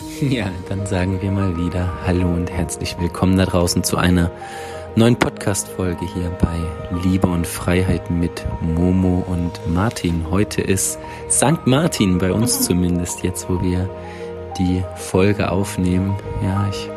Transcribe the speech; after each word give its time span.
Ja, 0.20 0.50
dann 0.68 0.86
sagen 0.86 1.20
wir 1.20 1.30
mal 1.30 1.56
wieder 1.56 1.92
Hallo 2.06 2.28
und 2.28 2.50
herzlich 2.50 2.96
willkommen 2.98 3.36
da 3.36 3.44
draußen 3.44 3.82
zu 3.84 3.96
einer 3.96 4.30
neuen 4.94 5.18
Podcast-Folge 5.18 6.06
hier 6.14 6.30
bei 6.40 7.00
Liebe 7.02 7.26
und 7.26 7.46
Freiheit 7.46 8.10
mit 8.10 8.44
Momo 8.60 9.24
und 9.26 9.52
Martin. 9.72 10.26
Heute 10.30 10.62
ist 10.62 10.98
St. 11.30 11.66
Martin 11.66 12.18
bei 12.18 12.32
uns 12.32 12.62
zumindest, 12.62 13.22
jetzt 13.22 13.48
wo 13.48 13.60
wir 13.62 13.88
die 14.58 14.82
Folge 14.96 15.50
aufnehmen. 15.50 16.14
Ja, 16.42 16.68
ich 16.70 16.88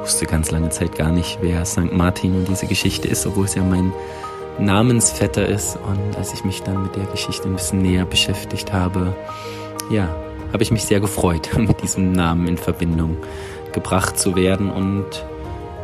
wusste 0.00 0.26
ganz 0.26 0.50
lange 0.50 0.70
Zeit 0.70 0.96
gar 0.96 1.10
nicht, 1.10 1.38
wer 1.40 1.64
St. 1.64 1.92
Martin 1.92 2.34
und 2.34 2.48
diese 2.48 2.66
Geschichte 2.66 3.08
ist, 3.08 3.26
obwohl 3.26 3.46
es 3.46 3.54
ja 3.54 3.62
mein 3.62 3.92
Namensvetter 4.58 5.46
ist. 5.46 5.76
Und 5.76 6.16
als 6.16 6.32
ich 6.32 6.44
mich 6.44 6.62
dann 6.62 6.82
mit 6.82 6.96
der 6.96 7.06
Geschichte 7.06 7.48
ein 7.48 7.54
bisschen 7.54 7.82
näher 7.82 8.04
beschäftigt 8.04 8.72
habe, 8.72 9.16
ja, 9.90 10.14
habe 10.54 10.62
ich 10.62 10.70
mich 10.70 10.84
sehr 10.84 11.00
gefreut, 11.00 11.50
mit 11.58 11.82
diesem 11.82 12.12
Namen 12.12 12.46
in 12.48 12.56
Verbindung 12.56 13.18
gebracht 13.72 14.18
zu 14.18 14.36
werden. 14.36 14.70
Und 14.70 15.04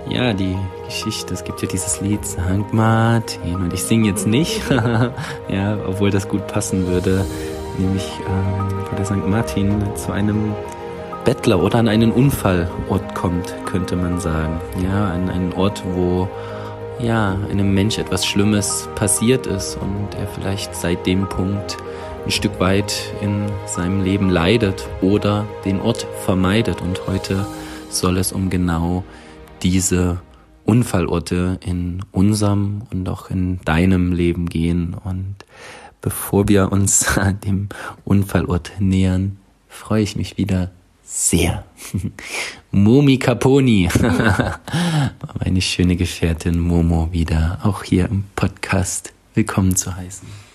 ja, 0.09 0.33
die 0.33 0.57
Geschichte, 0.87 1.35
es 1.35 1.45
gibt 1.45 1.61
ja 1.61 1.69
dieses 1.69 2.01
Lied 2.01 2.25
St. 2.25 2.73
Martin 2.73 3.57
und 3.57 3.75
ich 3.75 3.83
singe 3.83 4.09
jetzt 4.09 4.27
nicht, 4.27 4.63
ja, 5.49 5.77
obwohl 5.87 6.11
das 6.11 6.29
gut 6.29 6.47
passen 6.47 6.87
würde, 6.87 7.27
nämlich 7.79 8.09
ähm, 8.27 8.77
wo 8.91 8.97
der 8.97 9.05
St. 9.05 9.27
Martin 9.27 9.83
zu 9.97 10.13
einem 10.13 10.55
Bettler 11.25 11.63
oder 11.63 11.81
an 11.81 11.89
einen 11.89 12.13
Unfallort 12.13 13.15
kommt, 13.15 13.55
könnte 13.67 13.97
man 13.97 14.21
sagen. 14.21 14.61
Ja, 14.83 15.09
an 15.09 15.29
einen 15.29 15.53
Ort, 15.53 15.83
wo 15.95 16.29
ja, 17.01 17.37
einem 17.51 17.75
Mensch 17.75 17.99
etwas 17.99 18.25
Schlimmes 18.25 18.89
passiert 18.95 19.47
ist 19.47 19.77
und 19.77 20.15
er 20.19 20.29
vielleicht 20.29 20.77
seit 20.77 21.07
dem 21.07 21.29
Punkt 21.29 21.77
ein 22.25 22.31
Stück 22.31 22.61
weit 22.61 23.13
in 23.21 23.47
seinem 23.67 24.03
Leben 24.03 24.31
leidet 24.31 24.89
oder 25.01 25.47
den 25.65 25.81
Ort 25.81 26.07
vermeidet. 26.25 26.81
Und 26.81 27.07
heute 27.07 27.47
soll 27.91 28.19
es 28.19 28.33
um 28.33 28.51
genau 28.51 29.05
diese 29.63 30.21
Unfallorte 30.65 31.59
in 31.65 32.03
unserem 32.13 32.83
und 32.91 33.09
auch 33.09 33.31
in 33.31 33.61
deinem 33.65 34.13
Leben 34.13 34.49
gehen. 34.49 34.95
Und 34.95 35.37
bevor 36.01 36.49
wir 36.49 36.71
uns 36.73 37.07
dem 37.45 37.69
Unfallort 38.05 38.73
nähern, 38.79 39.39
freue 39.69 40.03
ich 40.03 40.17
mich 40.17 40.37
wieder 40.39 40.71
sehr. 41.03 41.65
Momi 42.71 43.19
Caponi, 43.19 43.89
meine 45.45 45.61
schöne 45.61 45.97
Gefährtin 45.97 46.61
Momo, 46.61 47.09
wieder 47.11 47.59
auch 47.65 47.83
hier 47.83 48.09
im 48.09 48.25
Podcast 48.37 49.13
willkommen 49.35 49.75
zu 49.75 49.97
heißen. 49.97 50.50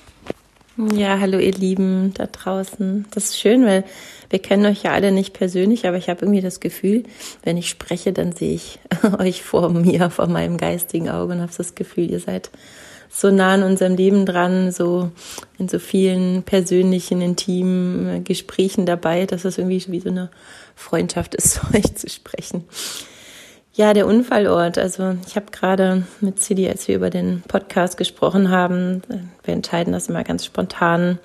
Ja, 0.77 1.21
hallo 1.21 1.39
ihr 1.39 1.53
Lieben 1.53 2.13
da 2.15 2.25
draußen. 2.25 3.05
Das 3.11 3.25
ist 3.25 3.39
schön, 3.39 3.65
weil 3.65 3.85
wir 4.29 4.39
kennen 4.39 4.65
euch 4.65 4.83
ja 4.83 4.91
alle 4.91 5.13
nicht 5.13 5.31
persönlich, 5.33 5.87
aber 5.87 5.95
ich 5.95 6.09
habe 6.09 6.25
irgendwie 6.25 6.41
das 6.41 6.59
Gefühl, 6.59 7.03
wenn 7.43 7.55
ich 7.55 7.69
spreche, 7.69 8.11
dann 8.11 8.33
sehe 8.33 8.55
ich 8.55 8.79
euch 9.19 9.41
vor 9.41 9.69
mir, 9.69 10.09
vor 10.09 10.27
meinem 10.27 10.57
geistigen 10.57 11.09
Auge 11.09 11.31
und 11.31 11.39
habe 11.39 11.51
das 11.57 11.75
Gefühl, 11.75 12.11
ihr 12.11 12.19
seid 12.19 12.51
so 13.09 13.31
nah 13.31 13.53
an 13.53 13.63
unserem 13.63 13.95
Leben 13.95 14.25
dran, 14.25 14.73
so 14.73 15.11
in 15.57 15.69
so 15.69 15.79
vielen 15.79 16.43
persönlichen, 16.43 17.21
intimen 17.21 18.25
Gesprächen 18.25 18.85
dabei, 18.85 19.25
dass 19.25 19.45
es 19.45 19.57
irgendwie 19.57 19.81
wie 19.87 20.01
so 20.01 20.09
eine 20.09 20.29
Freundschaft 20.75 21.35
ist, 21.35 21.61
euch 21.73 21.95
zu 21.95 22.09
sprechen. 22.09 22.65
Ja, 23.77 23.93
der 23.93 24.07
Unfallort. 24.07 24.77
Also 24.77 25.17
ich 25.27 25.35
habe 25.35 25.47
gerade 25.51 26.03
mit 26.21 26.39
Cidi, 26.39 26.69
als 26.69 26.87
wir 26.87 26.95
über 26.95 27.09
den 27.09 27.43
Podcast 27.45 27.97
gesprochen 27.97 28.49
haben, 28.49 29.01
wir 29.43 29.53
entscheiden 29.53 29.91
das 29.91 30.07
immer 30.07 30.23
ganz 30.23 30.45
spontan, 30.45 31.19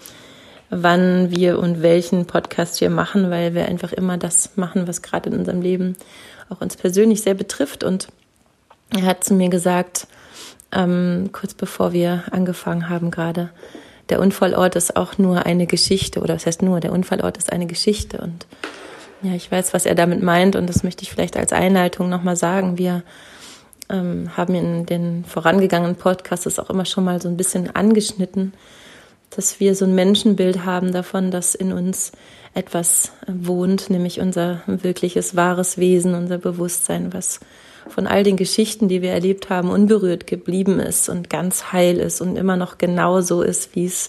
wann 0.68 1.30
wir 1.30 1.60
und 1.60 1.80
welchen 1.80 2.26
Podcast 2.26 2.80
wir 2.80 2.90
machen, 2.90 3.30
weil 3.30 3.54
wir 3.54 3.66
einfach 3.66 3.92
immer 3.92 4.18
das 4.18 4.56
machen, 4.56 4.88
was 4.88 5.00
gerade 5.00 5.30
in 5.30 5.38
unserem 5.38 5.62
Leben 5.62 5.94
auch 6.48 6.60
uns 6.60 6.76
persönlich 6.76 7.22
sehr 7.22 7.34
betrifft. 7.34 7.84
Und 7.84 8.08
er 8.96 9.02
hat 9.04 9.22
zu 9.22 9.34
mir 9.34 9.48
gesagt, 9.48 10.08
ähm, 10.72 11.30
kurz 11.30 11.54
bevor 11.54 11.92
wir 11.92 12.24
angefangen 12.32 12.88
haben 12.88 13.12
gerade, 13.12 13.50
der 14.08 14.18
Unfallort 14.18 14.74
ist 14.74 14.96
auch 14.96 15.18
nur 15.18 15.46
eine 15.46 15.68
Geschichte, 15.68 16.18
oder 16.18 16.34
was 16.34 16.46
heißt 16.46 16.62
nur, 16.62 16.80
der 16.80 16.90
Unfallort 16.90 17.38
ist 17.38 17.52
eine 17.52 17.66
Geschichte 17.66 18.18
und 18.18 18.48
ja, 19.22 19.34
ich 19.34 19.50
weiß, 19.50 19.74
was 19.74 19.86
er 19.86 19.94
damit 19.94 20.22
meint 20.22 20.56
und 20.56 20.68
das 20.68 20.82
möchte 20.82 21.02
ich 21.02 21.10
vielleicht 21.10 21.36
als 21.36 21.52
Einleitung 21.52 22.08
nochmal 22.08 22.36
sagen. 22.36 22.78
Wir 22.78 23.02
ähm, 23.90 24.36
haben 24.36 24.54
in 24.54 24.86
den 24.86 25.24
vorangegangenen 25.24 25.96
Podcasts 25.96 26.58
auch 26.58 26.70
immer 26.70 26.84
schon 26.84 27.04
mal 27.04 27.20
so 27.20 27.28
ein 27.28 27.36
bisschen 27.36 27.74
angeschnitten, 27.74 28.54
dass 29.30 29.60
wir 29.60 29.74
so 29.74 29.84
ein 29.84 29.94
Menschenbild 29.94 30.64
haben 30.64 30.92
davon, 30.92 31.30
dass 31.30 31.54
in 31.54 31.72
uns 31.72 32.12
etwas 32.54 33.12
wohnt, 33.28 33.90
nämlich 33.90 34.20
unser 34.20 34.62
wirkliches 34.66 35.36
wahres 35.36 35.78
Wesen, 35.78 36.14
unser 36.14 36.38
Bewusstsein, 36.38 37.12
was 37.12 37.40
von 37.88 38.06
all 38.06 38.24
den 38.24 38.36
Geschichten, 38.36 38.88
die 38.88 39.02
wir 39.02 39.12
erlebt 39.12 39.50
haben, 39.50 39.70
unberührt 39.70 40.26
geblieben 40.26 40.80
ist 40.80 41.08
und 41.08 41.30
ganz 41.30 41.72
heil 41.72 41.98
ist 41.98 42.20
und 42.20 42.36
immer 42.36 42.56
noch 42.56 42.78
genauso 42.78 43.42
ist, 43.42 43.74
wie 43.74 43.86
es 43.86 44.08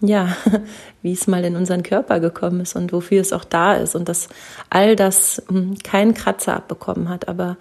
ja, 0.00 0.36
wie 1.02 1.12
es 1.12 1.26
mal 1.26 1.44
in 1.44 1.56
unseren 1.56 1.82
Körper 1.82 2.20
gekommen 2.20 2.60
ist 2.60 2.76
und 2.76 2.92
wofür 2.92 3.20
es 3.20 3.32
auch 3.32 3.44
da 3.44 3.74
ist 3.74 3.94
und 3.94 4.08
dass 4.08 4.28
all 4.70 4.96
das 4.96 5.42
hm, 5.48 5.78
keinen 5.82 6.14
Kratzer 6.14 6.56
abbekommen 6.56 7.08
hat, 7.08 7.28
aber 7.28 7.56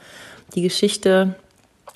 die 0.53 0.61
Geschichte, 0.61 1.35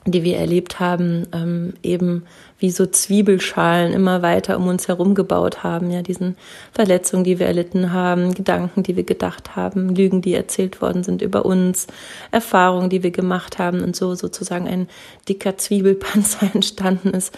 die 0.05 0.23
wir 0.23 0.37
erlebt 0.37 0.79
haben, 0.79 1.27
ähm, 1.33 1.73
eben 1.83 2.23
wie 2.57 2.71
so 2.71 2.85
Zwiebelschalen 2.85 3.93
immer 3.93 4.21
weiter 4.21 4.57
um 4.57 4.67
uns 4.67 4.87
herum 4.87 5.13
gebaut 5.13 5.63
haben, 5.63 5.91
ja, 5.91 6.01
diesen 6.01 6.35
Verletzungen, 6.71 7.23
die 7.23 7.39
wir 7.39 7.47
erlitten 7.47 7.93
haben, 7.93 8.33
Gedanken, 8.33 8.83
die 8.83 8.95
wir 8.95 9.03
gedacht 9.03 9.55
haben, 9.55 9.95
Lügen, 9.95 10.21
die 10.21 10.33
erzählt 10.33 10.81
worden 10.81 11.03
sind 11.03 11.21
über 11.21 11.45
uns, 11.45 11.87
Erfahrungen, 12.31 12.89
die 12.89 13.03
wir 13.03 13.11
gemacht 13.11 13.59
haben 13.59 13.81
und 13.81 13.95
so 13.95 14.15
sozusagen 14.15 14.67
ein 14.67 14.89
dicker 15.27 15.57
Zwiebelpanzer 15.57 16.49
entstanden 16.53 17.09
ist 17.09 17.37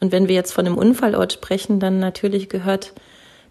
und 0.00 0.12
wenn 0.12 0.28
wir 0.28 0.34
jetzt 0.34 0.52
von 0.52 0.66
einem 0.66 0.78
Unfallort 0.78 1.32
sprechen, 1.32 1.80
dann 1.80 1.98
natürlich 1.98 2.48
gehört, 2.48 2.92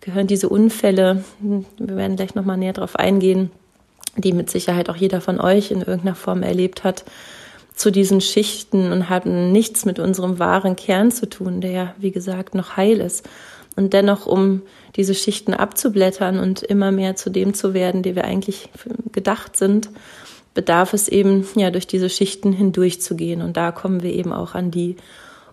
gehören 0.02 0.28
diese 0.28 0.50
Unfälle, 0.50 1.24
wir 1.40 1.98
werden 1.98 2.16
gleich 2.16 2.36
nochmal 2.36 2.58
näher 2.58 2.74
darauf 2.74 2.96
eingehen, 2.96 3.52
die 4.18 4.34
mit 4.34 4.50
Sicherheit 4.50 4.90
auch 4.90 4.96
jeder 4.96 5.22
von 5.22 5.40
euch 5.40 5.72
in 5.72 5.80
irgendeiner 5.80 6.16
Form 6.16 6.44
erlebt 6.44 6.84
hat, 6.84 7.04
zu 7.74 7.92
diesen 7.92 8.22
Schichten 8.22 8.92
und 8.92 9.10
haben 9.10 9.52
nichts 9.52 9.86
mit 9.86 10.00
unserem 10.00 10.40
wahren 10.40 10.76
Kern 10.76 11.12
zu 11.12 11.28
tun, 11.28 11.60
der 11.60 11.72
ja, 11.72 11.96
wie 11.98 12.12
gesagt, 12.12 12.56
noch 12.56 12.78
heil 12.78 13.02
ist. 13.02 13.28
Und 13.76 13.92
dennoch, 13.92 14.26
um 14.26 14.62
diese 14.96 15.14
Schichten 15.14 15.54
abzublättern 15.54 16.40
und 16.40 16.64
immer 16.64 16.92
mehr 16.92 17.18
zu 17.18 17.30
dem 17.30 17.54
zu 17.54 17.74
werden, 17.74 18.04
die 18.04 18.16
wir 18.16 18.24
eigentlich 18.24 18.70
gedacht 19.12 19.58
sind, 19.58 19.90
bedarf 20.54 20.94
es 20.94 21.10
eben, 21.10 21.46
ja, 21.56 21.70
durch 21.70 21.86
diese 21.86 22.10
Schichten 22.10 22.54
hindurchzugehen. 22.54 23.42
Und 23.42 23.58
da 23.58 23.74
kommen 23.74 24.02
wir 24.02 24.14
eben 24.14 24.32
auch 24.32 24.56
an 24.56 24.72
die 24.72 24.96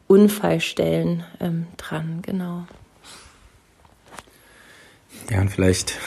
Unfallstellen 0.07 1.25
ähm, 1.41 1.67
dran, 1.77 2.21
genau. 2.23 2.67
Ja, 5.31 5.41
und 5.41 5.51
vielleicht 5.51 5.99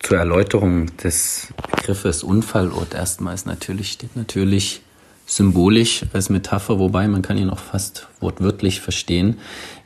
zur 0.00 0.18
Erläuterung 0.18 0.96
des 0.96 1.52
Begriffes 1.70 2.22
Unfallort 2.22 2.94
erstmal 2.94 3.34
ist 3.34 3.46
natürlich, 3.46 3.92
steht 3.92 4.16
natürlich 4.16 4.82
symbolisch 5.26 6.04
als 6.12 6.28
Metapher, 6.28 6.78
wobei 6.78 7.06
man 7.08 7.22
kann 7.22 7.38
ihn 7.38 7.50
auch 7.50 7.58
fast 7.58 8.08
wortwörtlich 8.20 8.80
verstehen, 8.80 9.38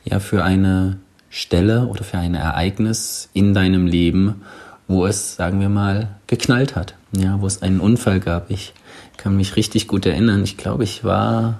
ja, 0.03 0.19
für 0.19 0.43
eine 0.43 0.99
Stelle 1.29 1.87
oder 1.87 2.03
für 2.03 2.17
ein 2.17 2.35
Ereignis 2.35 3.29
in 3.33 3.53
deinem 3.53 3.85
Leben, 3.85 4.43
wo 4.87 5.05
es, 5.05 5.35
sagen 5.35 5.59
wir 5.59 5.69
mal, 5.69 6.15
geknallt 6.27 6.75
hat, 6.75 6.95
ja, 7.11 7.39
wo 7.41 7.47
es 7.47 7.61
einen 7.61 7.79
Unfall 7.79 8.19
gab. 8.19 8.49
Ich 8.49 8.73
kann 9.17 9.35
mich 9.35 9.55
richtig 9.55 9.87
gut 9.87 10.05
erinnern. 10.05 10.43
Ich 10.43 10.57
glaube, 10.57 10.83
ich 10.83 11.03
war 11.03 11.59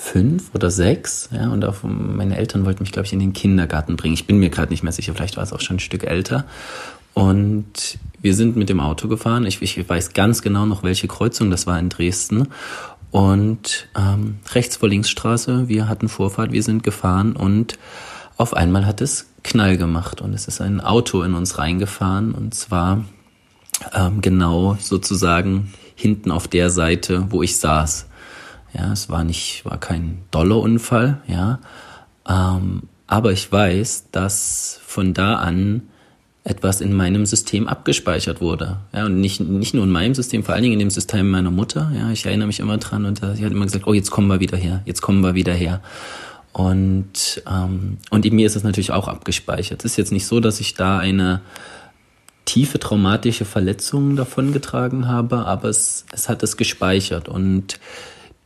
fünf 0.00 0.54
oder 0.54 0.70
sechs, 0.70 1.28
ja, 1.30 1.50
und 1.50 1.62
auch 1.64 1.82
meine 1.82 2.38
Eltern 2.38 2.64
wollten 2.64 2.82
mich, 2.82 2.90
glaube 2.90 3.04
ich, 3.04 3.12
in 3.12 3.18
den 3.18 3.34
Kindergarten 3.34 3.96
bringen. 3.96 4.14
Ich 4.14 4.26
bin 4.26 4.38
mir 4.38 4.48
gerade 4.48 4.72
nicht 4.72 4.82
mehr 4.82 4.92
sicher, 4.92 5.12
vielleicht 5.14 5.36
war 5.36 5.44
es 5.44 5.52
auch 5.52 5.60
schon 5.60 5.76
ein 5.76 5.80
Stück 5.80 6.04
älter. 6.04 6.46
Und 7.12 7.98
wir 8.22 8.34
sind 8.34 8.56
mit 8.56 8.70
dem 8.70 8.80
Auto 8.80 9.08
gefahren. 9.08 9.44
Ich, 9.44 9.60
ich 9.60 9.88
weiß 9.88 10.14
ganz 10.14 10.40
genau 10.40 10.64
noch, 10.64 10.82
welche 10.82 11.06
Kreuzung 11.06 11.50
das 11.50 11.66
war 11.66 11.78
in 11.78 11.90
Dresden. 11.90 12.48
Und 13.10 13.88
ähm, 13.94 14.36
rechts 14.54 14.76
vor 14.76 14.88
Linksstraße, 14.88 15.68
wir 15.68 15.86
hatten 15.86 16.08
Vorfahrt, 16.08 16.52
wir 16.52 16.62
sind 16.62 16.82
gefahren 16.82 17.36
und 17.36 17.78
auf 18.38 18.54
einmal 18.54 18.86
hat 18.86 19.02
es 19.02 19.26
Knall 19.42 19.76
gemacht 19.76 20.22
und 20.22 20.32
es 20.32 20.48
ist 20.48 20.60
ein 20.60 20.80
Auto 20.80 21.22
in 21.22 21.34
uns 21.34 21.58
reingefahren 21.58 22.32
und 22.32 22.54
zwar 22.54 23.04
ähm, 23.92 24.20
genau 24.20 24.78
sozusagen 24.80 25.74
hinten 25.94 26.30
auf 26.30 26.46
der 26.46 26.70
Seite, 26.70 27.26
wo 27.30 27.42
ich 27.42 27.58
saß. 27.58 28.06
Ja, 28.72 28.92
es 28.92 29.08
war 29.08 29.24
nicht, 29.24 29.64
war 29.64 29.78
kein 29.78 30.22
Dollarunfall, 30.30 31.20
ja. 31.26 31.58
Ähm, 32.28 32.82
aber 33.06 33.32
ich 33.32 33.50
weiß, 33.50 34.08
dass 34.12 34.80
von 34.84 35.14
da 35.14 35.36
an 35.36 35.82
etwas 36.44 36.80
in 36.80 36.94
meinem 36.94 37.26
System 37.26 37.68
abgespeichert 37.68 38.40
wurde. 38.40 38.78
Ja, 38.94 39.06
und 39.06 39.20
nicht, 39.20 39.40
nicht 39.40 39.74
nur 39.74 39.84
in 39.84 39.90
meinem 39.90 40.14
System, 40.14 40.42
vor 40.42 40.54
allen 40.54 40.62
Dingen 40.62 40.74
in 40.74 40.78
dem 40.78 40.90
System 40.90 41.30
meiner 41.30 41.50
Mutter. 41.50 41.90
Ja, 41.94 42.10
ich 42.10 42.24
erinnere 42.24 42.46
mich 42.46 42.60
immer 42.60 42.78
dran 42.78 43.04
und 43.04 43.20
sie 43.34 43.44
hat 43.44 43.52
immer 43.52 43.66
gesagt, 43.66 43.86
oh, 43.86 43.94
jetzt 43.94 44.10
kommen 44.10 44.28
wir 44.28 44.40
wieder 44.40 44.56
her, 44.56 44.82
jetzt 44.86 45.02
kommen 45.02 45.20
wir 45.20 45.34
wieder 45.34 45.52
her. 45.52 45.80
Und, 46.52 47.42
ähm, 47.48 47.98
und 48.10 48.26
in 48.26 48.34
mir 48.34 48.46
ist 48.46 48.56
es 48.56 48.64
natürlich 48.64 48.90
auch 48.90 49.06
abgespeichert. 49.06 49.84
Es 49.84 49.92
ist 49.92 49.96
jetzt 49.96 50.12
nicht 50.12 50.26
so, 50.26 50.40
dass 50.40 50.60
ich 50.60 50.74
da 50.74 50.98
eine 50.98 51.40
tiefe 52.44 52.80
traumatische 52.80 53.44
Verletzungen 53.44 54.16
davongetragen 54.16 55.06
habe, 55.06 55.46
aber 55.46 55.68
es, 55.68 56.06
es 56.12 56.28
hat 56.28 56.42
es 56.42 56.56
gespeichert. 56.56 57.28
Und 57.28 57.78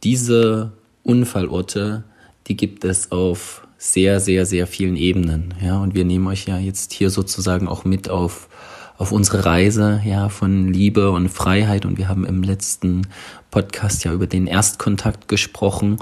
diese 0.05 0.73
Unfallorte, 1.03 2.05
die 2.47 2.57
gibt 2.57 2.85
es 2.85 3.11
auf 3.11 3.67
sehr, 3.79 4.21
sehr, 4.21 4.47
sehr 4.47 4.67
vielen 4.67 4.97
Ebenen. 4.97 5.55
Ja, 5.63 5.79
und 5.79 5.95
wir 5.95 6.05
nehmen 6.05 6.27
euch 6.27 6.47
ja 6.47 6.59
jetzt 6.59 6.93
hier 6.93 7.11
sozusagen 7.11 7.69
auch 7.69 7.85
mit 7.85 8.09
auf, 8.09 8.49
auf 8.97 9.13
unsere 9.13 9.45
Reise, 9.45 10.01
ja, 10.05 10.29
von 10.29 10.73
Liebe 10.73 11.11
und 11.11 11.29
Freiheit. 11.29 11.85
Und 11.85 11.99
wir 11.99 12.09
haben 12.09 12.25
im 12.25 12.43
letzten 12.43 13.07
Podcast 13.51 14.05
ja 14.05 14.13
über 14.13 14.27
den 14.27 14.47
Erstkontakt 14.47 15.29
gesprochen. 15.29 15.99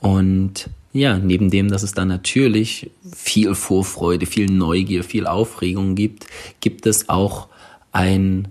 Und 0.00 0.70
ja, 0.92 1.18
neben 1.18 1.50
dem, 1.50 1.70
dass 1.70 1.82
es 1.82 1.92
da 1.92 2.04
natürlich 2.04 2.90
viel 3.14 3.54
Vorfreude, 3.54 4.26
viel 4.26 4.50
Neugier, 4.50 5.04
viel 5.04 5.26
Aufregung 5.26 5.94
gibt, 5.94 6.26
gibt 6.60 6.86
es 6.86 7.08
auch 7.08 7.48
ein, 7.92 8.48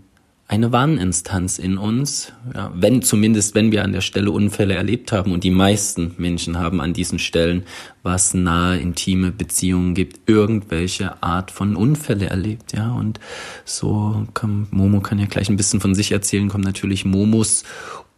eine 0.47 0.71
Warninstanz 0.71 1.57
in 1.57 1.77
uns, 1.77 2.31
ja, 2.53 2.71
wenn 2.75 3.01
zumindest, 3.01 3.55
wenn 3.55 3.71
wir 3.71 3.83
an 3.83 3.93
der 3.93 4.01
Stelle 4.01 4.29
Unfälle 4.29 4.75
erlebt 4.75 5.11
haben 5.11 5.31
und 5.31 5.43
die 5.43 5.51
meisten 5.51 6.13
Menschen 6.17 6.59
haben 6.59 6.81
an 6.81 6.93
diesen 6.93 7.17
Stellen, 7.17 7.63
was 8.03 8.35
nahe 8.35 8.77
intime 8.77 9.31
Beziehungen 9.31 9.95
gibt, 9.95 10.29
irgendwelche 10.29 11.23
Art 11.23 11.49
von 11.49 11.75
Unfälle 11.75 12.27
erlebt, 12.27 12.73
ja, 12.73 12.91
und 12.91 13.19
so 13.65 14.27
kann, 14.35 14.67
Momo 14.69 14.99
kann 14.99 15.17
ja 15.17 15.25
gleich 15.25 15.49
ein 15.49 15.57
bisschen 15.57 15.81
von 15.81 15.95
sich 15.95 16.11
erzählen, 16.11 16.47
kommt 16.47 16.65
natürlich 16.65 17.05
Momos 17.05 17.63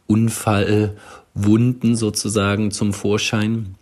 Unfallwunden 0.05 1.95
sozusagen 1.95 2.71
zum 2.71 2.91
Vorschein 2.93 3.75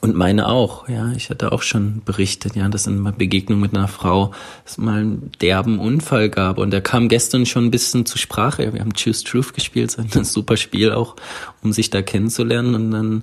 und 0.00 0.16
meine 0.16 0.48
auch, 0.48 0.88
ja. 0.88 1.12
Ich 1.12 1.28
hatte 1.28 1.52
auch 1.52 1.62
schon 1.62 2.02
berichtet, 2.04 2.56
ja, 2.56 2.68
dass 2.68 2.86
in 2.86 3.00
einer 3.00 3.12
Begegnung 3.12 3.60
mit 3.60 3.76
einer 3.76 3.88
Frau 3.88 4.32
es 4.64 4.78
mal 4.78 5.00
einen 5.00 5.32
derben 5.40 5.78
Unfall 5.78 6.30
gab. 6.30 6.58
Und 6.58 6.70
der 6.70 6.80
kam 6.80 7.08
gestern 7.08 7.44
schon 7.44 7.66
ein 7.66 7.70
bisschen 7.70 8.06
zur 8.06 8.18
Sprache. 8.18 8.72
Wir 8.72 8.80
haben 8.80 8.94
Choose 8.94 9.24
Truth 9.24 9.52
gespielt, 9.52 9.96
ein 9.98 10.08
super 10.24 10.56
Spiel 10.56 10.92
auch, 10.92 11.16
um 11.62 11.72
sich 11.72 11.90
da 11.90 12.00
kennenzulernen. 12.00 12.74
Und 12.74 12.90
dann, 12.92 13.22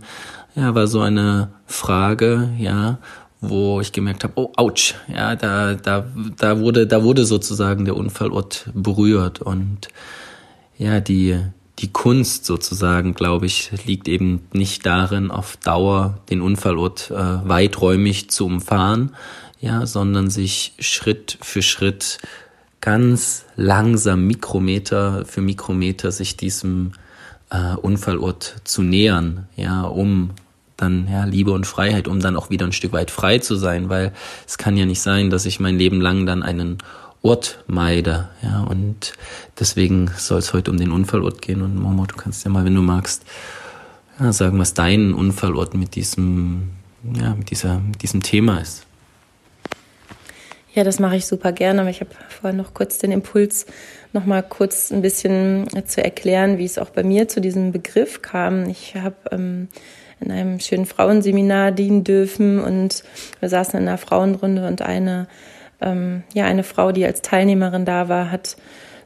ja, 0.56 0.75
war 0.75 0.85
so 0.88 1.01
eine 1.01 1.50
Frage, 1.65 2.50
ja, 2.59 3.00
wo 3.41 3.81
ich 3.81 3.91
gemerkt 3.91 4.24
habe, 4.24 4.33
oh, 4.35 4.51
ouch, 4.57 4.94
ja, 5.07 5.35
da, 5.35 5.74
da, 5.74 6.06
da 6.38 6.59
wurde, 6.59 6.85
da 6.85 7.03
wurde 7.03 7.25
sozusagen 7.25 7.85
der 7.85 7.95
Unfallort 7.95 8.69
berührt. 8.74 9.41
Und 9.41 9.88
ja, 10.77 11.00
die, 11.00 11.39
die 11.79 11.91
Kunst 11.91 12.45
sozusagen, 12.45 13.13
glaube 13.13 13.45
ich, 13.45 13.71
liegt 13.85 14.07
eben 14.07 14.47
nicht 14.51 14.85
darin, 14.85 15.29
auf 15.29 15.57
Dauer 15.57 16.18
den 16.29 16.41
Unfallort 16.41 17.12
äh, 17.12 17.15
weiträumig 17.15 18.29
zu 18.29 18.45
umfahren, 18.45 19.15
ja, 19.59 19.85
sondern 19.85 20.29
sich 20.29 20.74
Schritt 20.79 21.38
für 21.41 21.62
Schritt 21.62 22.19
ganz 22.81 23.45
langsam 23.56 24.25
Mikrometer 24.25 25.25
für 25.25 25.41
Mikrometer 25.41 26.12
sich 26.12 26.38
diesem 26.38 26.94
äh, 27.50 27.75
Unfallort 27.75 28.62
zu 28.63 28.81
nähern, 28.81 29.47
ja, 29.56 29.83
um 29.83 30.31
dann 30.77 31.07
ja 31.12 31.25
Liebe 31.25 31.51
und 31.51 31.65
Freiheit, 31.65 32.07
um 32.07 32.19
dann 32.19 32.35
auch 32.35 32.50
wieder 32.50 32.65
ein 32.65 32.71
Stück 32.71 32.94
weit 32.94 33.09
frei 33.09 33.39
zu 33.39 33.56
sein, 33.56 33.89
weil 33.89 34.13
es 34.47 34.57
kann 34.57 34.77
ja 34.77 34.85
nicht 34.85 35.01
sein, 35.01 35.29
dass 35.29 35.45
ich 35.45 35.59
mein 35.59 35.77
Leben 35.77 36.01
lang 36.01 36.25
dann 36.25 36.44
einen 36.44 36.77
Ort 37.22 37.64
meide. 37.68 38.30
Ja, 38.42 38.64
und 38.64 39.14
deswegen 39.60 40.10
soll 40.18 40.40
es 40.40 40.54
heute 40.54 40.72
um 40.72 40.78
den 40.78 40.92
Unfallort 40.92 41.42
gehen. 41.42 41.62
Und 41.62 41.75
Momo, 41.78 42.06
du 42.06 42.16
kannst 42.16 42.46
ja 42.46 42.52
mal, 42.52 42.64
wenn 42.66 42.75
du 42.75 42.81
magst, 42.81 43.24
ja, 44.19 44.31
sagen, 44.34 44.60
was 44.60 44.74
dein 44.74 45.14
Unfallort 45.14 45.74
mit 45.74 45.96
diesem, 45.96 46.72
ja, 47.14 47.36
mit 47.36 47.52
dieser, 47.52 47.80
mit 47.80 48.02
diesem 48.02 48.24
Thema 48.24 48.60
ist. 48.60 48.86
Ja, 50.74 50.84
das 50.84 51.00
mache 51.00 51.16
ich 51.16 51.25
super 51.25 51.54
gerne, 51.54 51.81
aber 51.81 51.90
ich 51.90 52.02
habe 52.02 52.12
vorhin 52.30 52.58
noch 52.58 52.75
kurz 52.75 53.00
den 53.00 53.12
Impuls, 53.12 53.66
noch 54.13 54.25
mal 54.25 54.44
kurz 54.44 54.92
ein 54.92 55.02
bisschen 55.02 55.68
zu 55.88 56.04
erklären, 56.04 56.60
wie 56.60 56.66
es 56.66 56.78
auch 56.78 56.92
bei 56.92 57.04
mir 57.04 57.28
zu 57.28 57.42
diesem 57.42 57.72
Begriff 57.72 58.22
kam. 58.22 58.70
Ich 58.70 58.96
habe 58.96 59.16
ähm, 59.31 59.70
in 60.20 60.31
einem 60.31 60.60
schönen 60.60 60.86
Frauenseminar 60.86 61.72
dienen 61.72 62.04
dürfen 62.04 62.60
und 62.60 63.04
wir 63.40 63.50
saßen 63.50 63.80
in 63.80 63.88
einer 63.88 63.98
Frauenrunde 63.98 64.68
und 64.68 64.84
eine 64.84 65.28
ähm, 65.81 66.24
ja, 66.33 66.45
eine 66.45 66.63
Frau, 66.63 66.91
die 66.91 67.06
als 67.06 67.21
Teilnehmerin 67.21 67.85
da 67.85 68.09
war, 68.09 68.31
hat 68.31 68.57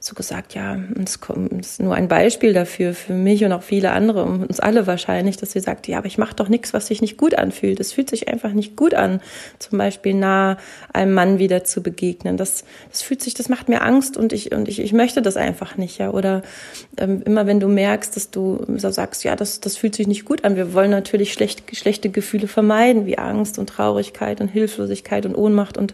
so 0.03 0.15
gesagt, 0.15 0.55
ja, 0.55 0.79
es 0.99 1.19
ist 1.59 1.79
nur 1.79 1.93
ein 1.93 2.07
Beispiel 2.07 2.53
dafür, 2.53 2.95
für 2.95 3.13
mich 3.13 3.45
und 3.45 3.51
auch 3.51 3.61
viele 3.61 3.91
andere, 3.91 4.23
um 4.23 4.41
uns 4.41 4.59
alle 4.59 4.87
wahrscheinlich, 4.87 5.37
dass 5.37 5.51
sie 5.51 5.59
sagt, 5.59 5.87
ja, 5.87 5.99
aber 5.99 6.07
ich 6.07 6.17
mache 6.17 6.35
doch 6.35 6.49
nichts, 6.49 6.73
was 6.73 6.87
sich 6.87 7.01
nicht 7.01 7.17
gut 7.17 7.35
anfühlt. 7.35 7.79
Es 7.79 7.93
fühlt 7.93 8.09
sich 8.09 8.27
einfach 8.27 8.51
nicht 8.51 8.75
gut 8.75 8.95
an, 8.95 9.21
zum 9.59 9.77
Beispiel 9.77 10.15
nah 10.15 10.57
einem 10.91 11.13
Mann 11.13 11.37
wieder 11.37 11.63
zu 11.65 11.83
begegnen. 11.83 12.35
Das, 12.35 12.63
das 12.89 13.03
fühlt 13.03 13.21
sich, 13.21 13.35
das 13.35 13.47
macht 13.47 13.69
mir 13.69 13.83
Angst 13.83 14.17
und 14.17 14.33
ich, 14.33 14.51
und 14.51 14.67
ich, 14.67 14.79
ich 14.79 14.91
möchte 14.91 15.21
das 15.21 15.37
einfach 15.37 15.77
nicht, 15.77 15.99
ja. 15.99 16.09
Oder 16.09 16.41
ähm, 16.97 17.21
immer 17.23 17.45
wenn 17.45 17.59
du 17.59 17.67
merkst, 17.67 18.15
dass 18.15 18.31
du 18.31 18.65
so 18.77 18.89
sagst, 18.89 19.23
ja, 19.23 19.35
das, 19.35 19.59
das 19.59 19.77
fühlt 19.77 19.93
sich 19.93 20.07
nicht 20.07 20.25
gut 20.25 20.43
an. 20.45 20.55
Wir 20.55 20.73
wollen 20.73 20.89
natürlich 20.89 21.31
schlecht, 21.31 21.77
schlechte 21.77 22.09
Gefühle 22.09 22.47
vermeiden, 22.47 23.05
wie 23.05 23.19
Angst 23.19 23.59
und 23.59 23.69
Traurigkeit 23.69 24.41
und 24.41 24.47
Hilflosigkeit 24.47 25.27
und 25.27 25.35
Ohnmacht 25.35 25.77
und 25.77 25.93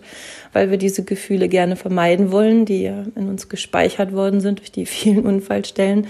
weil 0.54 0.72
wir 0.72 0.78
diese 0.78 1.04
Gefühle 1.04 1.48
gerne 1.48 1.76
vermeiden 1.76 2.32
wollen, 2.32 2.66
die 2.66 2.84
ja 2.84 3.04
in 3.16 3.30
uns 3.30 3.50
gespeichert 3.50 4.14
worden 4.14 4.42
sind 4.42 4.60
durch 4.60 4.72
die 4.72 4.86
vielen 4.88 5.26
Unfallstellen, 5.26 6.08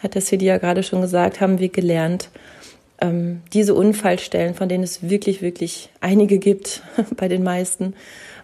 hat 0.00 0.16
das 0.16 0.30
Hedi 0.30 0.46
ja 0.46 0.58
gerade 0.58 0.82
schon 0.82 1.00
gesagt, 1.00 1.40
haben 1.40 1.58
wir 1.58 1.68
gelernt, 1.68 2.30
ähm, 3.00 3.42
diese 3.52 3.74
Unfallstellen, 3.74 4.54
von 4.54 4.68
denen 4.68 4.84
es 4.84 5.08
wirklich, 5.08 5.42
wirklich 5.42 5.90
einige 6.00 6.38
gibt, 6.38 6.82
bei 7.16 7.28
den 7.28 7.42
meisten, 7.42 7.94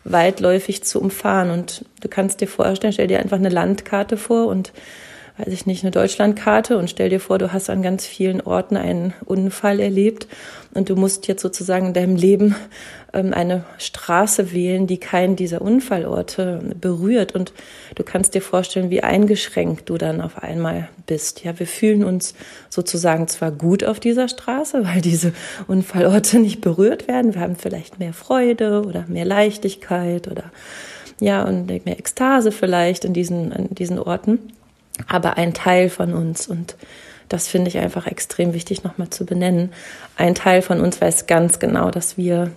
weitläufig 0.05 0.85
zu 0.85 1.01
umfahren. 1.01 1.51
Und 1.51 1.85
du 2.01 2.09
kannst 2.09 2.41
dir 2.41 2.49
vorstellen, 2.49 2.93
stell 2.93 3.09
dir 3.09 3.21
einfach 3.21 3.39
eine 3.39 3.49
Landkarte 3.49 4.17
vor 4.17 4.47
und 4.47 4.73
weiß 5.37 5.49
ich 5.49 5.67
nicht, 5.67 5.83
eine 5.83 5.91
Deutschlandkarte 5.91 6.79
und 6.79 6.89
stell 6.89 7.09
dir 7.09 7.19
vor, 7.19 7.39
du 7.39 7.53
hast 7.53 7.69
an 7.69 7.83
ganz 7.83 8.07
vielen 8.07 8.41
Orten 8.41 8.77
einen 8.77 9.15
Unfall 9.25 9.81
erlebt 9.81 10.29
und 10.75 10.89
du 10.91 10.95
musst 10.95 11.27
jetzt 11.27 11.43
sozusagen 11.43 11.87
in 11.87 11.93
deinem 11.93 12.15
Leben 12.15 12.55
ähm, 13.13 13.35
eine 13.35 13.65
Straße 13.79 14.53
wählen, 14.53 14.87
die 14.87 14.99
keinen 14.99 15.35
dieser 15.35 15.61
Unfallorte 15.61 16.61
berührt 16.81 17.35
und 17.35 17.53
du 17.97 18.05
kannst 18.05 18.35
dir 18.35 18.43
vorstellen, 18.43 18.91
wie 18.91 19.03
eingeschränkt 19.03 19.91
du 19.91 19.99
dann 19.99 20.21
auf 20.21 20.41
einmal 20.41 20.89
bist. 21.07 21.43
Ja, 21.43 21.59
wir 21.59 21.67
fühlen 21.67 22.05
uns 22.05 22.35
sozusagen 22.71 23.27
zwar 23.27 23.51
gut 23.51 23.83
auf 23.83 23.99
dieser 23.99 24.29
Straße, 24.29 24.85
weil 24.87 25.01
diese 25.01 25.33
Unfallorte 25.67 26.39
nicht 26.39 26.61
berührt 26.61 27.09
werden. 27.09 27.35
Wir 27.35 27.41
haben 27.41 27.57
vielleicht 27.57 27.99
mehr 27.99 28.13
Freude 28.13 28.85
oder 28.87 29.05
mehr 29.09 29.25
Leichtigkeit 29.25 30.29
oder 30.29 30.45
ja, 31.19 31.43
und 31.43 31.67
mehr 31.67 31.99
Ekstase 31.99 32.53
vielleicht 32.53 33.05
in 33.05 33.15
diesen, 33.15 33.51
in 33.51 33.75
diesen 33.75 33.99
Orten 33.99 34.39
aber 35.07 35.37
ein 35.37 35.55
Teil 35.55 35.91
von 35.91 36.15
uns 36.15 36.47
und 36.47 36.77
das 37.29 37.49
finde 37.49 37.69
ich 37.69 37.79
einfach 37.79 38.07
extrem 38.07 38.53
wichtig 38.53 38.85
nochmal 38.85 39.11
zu 39.11 39.25
benennen. 39.25 39.73
Ein 40.17 40.35
Teil 40.35 40.63
von 40.63 40.81
uns 40.81 41.01
weiß 41.01 41.27
ganz 41.27 41.59
genau, 41.59 41.91
dass 41.91 42.17
wir 42.17 42.51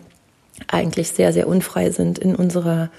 eigentlich 0.67 1.09
sehr, 1.09 1.33
sehr 1.33 1.47
unfrei 1.47 1.89
sind 1.91 2.19
in 2.19 2.35
unserer, 2.35 2.89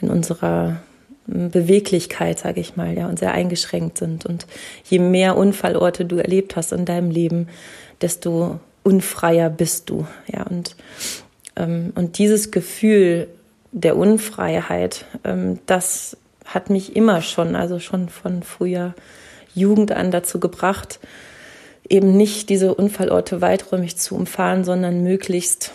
in 0.00 0.08
unserer 0.08 0.80
Beweglichkeit, 1.26 2.38
sage 2.38 2.60
ich 2.60 2.76
mal, 2.76 2.96
ja, 2.96 3.06
und 3.06 3.18
sehr 3.18 3.32
eingeschränkt 3.32 3.98
sind. 3.98 4.24
Und 4.24 4.46
je 4.84 4.98
mehr 4.98 5.36
Unfallorte 5.36 6.06
du 6.06 6.16
erlebt 6.16 6.56
hast 6.56 6.72
in 6.72 6.86
deinem 6.86 7.10
Leben, 7.10 7.48
desto 8.00 8.60
unfreier 8.82 9.50
bist 9.50 9.90
du, 9.90 10.06
ja. 10.26 10.44
Und 10.44 10.74
ähm, 11.56 11.92
und 11.94 12.18
dieses 12.18 12.50
Gefühl 12.50 13.28
der 13.72 13.96
Unfreiheit, 13.96 15.04
ähm, 15.24 15.58
das 15.66 16.16
hat 16.48 16.70
mich 16.70 16.96
immer 16.96 17.20
schon, 17.22 17.54
also 17.54 17.78
schon 17.78 18.08
von 18.08 18.42
früher 18.42 18.94
Jugend 19.54 19.92
an 19.92 20.10
dazu 20.10 20.40
gebracht, 20.40 20.98
eben 21.88 22.16
nicht 22.16 22.48
diese 22.48 22.74
Unfallorte 22.74 23.40
weiträumig 23.40 23.96
zu 23.96 24.14
umfahren, 24.14 24.64
sondern 24.64 25.02
möglichst 25.02 25.72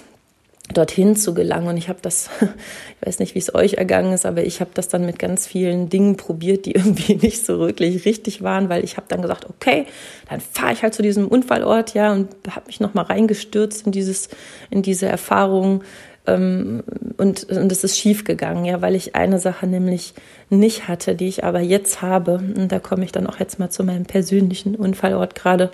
dorthin 0.73 1.15
zu 1.15 1.33
gelangen. 1.33 1.67
Und 1.67 1.77
ich 1.77 1.89
habe 1.89 1.99
das, 2.01 2.29
ich 2.41 3.07
weiß 3.07 3.19
nicht, 3.19 3.35
wie 3.35 3.39
es 3.39 3.53
euch 3.53 3.75
ergangen 3.75 4.13
ist, 4.13 4.25
aber 4.25 4.43
ich 4.43 4.61
habe 4.61 4.71
das 4.73 4.87
dann 4.87 5.05
mit 5.05 5.19
ganz 5.19 5.45
vielen 5.45 5.89
Dingen 5.89 6.17
probiert, 6.17 6.65
die 6.65 6.71
irgendwie 6.75 7.15
nicht 7.15 7.45
so 7.45 7.59
wirklich 7.59 8.05
richtig 8.05 8.41
waren, 8.41 8.69
weil 8.69 8.83
ich 8.83 8.97
habe 8.97 9.07
dann 9.09 9.21
gesagt, 9.21 9.47
okay, 9.49 9.85
dann 10.29 10.41
fahre 10.41 10.73
ich 10.73 10.81
halt 10.81 10.93
zu 10.93 11.03
diesem 11.03 11.27
Unfallort, 11.27 11.93
ja, 11.93 12.13
und 12.13 12.29
habe 12.49 12.65
mich 12.67 12.79
noch 12.79 12.93
mal 12.95 13.03
reingestürzt 13.03 13.85
in 13.85 13.91
dieses, 13.91 14.29
in 14.71 14.81
diese 14.81 15.05
Erfahrung 15.05 15.83
ähm, 16.25 16.83
und, 17.17 17.43
und 17.43 17.71
es 17.71 17.83
ist 17.83 17.97
schief 17.97 18.23
gegangen, 18.23 18.65
ja, 18.65 18.81
weil 18.81 18.95
ich 18.95 19.15
eine 19.15 19.39
Sache 19.39 19.67
nämlich 19.67 20.13
nicht 20.49 20.87
hatte, 20.87 21.15
die 21.15 21.27
ich 21.27 21.43
aber 21.43 21.59
jetzt 21.59 22.01
habe. 22.01 22.35
Und 22.35 22.71
da 22.71 22.79
komme 22.79 23.03
ich 23.03 23.11
dann 23.11 23.27
auch 23.27 23.39
jetzt 23.39 23.59
mal 23.59 23.69
zu 23.69 23.83
meinem 23.83 24.05
persönlichen 24.05 24.75
Unfallort 24.75 25.35
gerade, 25.35 25.71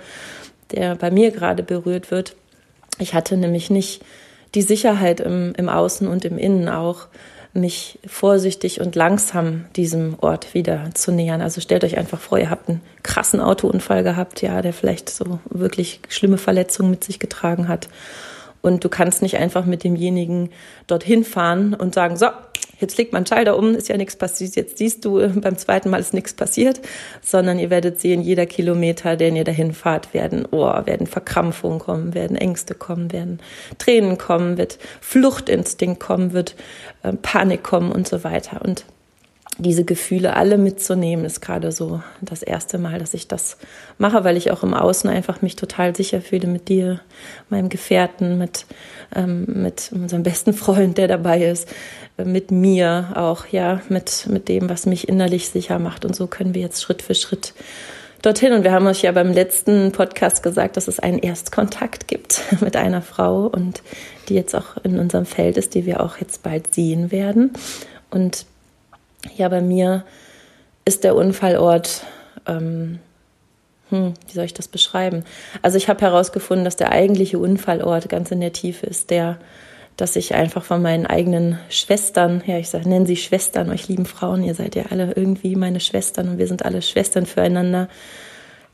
der 0.72 0.96
bei 0.96 1.12
mir 1.12 1.32
gerade 1.32 1.64
berührt 1.64 2.12
wird. 2.12 2.36
Ich 2.98 3.14
hatte 3.14 3.38
nämlich 3.38 3.70
nicht 3.70 4.04
die 4.56 4.62
Sicherheit 4.62 5.20
im, 5.20 5.54
im 5.56 5.70
Außen 5.70 6.08
und 6.08 6.26
im 6.26 6.38
Innen 6.38 6.70
auch, 6.70 7.08
mich 7.54 7.98
vorsichtig 8.06 8.80
und 8.80 8.96
langsam 8.96 9.66
diesem 9.76 10.16
Ort 10.20 10.54
wieder 10.54 10.90
zu 10.94 11.12
nähern. 11.12 11.42
Also 11.42 11.62
stellt 11.62 11.84
euch 11.84 11.98
einfach 11.98 12.20
vor, 12.20 12.38
ihr 12.38 12.50
habt 12.50 12.70
einen 12.70 12.82
krassen 13.02 13.42
Autounfall 13.42 14.04
gehabt, 14.04 14.42
ja, 14.42 14.62
der 14.62 14.74
vielleicht 14.74 15.10
so 15.10 15.40
wirklich 15.50 16.00
schlimme 16.10 16.38
Verletzungen 16.38 16.92
mit 16.92 17.04
sich 17.04 17.20
getragen 17.20 17.68
hat. 17.68 17.90
Und 18.62 18.84
du 18.84 18.90
kannst 18.90 19.22
nicht 19.22 19.38
einfach 19.38 19.66
mit 19.66 19.84
demjenigen 19.84 20.50
dorthin 20.88 21.24
fahren 21.24 21.74
und 21.74 21.96
sagen, 21.96 22.18
so, 22.18 22.28
jetzt 22.80 22.98
legt 22.98 23.14
man 23.14 23.26
Schalter 23.26 23.58
um, 23.58 23.76
ist 23.76 23.90
ja 23.90 23.98
nichts 23.98 24.16
passiert, 24.16 24.56
jetzt 24.56 24.78
siehst 24.78 25.06
du, 25.06 25.28
beim 25.42 25.58
zweiten 25.58 25.90
Mal 25.90 26.00
ist 26.00 26.14
nichts 26.14 26.34
passiert, 26.34 26.82
sondern 27.22 27.60
ihr 27.60 27.70
werdet 27.70 28.00
sehen, 28.00 28.22
jeder 28.22 28.46
Kilometer, 28.46 29.16
den 29.16 29.36
ihr 29.36 29.44
dahin 29.44 29.74
fahrt, 29.74 30.14
werden, 30.14 30.48
oh, 30.52 30.68
werden 30.86 31.08
Verkrampfungen 31.08 31.80
kommen, 31.80 32.14
werden 32.14 32.38
Ängste 32.38 32.76
kommen, 32.76 33.12
werden 33.12 33.40
Tränen 33.78 34.18
kommen, 34.18 34.58
wird 34.58 34.80
Fluchtinstinkt 35.02 36.00
kommen, 36.00 36.34
wird 36.34 36.56
äh, 37.04 37.14
Panik 37.14 37.64
kommen 37.64 37.92
und 37.92 38.08
so 38.08 38.24
weiter. 38.24 38.62
Und 38.64 38.86
diese 39.60 39.84
Gefühle 39.84 40.36
alle 40.36 40.58
mitzunehmen, 40.58 41.26
ist 41.26 41.42
gerade 41.42 41.72
so 41.72 42.02
das 42.22 42.42
erste 42.42 42.78
Mal, 42.78 42.98
dass 42.98 43.14
ich 43.14 43.28
das 43.28 43.58
mache, 43.98 44.24
weil 44.24 44.38
ich 44.38 44.52
auch 44.52 44.64
im 44.64 44.74
Außen 44.74 45.10
einfach 45.10 45.42
mich 45.42 45.58
total 45.58 45.96
sicher 45.96 46.22
fühle 46.22 46.48
mit 46.48 46.70
dir, 46.70 47.02
meinem 47.50 47.68
Gefährten, 47.68 48.38
mit, 48.38 48.66
ähm, 49.14 49.46
mit 49.48 49.92
unserem 49.94 50.24
besten 50.24 50.54
Freund, 50.54 50.98
der 50.98 51.10
dabei 51.10 51.44
ist, 51.44 51.68
äh, 52.18 52.24
mit 52.24 52.52
mir 52.52 53.12
auch, 53.16 53.48
ja, 53.48 53.82
mit, 53.90 54.28
mit 54.30 54.48
dem, 54.48 54.70
was 54.70 54.86
mich 54.86 55.10
innerlich 55.10 55.50
sicher 55.50 55.78
macht. 55.78 56.06
Und 56.06 56.16
so 56.16 56.28
können 56.28 56.54
wir 56.54 56.62
jetzt 56.62 56.82
Schritt 56.82 57.02
für 57.02 57.16
Schritt 57.16 57.54
dorthin. 58.22 58.54
Und 58.54 58.64
wir 58.64 58.72
haben 58.72 58.88
euch 58.88 59.02
ja 59.02 59.12
beim 59.12 59.34
letzten 59.34 59.92
Podcast 59.92 60.42
gesagt, 60.42 60.78
dass 60.78 60.88
es 60.88 61.00
einen 61.00 61.20
Erstkontakt 61.20 62.08
gibt 62.08 62.42
mit 62.62 62.78
einer 62.78 63.02
Frau 63.02 63.48
und 63.48 63.82
die 64.30 64.36
jetzt 64.36 64.56
auch 64.56 64.78
in 64.84 65.00
unserem 65.00 65.26
Feld 65.26 65.58
ist, 65.58 65.76
die 65.76 65.86
wir 65.86 66.02
auch 66.02 66.18
jetzt 66.18 66.44
bald 66.44 66.74
sehen 66.74 67.12
werden. 67.12 67.52
Und 68.10 68.46
ja, 69.36 69.50
bei 69.50 69.62
mir 69.62 70.06
ist 70.86 71.04
der 71.04 71.16
Unfallort, 71.16 72.04
ähm, 72.48 73.00
hm, 73.90 74.14
wie 74.28 74.34
soll 74.34 74.46
ich 74.46 74.54
das 74.54 74.68
beschreiben? 74.68 75.24
Also 75.62 75.78
ich 75.78 75.90
habe 75.90 76.02
herausgefunden, 76.02 76.66
dass 76.66 76.76
der 76.76 76.92
eigentliche 76.92 77.40
Unfallort 77.40 78.10
ganz 78.10 78.32
in 78.32 78.40
der 78.40 78.54
Tiefe 78.54 78.86
ist, 78.86 79.10
der, 79.10 79.38
dass 79.98 80.16
ich 80.16 80.36
einfach 80.36 80.64
von 80.64 80.82
meinen 80.82 81.06
eigenen 81.06 81.60
Schwestern, 81.70 82.44
ja, 82.46 82.58
ich 82.58 82.70
sag, 82.70 82.86
nenne 82.86 83.06
sie 83.06 83.18
Schwestern, 83.18 83.70
euch 83.70 83.88
lieben 83.88 84.06
Frauen, 84.06 84.44
ihr 84.44 84.56
seid 84.56 84.76
ja 84.76 84.84
alle 84.90 85.14
irgendwie 85.14 85.56
meine 85.56 85.80
Schwestern 85.80 86.30
und 86.30 86.38
wir 86.38 86.48
sind 86.48 86.66
alle 86.66 86.82
Schwestern 86.82 87.26
füreinander, 87.26 87.90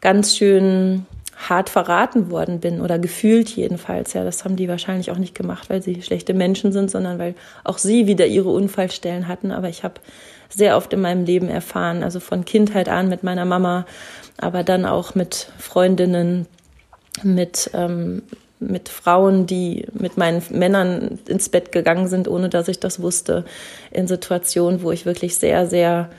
ganz 0.02 0.36
schön 0.38 1.06
hart 1.38 1.70
verraten 1.70 2.32
worden 2.32 2.60
bin 2.60 2.80
oder 2.82 2.98
gefühlt 2.98 3.50
jedenfalls. 3.50 4.14
Ja, 4.14 4.24
das 4.24 4.46
haben 4.46 4.56
die 4.56 4.70
wahrscheinlich 4.70 5.12
auch 5.12 5.18
nicht 5.18 5.36
gemacht, 5.36 5.70
weil 5.70 5.82
sie 5.82 6.02
schlechte 6.02 6.34
Menschen 6.34 6.72
sind, 6.72 6.90
sondern 6.90 7.20
weil 7.20 7.36
auch 7.64 7.78
sie 7.78 8.08
wieder 8.08 8.26
ihre 8.26 8.50
Unfallstellen 8.50 9.28
hatten. 9.28 9.52
Aber 9.52 9.68
ich 9.68 9.84
habe 9.84 9.96
sehr 10.50 10.78
oft 10.78 10.94
in 10.94 11.02
meinem 11.02 11.26
Leben 11.26 11.50
erfahren, 11.50 12.04
also 12.04 12.20
von 12.20 12.46
Kindheit 12.46 12.90
an 12.90 13.10
mit 13.10 13.24
meiner 13.24 13.46
Mama, 13.46 13.86
aber 14.38 14.64
dann 14.64 14.86
auch 14.86 15.16
mit 15.16 15.50
Freundinnen, 15.58 16.48
mit 17.24 17.70
ähm, 17.74 18.24
mit 18.60 18.90
Frauen, 18.90 19.46
die 19.46 19.86
mit 19.94 20.18
meinen 20.18 20.42
Männern 20.50 21.20
ins 21.28 21.50
Bett 21.50 21.72
gegangen 21.72 22.08
sind, 22.08 22.28
ohne 22.28 22.50
dass 22.50 22.68
ich 22.68 22.80
das 22.80 23.02
wusste, 23.02 23.46
in 23.92 24.08
Situationen, 24.08 24.82
wo 24.82 24.92
ich 24.92 25.06
wirklich 25.06 25.38
sehr, 25.38 25.68
sehr 25.68 26.10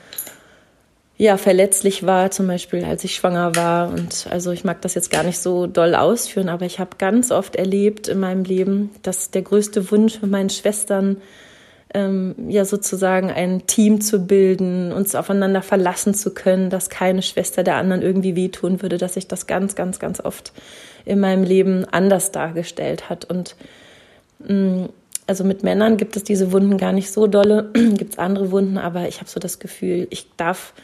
ja, 1.18 1.38
verletzlich 1.38 2.04
war, 2.04 2.30
zum 2.30 2.46
Beispiel 2.46 2.84
als 2.84 3.02
ich 3.04 3.14
schwanger 3.14 3.56
war. 3.56 3.88
Und 3.88 4.26
also 4.30 4.52
ich 4.52 4.64
mag 4.64 4.82
das 4.82 4.94
jetzt 4.94 5.10
gar 5.10 5.22
nicht 5.22 5.38
so 5.38 5.66
doll 5.66 5.94
ausführen, 5.94 6.50
aber 6.50 6.66
ich 6.66 6.78
habe 6.78 6.90
ganz 6.98 7.30
oft 7.32 7.56
erlebt 7.56 8.08
in 8.08 8.20
meinem 8.20 8.44
Leben, 8.44 8.90
dass 9.02 9.30
der 9.30 9.42
größte 9.42 9.90
Wunsch 9.90 10.20
mit 10.20 10.30
meinen 10.30 10.50
Schwestern 10.50 11.16
ähm, 11.96 12.34
ja 12.48 12.66
sozusagen 12.66 13.30
ein 13.30 13.66
Team 13.66 14.02
zu 14.02 14.26
bilden, 14.26 14.92
uns 14.92 15.14
aufeinander 15.14 15.62
verlassen 15.62 16.12
zu 16.12 16.34
können, 16.34 16.68
dass 16.68 16.90
keine 16.90 17.22
Schwester 17.22 17.62
der 17.62 17.76
anderen 17.76 18.02
irgendwie 18.02 18.36
wehtun 18.36 18.82
würde, 18.82 18.98
dass 18.98 19.14
sich 19.14 19.26
das 19.26 19.46
ganz, 19.46 19.74
ganz, 19.74 19.98
ganz 19.98 20.20
oft 20.20 20.52
in 21.06 21.18
meinem 21.20 21.42
Leben 21.42 21.86
anders 21.86 22.32
dargestellt 22.32 23.08
hat. 23.08 23.24
Und 23.24 23.56
mh, 24.46 24.54
mm, 24.54 24.88
also 25.26 25.42
mit 25.42 25.64
Männern 25.64 25.96
gibt 25.96 26.16
es 26.16 26.22
diese 26.22 26.52
Wunden 26.52 26.76
gar 26.76 26.92
nicht 26.92 27.10
so 27.10 27.26
dolle, 27.26 27.70
gibt 27.72 28.12
es 28.12 28.18
andere 28.18 28.52
Wunden, 28.52 28.76
aber 28.76 29.08
ich 29.08 29.18
habe 29.18 29.30
so 29.30 29.40
das 29.40 29.58
Gefühl, 29.58 30.06
ich 30.10 30.28
darf 30.36 30.74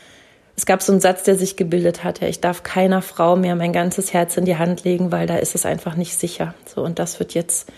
es 0.54 0.66
gab 0.66 0.82
so 0.82 0.92
einen 0.92 1.00
Satz, 1.00 1.22
der 1.22 1.36
sich 1.36 1.56
gebildet 1.56 2.04
hat, 2.04 2.20
ja, 2.20 2.28
ich 2.28 2.40
darf 2.40 2.62
keiner 2.62 3.00
Frau 3.00 3.36
mehr 3.36 3.56
mein 3.56 3.72
ganzes 3.72 4.12
Herz 4.12 4.36
in 4.36 4.44
die 4.44 4.56
Hand 4.56 4.84
legen, 4.84 5.10
weil 5.10 5.26
da 5.26 5.36
ist 5.36 5.54
es 5.54 5.64
einfach 5.64 5.96
nicht 5.96 6.14
sicher. 6.18 6.54
So, 6.66 6.82
und 6.82 6.98
das 6.98 7.18
wird 7.18 7.32
jetzt 7.32 7.72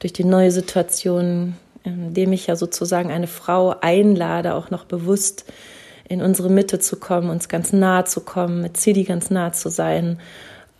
durch 0.00 0.12
die 0.12 0.24
neue 0.24 0.50
Situation, 0.50 1.56
indem 1.84 2.32
ich 2.32 2.46
ja 2.46 2.56
sozusagen 2.56 3.10
eine 3.10 3.26
Frau 3.26 3.74
einlade, 3.80 4.54
auch 4.54 4.70
noch 4.70 4.84
bewusst 4.84 5.44
in 6.08 6.22
unsere 6.22 6.50
Mitte 6.50 6.80
zu 6.80 6.96
kommen, 6.96 7.30
uns 7.30 7.48
ganz 7.48 7.72
nahe 7.72 8.04
zu 8.04 8.20
kommen, 8.20 8.62
mit 8.62 8.76
Cidi 8.76 9.04
ganz 9.04 9.30
nah 9.30 9.52
zu 9.52 9.70
sein. 9.70 10.18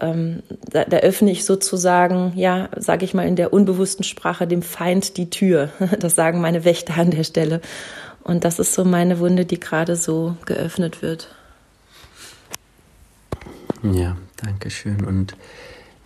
Ähm, 0.00 0.42
da, 0.69 0.85
da 0.85 0.99
öffne 0.99 1.30
ich 1.30 1.45
sozusagen, 1.45 2.33
ja, 2.35 2.69
sage 2.76 3.04
ich 3.04 3.14
mal 3.14 3.28
in 3.28 3.37
der 3.37 3.52
unbewussten 3.52 4.04
Sprache, 4.04 4.47
dem 4.47 4.62
Feind 4.62 5.16
die 5.16 5.30
Tür. 5.30 5.71
Das 6.00 6.16
sagen 6.16 6.40
meine 6.40 6.64
Wächter 6.64 6.97
an 6.97 7.11
der 7.11 7.25
Stelle. 7.25 7.61
Und 8.25 8.45
das 8.45 8.59
ist 8.59 8.75
so 8.75 8.85
meine 8.85 9.19
Wunde, 9.19 9.45
die 9.45 9.61
gerade 9.61 9.97
so 9.97 10.37
geöffnet 10.47 11.00
wird. 11.02 11.28
Ja, 13.83 14.16
danke 14.37 14.71
schön. 14.71 15.04
Und 15.04 15.37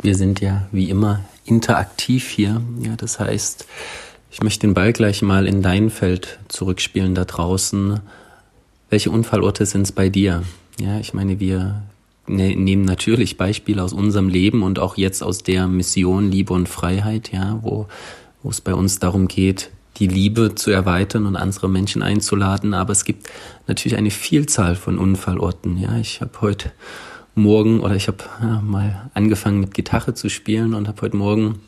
wir 0.03 0.15
sind 0.17 0.41
ja 0.41 0.69
wie 0.71 0.91
immer 0.91 1.25
interaktiv 1.45 2.29
hier. 2.29 2.61
Ja, 2.81 2.95
das 2.97 3.19
heißt, 3.19 3.67
ich 4.35 4.43
möchte 4.43 4.67
den 4.67 4.75
Ball 4.75 4.93
gleich 4.93 5.23
mal 5.23 5.47
in 5.47 5.63
dein 5.63 5.91
Feld 5.91 6.41
zurückspielen 6.49 7.15
da 7.15 7.25
draußen. 7.25 8.01
Welche 8.91 9.13
Unfallorte 9.13 9.65
sind 9.65 9.83
es 9.83 9.93
bei 9.93 10.09
dir? 10.09 10.43
Ja, 10.81 10.99
ich 10.99 11.15
meine, 11.15 11.39
wir 11.39 11.85
ne, 12.27 12.57
nehmen 12.57 12.85
natürlich 12.85 13.37
Beispiele 13.37 13.81
aus 13.81 13.93
unserem 13.93 14.29
Leben 14.29 14.65
und 14.65 14.81
auch 14.81 14.97
jetzt 14.97 15.23
aus 15.23 15.45
der 15.45 15.69
Mission 15.69 16.33
Liebe 16.33 16.53
und 16.53 16.69
Freiheit, 16.69 17.31
ja, 17.33 17.61
wo, 17.63 17.87
wo 18.43 18.51
es 18.51 18.61
bei 18.61 18.75
uns 18.75 18.99
darum 18.99 19.29
geht, 19.29 19.71
die 19.99 20.09
Liebe 20.09 20.57
zu 20.57 20.73
erweitern 20.73 21.27
und 21.27 21.37
andere 21.37 21.69
Menschen 21.69 22.03
einzuladen. 22.03 22.75
Aber 22.75 22.91
es 22.91 23.05
gibt 23.05 23.31
natürlich 23.69 23.97
eine 23.97 24.11
Vielzahl 24.11 24.75
von 24.75 24.99
Unfallorten. 24.99 25.79
Ja, 25.79 25.97
ich 25.99 26.21
habe 26.21 26.33
heute 26.41 26.73
Morgen 27.37 27.79
oder 27.79 27.95
ich 27.95 28.09
habe 28.09 28.25
ja, 28.43 28.61
mal 28.61 29.13
angefangen 29.15 29.61
mit 29.61 29.75
Gitarre 29.75 30.15
zu 30.15 30.29
spielen 30.29 30.75
und 30.75 30.89
habe 30.89 31.03
heute 31.03 31.17
Morgen 31.17 31.61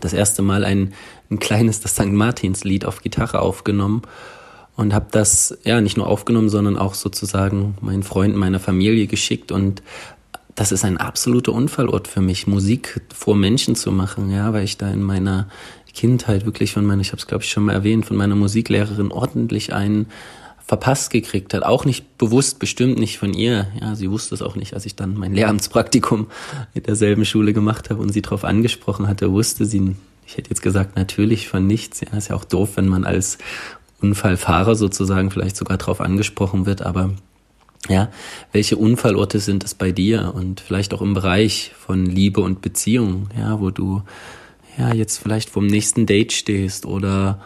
das 0.00 0.12
erste 0.12 0.42
Mal 0.42 0.64
ein, 0.64 0.92
ein 1.30 1.38
kleines 1.38 1.80
das 1.80 1.92
St. 1.92 2.12
Martins 2.12 2.64
Lied 2.64 2.84
auf 2.84 3.02
Gitarre 3.02 3.40
aufgenommen 3.40 4.02
und 4.76 4.92
habe 4.92 5.06
das 5.10 5.56
ja 5.64 5.80
nicht 5.80 5.96
nur 5.96 6.06
aufgenommen, 6.06 6.48
sondern 6.48 6.76
auch 6.76 6.94
sozusagen 6.94 7.76
meinen 7.80 8.02
Freunden, 8.02 8.38
meiner 8.38 8.60
Familie 8.60 9.06
geschickt 9.06 9.52
und 9.52 9.82
das 10.54 10.70
ist 10.70 10.84
ein 10.84 10.98
absoluter 10.98 11.52
Unfallort 11.52 12.06
für 12.06 12.20
mich, 12.20 12.46
Musik 12.46 13.00
vor 13.12 13.34
Menschen 13.34 13.74
zu 13.74 13.90
machen, 13.90 14.30
ja, 14.30 14.52
weil 14.52 14.64
ich 14.64 14.78
da 14.78 14.88
in 14.90 15.02
meiner 15.02 15.48
Kindheit 15.94 16.44
wirklich 16.44 16.72
von 16.72 16.84
meiner, 16.84 17.00
ich 17.00 17.08
habe 17.08 17.18
es 17.18 17.26
glaube 17.26 17.44
ich 17.44 17.50
schon 17.50 17.64
mal 17.64 17.72
erwähnt, 17.72 18.06
von 18.06 18.16
meiner 18.16 18.36
Musiklehrerin 18.36 19.10
ordentlich 19.10 19.72
einen 19.72 20.06
verpasst 20.66 21.10
gekriegt 21.10 21.52
hat. 21.52 21.62
Auch 21.62 21.84
nicht 21.84 22.16
bewusst, 22.16 22.58
bestimmt 22.58 22.98
nicht 22.98 23.18
von 23.18 23.34
ihr. 23.34 23.68
Ja, 23.80 23.94
sie 23.94 24.10
wusste 24.10 24.34
es 24.34 24.42
auch 24.42 24.56
nicht, 24.56 24.74
als 24.74 24.86
ich 24.86 24.96
dann 24.96 25.14
mein 25.14 25.34
Lehramtspraktikum 25.34 26.28
in 26.72 26.82
derselben 26.82 27.24
Schule 27.24 27.52
gemacht 27.52 27.90
habe 27.90 28.00
und 28.00 28.12
sie 28.12 28.22
darauf 28.22 28.44
angesprochen 28.44 29.06
hatte, 29.06 29.30
wusste 29.30 29.66
sie, 29.66 29.94
ich 30.26 30.36
hätte 30.36 30.50
jetzt 30.50 30.62
gesagt, 30.62 30.96
natürlich 30.96 31.48
von 31.48 31.66
nichts. 31.66 32.00
Ja, 32.00 32.16
ist 32.16 32.28
ja 32.28 32.36
auch 32.36 32.44
doof, 32.44 32.72
wenn 32.76 32.88
man 32.88 33.04
als 33.04 33.38
Unfallfahrer 34.00 34.74
sozusagen 34.74 35.30
vielleicht 35.30 35.56
sogar 35.56 35.76
darauf 35.76 36.00
angesprochen 36.00 36.66
wird, 36.66 36.82
aber 36.82 37.10
ja, 37.88 38.08
welche 38.52 38.78
Unfallorte 38.78 39.40
sind 39.40 39.64
es 39.64 39.74
bei 39.74 39.92
dir 39.92 40.32
und 40.34 40.60
vielleicht 40.60 40.94
auch 40.94 41.02
im 41.02 41.12
Bereich 41.12 41.72
von 41.78 42.06
Liebe 42.06 42.40
und 42.40 42.62
Beziehung, 42.62 43.28
ja, 43.38 43.60
wo 43.60 43.70
du 43.70 44.02
ja, 44.78 44.92
jetzt 44.94 45.18
vielleicht 45.18 45.50
vom 45.50 45.66
nächsten 45.66 46.06
Date 46.06 46.32
stehst 46.32 46.86
oder 46.86 47.40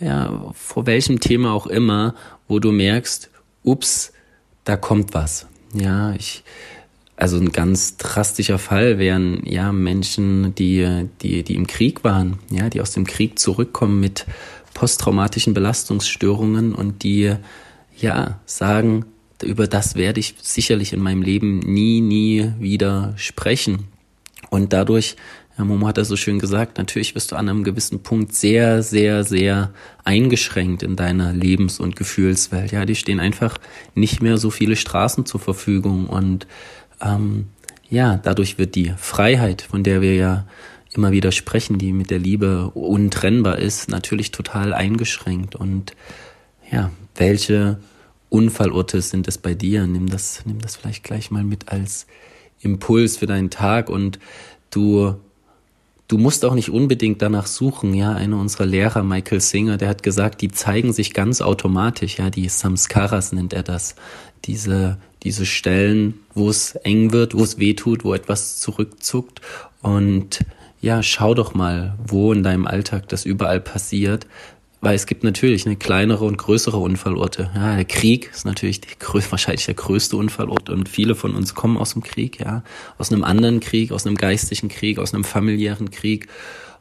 ja, 0.00 0.50
vor 0.54 0.86
welchem 0.86 1.20
Thema 1.20 1.52
auch 1.52 1.66
immer, 1.66 2.14
wo 2.48 2.58
du 2.58 2.72
merkst, 2.72 3.30
ups, 3.62 4.12
da 4.64 4.76
kommt 4.76 5.14
was. 5.14 5.46
Ja, 5.72 6.14
ich, 6.14 6.44
also 7.16 7.36
ein 7.38 7.52
ganz 7.52 7.96
drastischer 7.96 8.58
Fall 8.58 8.98
wären 8.98 9.44
ja 9.44 9.72
Menschen, 9.72 10.54
die, 10.54 11.08
die, 11.22 11.42
die 11.42 11.54
im 11.54 11.66
Krieg 11.66 12.04
waren, 12.04 12.38
ja, 12.50 12.68
die 12.70 12.80
aus 12.80 12.92
dem 12.92 13.06
Krieg 13.06 13.38
zurückkommen 13.38 14.00
mit 14.00 14.26
posttraumatischen 14.74 15.54
Belastungsstörungen 15.54 16.74
und 16.74 17.02
die 17.02 17.34
ja 17.96 18.40
sagen, 18.46 19.04
über 19.42 19.66
das 19.66 19.94
werde 19.94 20.20
ich 20.20 20.34
sicherlich 20.40 20.92
in 20.92 21.00
meinem 21.00 21.22
Leben 21.22 21.60
nie, 21.60 22.00
nie 22.00 22.52
wieder 22.58 23.14
sprechen. 23.16 23.88
Und 24.50 24.72
dadurch 24.72 25.16
ja, 25.56 25.64
Momo 25.64 25.86
hat 25.86 25.98
das 25.98 26.08
so 26.08 26.16
schön 26.16 26.38
gesagt, 26.38 26.78
natürlich 26.78 27.14
wirst 27.14 27.30
du 27.30 27.36
an 27.36 27.48
einem 27.48 27.62
gewissen 27.62 28.02
Punkt 28.02 28.34
sehr, 28.34 28.82
sehr, 28.82 29.22
sehr 29.22 29.72
eingeschränkt 30.02 30.82
in 30.82 30.96
deiner 30.96 31.32
Lebens- 31.32 31.78
und 31.78 31.94
Gefühlswelt. 31.94 32.72
Ja, 32.72 32.84
die 32.84 32.96
stehen 32.96 33.20
einfach 33.20 33.58
nicht 33.94 34.20
mehr 34.20 34.36
so 34.38 34.50
viele 34.50 34.74
Straßen 34.74 35.26
zur 35.26 35.40
Verfügung 35.40 36.06
und 36.06 36.46
ähm, 37.00 37.46
ja, 37.88 38.16
dadurch 38.16 38.58
wird 38.58 38.74
die 38.74 38.92
Freiheit, 38.96 39.62
von 39.62 39.84
der 39.84 40.00
wir 40.00 40.16
ja 40.16 40.46
immer 40.94 41.12
wieder 41.12 41.32
sprechen, 41.32 41.78
die 41.78 41.92
mit 41.92 42.10
der 42.10 42.18
Liebe 42.18 42.70
untrennbar 42.70 43.58
ist, 43.58 43.88
natürlich 43.88 44.30
total 44.30 44.72
eingeschränkt. 44.72 45.54
Und 45.54 45.94
ja, 46.70 46.90
welche 47.16 47.78
Unfallorte 48.28 49.00
sind 49.02 49.28
es 49.28 49.38
bei 49.38 49.54
dir? 49.54 49.86
Nimm 49.86 50.08
das, 50.08 50.42
nimm 50.44 50.60
das 50.60 50.76
vielleicht 50.76 51.04
gleich 51.04 51.30
mal 51.30 51.44
mit 51.44 51.68
als 51.68 52.06
Impuls 52.60 53.16
für 53.16 53.26
deinen 53.26 53.50
Tag 53.50 53.90
und 53.90 54.18
du 54.70 55.16
du 56.08 56.18
musst 56.18 56.44
auch 56.44 56.54
nicht 56.54 56.70
unbedingt 56.70 57.22
danach 57.22 57.46
suchen. 57.46 57.94
Ja, 57.94 58.12
einer 58.12 58.38
unserer 58.38 58.66
Lehrer, 58.66 59.02
Michael 59.02 59.40
Singer, 59.40 59.76
der 59.76 59.88
hat 59.88 60.02
gesagt, 60.02 60.40
die 60.40 60.48
zeigen 60.48 60.92
sich 60.92 61.14
ganz 61.14 61.40
automatisch. 61.40 62.18
Ja, 62.18 62.30
die 62.30 62.48
Samskaras 62.48 63.32
nennt 63.32 63.52
er 63.52 63.62
das. 63.62 63.94
Diese, 64.44 64.98
diese 65.22 65.46
Stellen, 65.46 66.14
wo 66.34 66.50
es 66.50 66.74
eng 66.76 67.12
wird, 67.12 67.34
wo 67.34 67.42
es 67.42 67.58
weh 67.58 67.74
tut, 67.74 68.04
wo 68.04 68.14
etwas 68.14 68.60
zurückzuckt. 68.60 69.40
Und 69.80 70.40
ja, 70.80 71.02
schau 71.02 71.32
doch 71.32 71.54
mal, 71.54 71.96
wo 72.06 72.32
in 72.32 72.42
deinem 72.42 72.66
Alltag 72.66 73.08
das 73.08 73.24
überall 73.24 73.60
passiert. 73.60 74.26
Weil 74.84 74.96
es 74.96 75.06
gibt 75.06 75.24
natürlich 75.24 75.64
eine 75.64 75.76
kleinere 75.76 76.26
und 76.26 76.36
größere 76.36 76.76
Unfallorte. 76.76 77.50
Ja, 77.54 77.74
der 77.74 77.86
Krieg 77.86 78.30
ist 78.30 78.44
natürlich 78.44 78.82
wahrscheinlich 79.30 79.64
der 79.64 79.74
größte 79.74 80.14
Unfallort 80.14 80.68
und 80.68 80.90
viele 80.90 81.14
von 81.14 81.34
uns 81.34 81.54
kommen 81.54 81.78
aus 81.78 81.94
dem 81.94 82.02
Krieg, 82.02 82.38
ja, 82.38 82.62
aus 82.98 83.10
einem 83.10 83.24
anderen 83.24 83.60
Krieg, 83.60 83.92
aus 83.92 84.06
einem 84.06 84.16
geistigen 84.16 84.68
Krieg, 84.68 84.98
aus 84.98 85.14
einem 85.14 85.24
familiären 85.24 85.90
Krieg. 85.90 86.28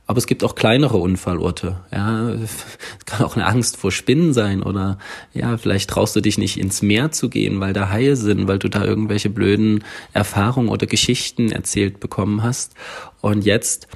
Aber 0.06 0.18
es 0.18 0.28
gibt 0.28 0.44
auch 0.44 0.56
kleinere 0.56 0.98
Unfallorte. 0.98 1.78
Ja, 1.94 2.32
es 2.32 2.66
kann 3.06 3.26
auch 3.26 3.38
eine 3.38 3.46
Angst 3.46 3.78
vor 3.78 3.90
Spinnen 3.94 4.34
sein 4.34 4.64
oder 4.64 4.98
ja, 5.34 5.56
vielleicht 5.58 5.90
traust 5.90 6.14
du 6.14 6.20
dich 6.20 6.38
nicht 6.38 6.60
ins 6.60 6.82
Meer 6.82 7.14
zu 7.14 7.30
gehen, 7.30 7.62
weil 7.62 7.72
da 7.72 7.90
Haie 7.90 8.18
sind, 8.18 8.50
weil 8.50 8.60
du 8.60 8.68
da 8.68 8.84
irgendwelche 8.84 9.30
blöden 9.30 9.82
Erfahrungen 10.12 10.68
oder 10.68 10.88
Geschichten 10.88 11.54
erzählt 11.54 12.02
bekommen 12.02 12.44
hast. 12.44 12.74
Und 13.22 13.46
jetzt, 13.46 13.88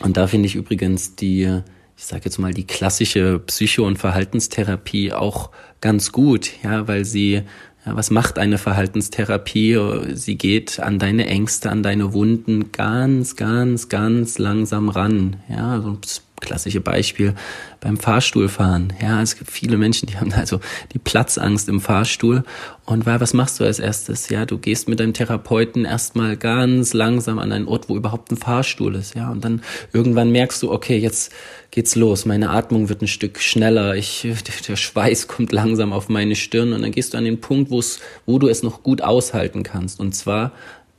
und 0.00 0.16
da 0.16 0.26
finde 0.26 0.46
ich 0.46 0.56
übrigens 0.56 1.14
die 1.14 1.62
ich 1.96 2.04
sage 2.04 2.22
jetzt 2.24 2.38
mal, 2.38 2.52
die 2.52 2.66
klassische 2.66 3.38
Psycho- 3.38 3.86
und 3.86 3.98
Verhaltenstherapie 3.98 5.12
auch 5.12 5.50
ganz 5.80 6.12
gut, 6.12 6.50
ja, 6.62 6.88
weil 6.88 7.04
sie, 7.04 7.42
ja, 7.84 7.96
was 7.96 8.10
macht 8.10 8.38
eine 8.38 8.58
Verhaltenstherapie? 8.58 9.78
Sie 10.14 10.36
geht 10.36 10.80
an 10.80 10.98
deine 10.98 11.26
Ängste, 11.26 11.70
an 11.70 11.82
deine 11.82 12.12
Wunden 12.12 12.72
ganz, 12.72 13.36
ganz, 13.36 13.88
ganz 13.88 14.38
langsam 14.38 14.88
ran, 14.88 15.36
ja, 15.48 15.80
so 15.80 15.96
das 16.00 16.22
klassische 16.42 16.80
Beispiel 16.80 17.34
beim 17.80 17.96
Fahrstuhlfahren. 17.96 18.92
Ja, 19.00 19.22
es 19.22 19.36
gibt 19.36 19.50
viele 19.50 19.78
Menschen, 19.78 20.06
die 20.06 20.18
haben 20.18 20.32
also 20.32 20.60
die 20.92 20.98
Platzangst 20.98 21.68
im 21.68 21.80
Fahrstuhl. 21.80 22.44
Und 22.84 23.06
weil, 23.06 23.20
was 23.20 23.32
machst 23.32 23.60
du 23.60 23.64
als 23.64 23.78
erstes? 23.78 24.28
Ja, 24.28 24.44
du 24.44 24.58
gehst 24.58 24.88
mit 24.88 25.00
deinem 25.00 25.14
Therapeuten 25.14 25.84
erstmal 25.84 26.36
ganz 26.36 26.92
langsam 26.92 27.38
an 27.38 27.52
einen 27.52 27.66
Ort, 27.66 27.88
wo 27.88 27.96
überhaupt 27.96 28.30
ein 28.30 28.36
Fahrstuhl 28.36 28.94
ist. 28.96 29.14
Ja, 29.14 29.30
und 29.30 29.44
dann 29.44 29.62
irgendwann 29.92 30.30
merkst 30.30 30.62
du, 30.62 30.70
okay, 30.70 30.98
jetzt 30.98 31.32
geht's 31.70 31.96
los. 31.96 32.26
Meine 32.26 32.50
Atmung 32.50 32.88
wird 32.88 33.02
ein 33.02 33.08
Stück 33.08 33.40
schneller. 33.40 33.94
Ich, 33.94 34.26
der 34.68 34.76
Schweiß 34.76 35.28
kommt 35.28 35.52
langsam 35.52 35.92
auf 35.92 36.08
meine 36.08 36.36
Stirn. 36.36 36.72
Und 36.72 36.82
dann 36.82 36.92
gehst 36.92 37.14
du 37.14 37.18
an 37.18 37.24
den 37.24 37.40
Punkt, 37.40 37.70
wo 37.70 38.38
du 38.38 38.48
es 38.48 38.62
noch 38.62 38.82
gut 38.82 39.00
aushalten 39.00 39.62
kannst. 39.62 40.00
Und 40.00 40.14
zwar 40.14 40.52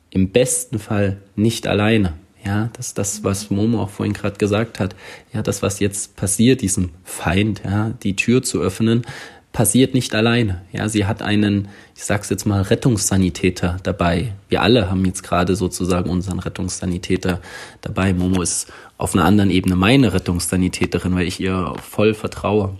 im 0.09 0.29
besten 0.29 0.79
Fall 0.79 1.17
nicht 1.35 1.67
alleine. 1.67 2.13
Ja, 2.45 2.69
das 2.73 2.93
das, 2.93 3.23
was 3.23 3.49
Momo 3.49 3.81
auch 3.81 3.89
vorhin 3.89 4.13
gerade 4.13 4.37
gesagt 4.37 4.79
hat. 4.79 4.95
Ja, 5.33 5.41
das, 5.41 5.61
was 5.61 5.79
jetzt 5.79 6.15
passiert, 6.15 6.61
diesem 6.61 6.89
Feind, 7.05 7.61
ja, 7.63 7.91
die 8.03 8.15
Tür 8.15 8.43
zu 8.43 8.59
öffnen, 8.59 9.05
passiert 9.53 9.93
nicht 9.93 10.13
alleine. 10.15 10.61
Ja, 10.73 10.89
sie 10.89 11.05
hat 11.05 11.21
einen, 11.21 11.69
ich 11.95 12.03
sag's 12.03 12.29
jetzt 12.29 12.45
mal, 12.45 12.63
Rettungssanitäter 12.63 13.77
dabei. 13.83 14.33
Wir 14.49 14.61
alle 14.61 14.89
haben 14.89 15.05
jetzt 15.05 15.23
gerade 15.23 15.55
sozusagen 15.55 16.09
unseren 16.09 16.39
Rettungssanitäter 16.39 17.39
dabei. 17.81 18.13
Momo 18.13 18.41
ist 18.41 18.73
auf 18.97 19.13
einer 19.13 19.25
anderen 19.25 19.51
Ebene 19.51 19.75
meine 19.75 20.11
Rettungssanitäterin, 20.13 21.15
weil 21.15 21.27
ich 21.27 21.39
ihr 21.39 21.75
voll 21.81 22.13
vertraue. 22.13 22.75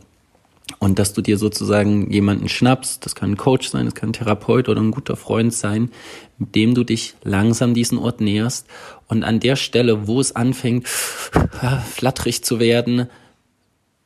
Und 0.79 0.97
dass 0.97 1.13
du 1.13 1.21
dir 1.21 1.37
sozusagen 1.37 2.09
jemanden 2.11 2.49
schnappst, 2.49 3.05
das 3.05 3.15
kann 3.15 3.31
ein 3.31 3.37
Coach 3.37 3.69
sein, 3.69 3.85
das 3.85 3.95
kann 3.95 4.09
ein 4.09 4.13
Therapeut 4.13 4.69
oder 4.69 4.81
ein 4.81 4.91
guter 4.91 5.15
Freund 5.15 5.53
sein, 5.53 5.91
mit 6.37 6.55
dem 6.55 6.73
du 6.73 6.83
dich 6.83 7.15
langsam 7.23 7.73
diesen 7.73 7.97
Ort 7.97 8.21
näherst 8.21 8.65
und 9.13 9.23
an 9.23 9.39
der 9.39 9.55
Stelle, 9.55 10.07
wo 10.07 10.19
es 10.19 10.35
anfängt, 10.35 10.87
flatterig 10.87 12.43
zu 12.43 12.59
werden, 12.59 13.07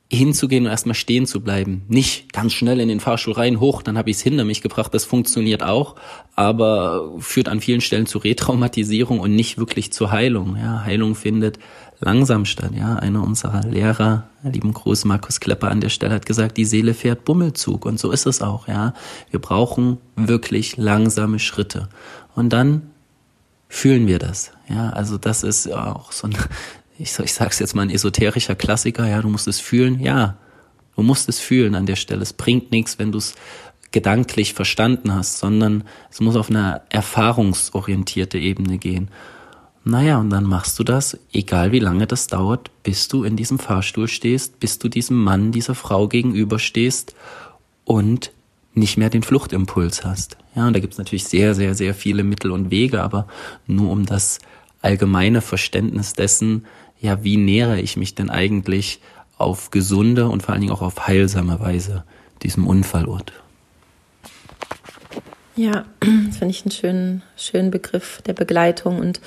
hinzugehen 0.09 0.65
und 0.65 0.71
erstmal 0.71 0.95
stehen 0.95 1.25
zu 1.25 1.41
bleiben. 1.41 1.83
Nicht 1.89 2.31
ganz 2.31 2.53
schnell 2.53 2.79
in 2.79 2.87
den 2.87 3.01
Fahrstuhl 3.01 3.33
rein, 3.33 3.59
hoch, 3.59 3.81
dann 3.81 3.97
habe 3.97 4.09
ich 4.09 4.17
es 4.17 4.23
hinter 4.23 4.45
mich 4.45 4.61
gebracht. 4.61 4.93
Das 4.93 5.03
funktioniert 5.03 5.63
auch, 5.63 5.95
aber 6.35 7.13
führt 7.19 7.49
an 7.49 7.59
vielen 7.59 7.81
Stellen 7.81 8.05
zu 8.05 8.19
Retraumatisierung 8.19 9.19
und 9.19 9.36
nicht 9.36 9.58
wirklich 9.58 9.91
zur 9.91 10.12
Heilung. 10.12 10.55
Ja, 10.58 10.84
Heilung 10.86 11.15
findet 11.15 11.60
langsam 11.99 12.45
statt. 12.45 12.71
Ja, 12.77 12.95
einer 12.95 13.23
unserer 13.23 13.63
Lehrer, 13.63 14.29
lieben 14.43 14.73
Gruß 14.73 15.03
Markus 15.03 15.41
Klepper 15.41 15.69
an 15.69 15.82
der 15.82 15.89
Stelle, 15.89 16.13
hat 16.15 16.25
gesagt, 16.25 16.55
die 16.55 16.65
Seele 16.65 16.93
fährt 16.93 17.25
Bummelzug 17.25 17.86
und 17.86 17.99
so 17.99 18.12
ist 18.12 18.27
es 18.27 18.41
auch. 18.41 18.67
Ja, 18.69 18.93
wir 19.29 19.41
brauchen 19.41 19.97
wirklich 20.15 20.77
langsame 20.77 21.39
Schritte 21.39 21.89
und 22.34 22.53
dann 22.53 22.91
fühlen 23.69 24.08
wir 24.08 24.19
das. 24.19 24.51
Ja, 24.69 24.89
also 24.89 25.17
das 25.17 25.43
ist 25.43 25.71
auch 25.71 26.12
so 26.12 26.27
ein 26.27 26.36
ich, 26.99 27.17
ich 27.19 27.34
sag's 27.34 27.60
jetzt 27.60 27.75
mal, 27.75 27.84
ein 27.84 27.89
esoterischer 27.89 28.56
Klassiker, 28.56 29.08
ja, 29.08 29.21
du 29.21 29.30
musst 29.30 29.47
es 29.47 29.60
fühlen, 29.60 29.99
ja, 29.99 30.38
du 30.95 31.03
musst 31.03 31.30
es 31.30 31.39
fühlen 31.39 31.75
an 31.75 31.86
der 31.86 31.95
Stelle. 31.95 32.23
Es 32.23 32.34
bringt 32.34 32.71
nichts, 32.71 32.99
wenn 32.99 33.12
du 33.12 33.19
es 33.19 33.36
gedanklich 33.91 34.53
verstanden 34.53 35.13
hast, 35.13 35.38
sondern 35.38 35.84
es 36.12 36.19
muss 36.19 36.36
auf 36.36 36.49
einer 36.49 36.82
erfahrungsorientierte 36.89 38.38
Ebene 38.38 38.77
gehen. 38.77 39.10
Naja, 39.84 40.17
und 40.19 40.30
dann 40.30 40.43
machst 40.43 40.77
du 40.80 40.84
das, 40.84 41.17
egal 41.32 41.71
wie 41.71 41.80
lange 41.80 42.08
das 42.08 42.27
dauert, 42.27 42.71
bis 42.84 43.08
du 43.08 43.23
in 43.23 43.38
diesem 43.38 43.58
Fahrstuhl 43.58 44.10
stehst, 44.10 44.60
bis 44.60 44.80
du 44.80 44.89
diesem 44.89 45.23
Mann, 45.23 45.53
dieser 45.53 45.75
Frau 45.75 46.10
gegenüberstehst 46.10 47.15
und 47.86 48.32
nicht 48.77 48.97
mehr 48.97 49.09
den 49.09 49.23
Fluchtimpuls 49.23 50.05
hast. 50.05 50.37
Ja, 50.55 50.67
und 50.67 50.75
da 50.75 50.79
gibt's 50.79 50.97
natürlich 50.97 51.25
sehr, 51.25 51.55
sehr, 51.55 51.75
sehr 51.75 51.93
viele 51.93 52.23
Mittel 52.23 52.51
und 52.51 52.71
Wege, 52.71 53.01
aber 53.01 53.27
nur 53.65 53.91
um 53.91 54.05
das 54.05 54.39
allgemeine 54.81 55.41
Verständnis 55.41 56.13
dessen, 56.13 56.65
ja, 56.99 57.23
wie 57.23 57.37
nähere 57.37 57.79
ich 57.79 57.97
mich 57.97 58.15
denn 58.15 58.29
eigentlich 58.29 59.01
auf 59.37 59.69
gesunde 59.71 60.29
und 60.29 60.43
vor 60.43 60.53
allen 60.53 60.61
Dingen 60.61 60.73
auch 60.73 60.81
auf 60.81 61.07
heilsame 61.07 61.59
Weise 61.59 62.03
diesem 62.43 62.65
Unfallort? 62.65 63.33
Ja, 65.55 65.85
das 65.99 66.37
finde 66.37 66.51
ich 66.51 66.63
einen 66.63 66.71
schönen, 66.71 67.23
schönen 67.35 67.71
Begriff 67.71 68.21
der 68.25 68.33
Begleitung 68.33 68.99
und 68.99 69.19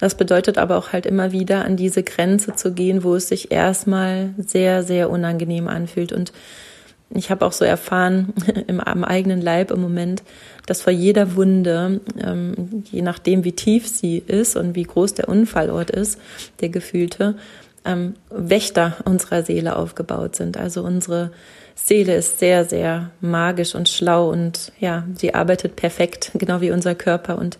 das 0.00 0.16
bedeutet 0.16 0.56
aber 0.56 0.78
auch 0.78 0.92
halt 0.92 1.04
immer 1.04 1.30
wieder 1.30 1.64
an 1.64 1.76
diese 1.76 2.02
Grenze 2.02 2.54
zu 2.54 2.72
gehen, 2.72 3.04
wo 3.04 3.16
es 3.16 3.28
sich 3.28 3.52
erstmal 3.52 4.34
sehr, 4.38 4.82
sehr 4.82 5.10
unangenehm 5.10 5.68
anfühlt 5.68 6.12
und 6.12 6.32
ich 7.12 7.30
habe 7.30 7.44
auch 7.44 7.52
so 7.52 7.64
erfahren 7.64 8.32
im, 8.66 8.80
am 8.80 9.04
eigenen 9.04 9.40
Leib 9.40 9.70
im 9.70 9.80
Moment, 9.80 10.22
dass 10.66 10.82
vor 10.82 10.92
jeder 10.92 11.34
Wunde, 11.34 12.00
ähm, 12.22 12.84
je 12.90 13.02
nachdem 13.02 13.44
wie 13.44 13.52
tief 13.52 13.88
sie 13.88 14.18
ist 14.18 14.56
und 14.56 14.74
wie 14.76 14.84
groß 14.84 15.14
der 15.14 15.28
Unfallort 15.28 15.90
ist, 15.90 16.20
der 16.60 16.68
gefühlte, 16.68 17.36
ähm, 17.84 18.14
Wächter 18.30 18.96
unserer 19.04 19.42
Seele 19.42 19.76
aufgebaut 19.76 20.36
sind. 20.36 20.56
Also 20.56 20.82
unsere 20.82 21.32
Seele 21.74 22.14
ist 22.14 22.38
sehr, 22.38 22.64
sehr 22.64 23.10
magisch 23.20 23.74
und 23.74 23.88
schlau 23.88 24.30
und 24.30 24.72
ja, 24.78 25.04
sie 25.16 25.34
arbeitet 25.34 25.76
perfekt, 25.76 26.32
genau 26.38 26.60
wie 26.60 26.70
unser 26.70 26.94
Körper 26.94 27.38
und 27.38 27.58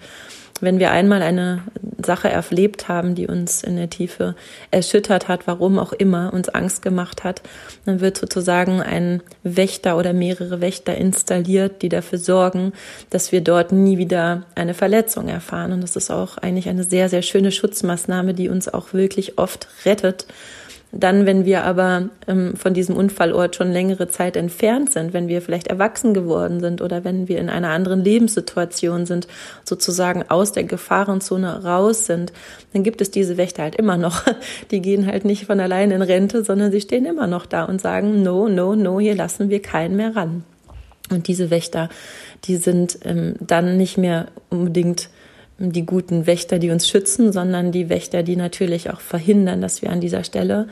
wenn 0.61 0.79
wir 0.79 0.91
einmal 0.91 1.23
eine 1.23 1.63
Sache 2.05 2.29
erlebt 2.29 2.89
haben, 2.89 3.15
die 3.15 3.27
uns 3.27 3.63
in 3.63 3.77
der 3.77 3.91
Tiefe 3.91 4.35
erschüttert 4.71 5.29
hat, 5.29 5.47
warum 5.47 5.79
auch 5.79 5.93
immer, 5.93 6.33
uns 6.33 6.49
Angst 6.49 6.83
gemacht 6.83 7.25
hat, 7.25 7.43
dann 7.85 8.01
wird 8.01 8.19
sozusagen 8.19 8.81
ein 8.81 9.23
Wächter 9.43 9.97
oder 9.97 10.13
mehrere 10.13 10.61
Wächter 10.61 10.97
installiert, 10.97 11.83
die 11.83 11.89
dafür 11.89 12.19
sorgen, 12.19 12.73
dass 13.11 13.33
wir 13.33 13.41
dort 13.41 13.73
nie 13.73 13.99
wieder 13.99 14.45
eine 14.55 14.75
Verletzung 14.75 15.29
erfahren. 15.29 15.73
Und 15.73 15.83
das 15.83 15.97
ist 15.97 16.11
auch 16.11 16.39
eigentlich 16.39 16.69
eine 16.69 16.85
sehr, 16.85 17.09
sehr 17.09 17.23
schöne 17.23 17.53
Schutzmaßnahme, 17.53 18.35
die 18.35 18.49
uns 18.49 18.73
auch 18.73 18.93
wirklich 18.93 19.39
oft 19.39 19.69
rettet 19.85 20.27
dann, 20.93 21.25
wenn 21.25 21.45
wir 21.45 21.65
aber 21.65 22.09
ähm, 22.27 22.57
von 22.57 22.75
diesem 22.75 22.97
Unfallort 22.97 23.55
schon 23.55 23.71
längere 23.71 24.09
Zeit 24.09 24.37
entfernt 24.37 24.93
sind, 24.93 25.13
wenn 25.13 25.29
wir 25.29 25.41
vielleicht 25.41 25.69
erwachsen 25.69 26.15
geworden 26.15 26.59
sind 26.61 26.83
oder 26.83 27.05
wenn 27.05 27.29
wir 27.29 27.39
in 27.39 27.49
einer 27.49 27.71
anderen 27.71 28.03
Lebenssituation 28.03 29.07
sind, 29.07 29.29
sozusagen 29.65 30.25
aus 30.29 30.51
der 30.53 30.65
Gefahrenzone 30.65 31.63
raus 31.63 32.07
sind, 32.07 32.33
dann 32.73 32.83
gibt 32.83 33.01
es 33.01 33.11
diese 33.11 33.37
Wächter 33.37 33.63
halt 33.63 33.77
immer 33.77 33.97
noch. 33.97 34.25
Die 34.71 34.81
gehen 34.81 35.07
halt 35.07 35.25
nicht 35.25 35.47
von 35.47 35.61
allein 35.61 35.93
in 35.93 36.03
Rente, 36.03 36.45
sondern 36.45 36.73
sie 36.73 36.81
stehen 36.81 37.07
immer 37.07 37.27
noch 37.27 37.47
da 37.47 37.65
und 37.65 37.81
sagen, 37.81 38.23
no, 38.23 38.49
no, 38.49 38.75
no, 38.75 38.99
hier 38.99 39.15
lassen 39.15 39.49
wir 39.49 39.63
keinen 39.63 39.97
mehr 39.97 40.17
ran. 40.17 40.45
Und 41.11 41.29
diese 41.29 41.51
Wächter, 41.51 41.89
die 42.45 42.57
sind 42.57 42.99
ähm, 43.05 43.35
dann 43.41 43.77
nicht 43.77 43.99
mehr 43.99 44.27
unbedingt 44.49 45.09
die 45.61 45.85
guten 45.85 46.27
Wächter, 46.27 46.59
die 46.59 46.71
uns 46.71 46.89
schützen, 46.89 47.33
sondern 47.33 47.71
die 47.71 47.91
Wächter, 47.91 48.23
die 48.23 48.37
natürlich 48.37 48.91
auch 48.91 49.01
verhindern, 49.01 49.61
dass 49.61 49.83
wir 49.83 49.91
an 49.91 50.01
dieser 50.01 50.25
Stelle 50.25 50.69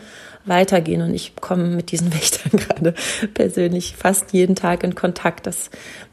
weitergehen. 0.46 1.02
Und 1.02 1.12
ich 1.12 1.36
komme 1.36 1.64
mit 1.64 1.92
diesen 1.92 2.12
Wächtern 2.14 2.58
gerade 2.58 2.94
persönlich 3.34 3.94
fast 3.96 4.32
jeden 4.32 4.56
Tag 4.56 4.82
in 4.84 4.94
Kontakt. 4.94 5.46
Das, 5.46 5.70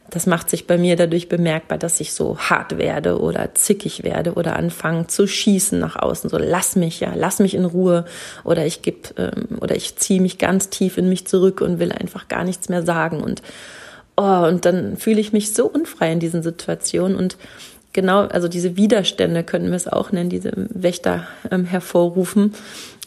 das 0.10 0.26
macht 0.28 0.50
sich 0.50 0.68
bei 0.68 0.78
mir 0.78 0.98
dadurch 0.98 1.30
bemerkbar, 1.30 1.78
dass 1.78 2.02
ich 2.02 2.14
so 2.14 2.38
hart 2.38 2.78
werde 2.78 3.20
oder 3.22 3.56
zickig 3.56 4.04
werde 4.04 4.34
oder 4.34 4.58
anfange 4.58 5.08
zu 5.08 5.26
schießen 5.26 5.80
nach 5.80 5.96
außen. 5.96 6.30
So 6.30 6.38
lass 6.38 6.76
mich 6.76 7.00
ja, 7.00 7.14
lass 7.16 7.40
mich 7.40 7.56
in 7.56 7.64
Ruhe 7.64 8.04
oder 8.44 8.66
ich 8.66 8.82
gebe 8.82 9.10
ähm, 9.18 9.58
oder 9.62 9.78
ich 9.78 9.96
ziehe 9.96 10.22
mich 10.22 10.38
ganz 10.38 10.70
tief 10.70 10.98
in 10.98 11.08
mich 11.08 11.26
zurück 11.26 11.62
und 11.62 11.80
will 11.80 11.94
einfach 11.94 12.28
gar 12.28 12.44
nichts 12.44 12.68
mehr 12.68 12.84
sagen 12.84 13.22
und 13.22 13.42
oh, 14.18 14.46
und 14.48 14.66
dann 14.66 14.98
fühle 14.98 15.20
ich 15.20 15.34
mich 15.34 15.54
so 15.54 15.66
unfrei 15.66 16.12
in 16.12 16.20
diesen 16.20 16.44
Situationen 16.44 17.18
und 17.18 17.38
genau, 17.96 18.28
also 18.28 18.48
diese 18.48 18.76
Widerstände 18.76 19.44
können 19.44 19.68
wir 19.70 19.76
es 19.76 19.88
auch 19.88 20.12
nennen, 20.12 20.30
diese 20.30 20.52
Wächter 20.56 21.26
ähm, 21.50 21.66
hervorrufen. 21.66 22.54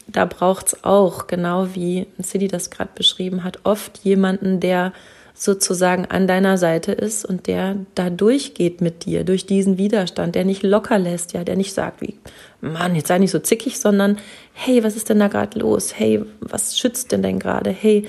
Da 0.09 0.25
braucht 0.25 0.69
es 0.69 0.85
auch, 0.85 1.27
genau 1.27 1.69
wie 1.75 2.07
City 2.21 2.49
das 2.49 2.71
gerade 2.71 2.91
beschrieben 2.95 3.45
hat, 3.45 3.59
oft 3.65 3.99
jemanden, 3.99 4.59
der 4.59 4.95
sozusagen 5.35 6.07
an 6.07 6.27
deiner 6.27 6.57
Seite 6.57 6.93
ist 6.93 7.25
und 7.25 7.47
der 7.47 7.77
da 7.95 8.09
durchgeht 8.11 8.81
mit 8.81 9.05
dir, 9.05 9.25
durch 9.25 9.47
diesen 9.47 9.77
Widerstand, 9.79 10.35
der 10.35 10.45
nicht 10.45 10.63
locker 10.63 10.99
lässt, 10.99 11.35
ja, 11.35 11.45
der 11.45 11.57
nicht 11.57 11.75
sagt 11.75 12.01
wie, 12.01 12.17
Mann, 12.61 12.97
jetzt 12.97 13.09
sei 13.09 13.19
nicht 13.19 13.31
so 13.31 13.39
zickig, 13.39 13.79
sondern 13.79 14.17
hey, 14.55 14.83
was 14.83 14.97
ist 14.97 15.11
denn 15.11 15.21
da 15.21 15.29
gerade 15.29 15.61
los? 15.61 15.93
Hey, 15.97 16.25
was 16.41 16.79
schützt 16.79 17.13
denn 17.13 17.23
denn 17.23 17.39
gerade? 17.39 17.71
Hey, 17.71 18.09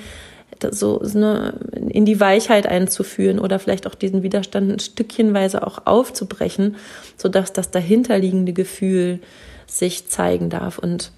so 0.70 1.00
ne, 1.14 1.54
in 1.88 2.04
die 2.04 2.20
Weichheit 2.20 2.66
einzuführen 2.66 3.38
oder 3.38 3.58
vielleicht 3.58 3.86
auch 3.86 3.94
diesen 3.94 4.22
Widerstand 4.22 4.70
ein 4.70 4.78
Stückchenweise 4.78 5.66
auch 5.66 5.86
aufzubrechen, 5.86 6.76
sodass 7.16 7.52
das 7.52 7.70
dahinterliegende 7.70 8.52
Gefühl 8.52 9.20
sich 9.66 10.08
zeigen 10.08 10.50
darf. 10.50 10.78
Und 10.78 11.12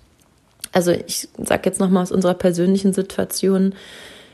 also 0.73 0.93
ich 0.93 1.29
sage 1.39 1.63
jetzt 1.65 1.81
nochmal 1.81 2.03
aus 2.03 2.13
unserer 2.13 2.35
persönlichen 2.35 2.93
Situation, 2.93 3.75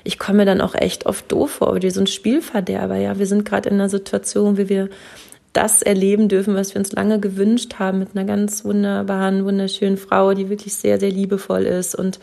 ich 0.04 0.18
komme 0.18 0.38
mir 0.38 0.44
dann 0.46 0.60
auch 0.60 0.74
echt 0.74 1.06
oft 1.06 1.30
doof 1.30 1.50
vor, 1.50 1.82
wie 1.82 1.90
so 1.90 2.00
ein 2.00 2.06
Spielverderber. 2.06 2.96
Ja, 2.96 3.18
wir 3.18 3.26
sind 3.26 3.44
gerade 3.44 3.68
in 3.68 3.74
einer 3.74 3.88
Situation, 3.88 4.56
wie 4.56 4.68
wir 4.68 4.88
das 5.52 5.82
erleben 5.82 6.28
dürfen, 6.28 6.54
was 6.54 6.74
wir 6.74 6.78
uns 6.78 6.92
lange 6.92 7.20
gewünscht 7.20 7.74
haben, 7.78 7.98
mit 7.98 8.10
einer 8.14 8.24
ganz 8.24 8.64
wunderbaren, 8.64 9.44
wunderschönen 9.44 9.96
Frau, 9.96 10.34
die 10.34 10.50
wirklich 10.50 10.74
sehr, 10.74 11.00
sehr 11.00 11.10
liebevoll 11.10 11.62
ist 11.62 11.94
und 11.94 12.20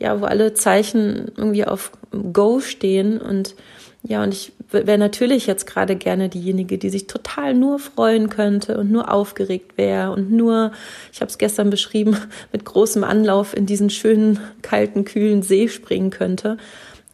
ja, 0.00 0.20
wo 0.20 0.24
alle 0.24 0.54
Zeichen 0.54 1.30
irgendwie 1.36 1.64
auf 1.64 1.92
Go 2.32 2.60
stehen 2.60 3.20
und 3.20 3.54
ja, 4.02 4.22
und 4.22 4.32
ich 4.32 4.52
wäre 4.70 4.96
natürlich 4.96 5.46
jetzt 5.46 5.66
gerade 5.66 5.94
gerne 5.94 6.30
diejenige, 6.30 6.78
die 6.78 6.88
sich 6.88 7.06
total 7.06 7.52
nur 7.52 7.78
freuen 7.78 8.30
könnte 8.30 8.78
und 8.78 8.90
nur 8.90 9.12
aufgeregt 9.12 9.76
wäre 9.76 10.12
und 10.12 10.32
nur, 10.32 10.72
ich 11.12 11.20
habe 11.20 11.30
es 11.30 11.36
gestern 11.36 11.68
beschrieben, 11.68 12.16
mit 12.52 12.64
großem 12.64 13.04
Anlauf 13.04 13.54
in 13.54 13.66
diesen 13.66 13.90
schönen, 13.90 14.40
kalten, 14.62 15.04
kühlen 15.04 15.42
See 15.42 15.68
springen 15.68 16.10
könnte. 16.10 16.56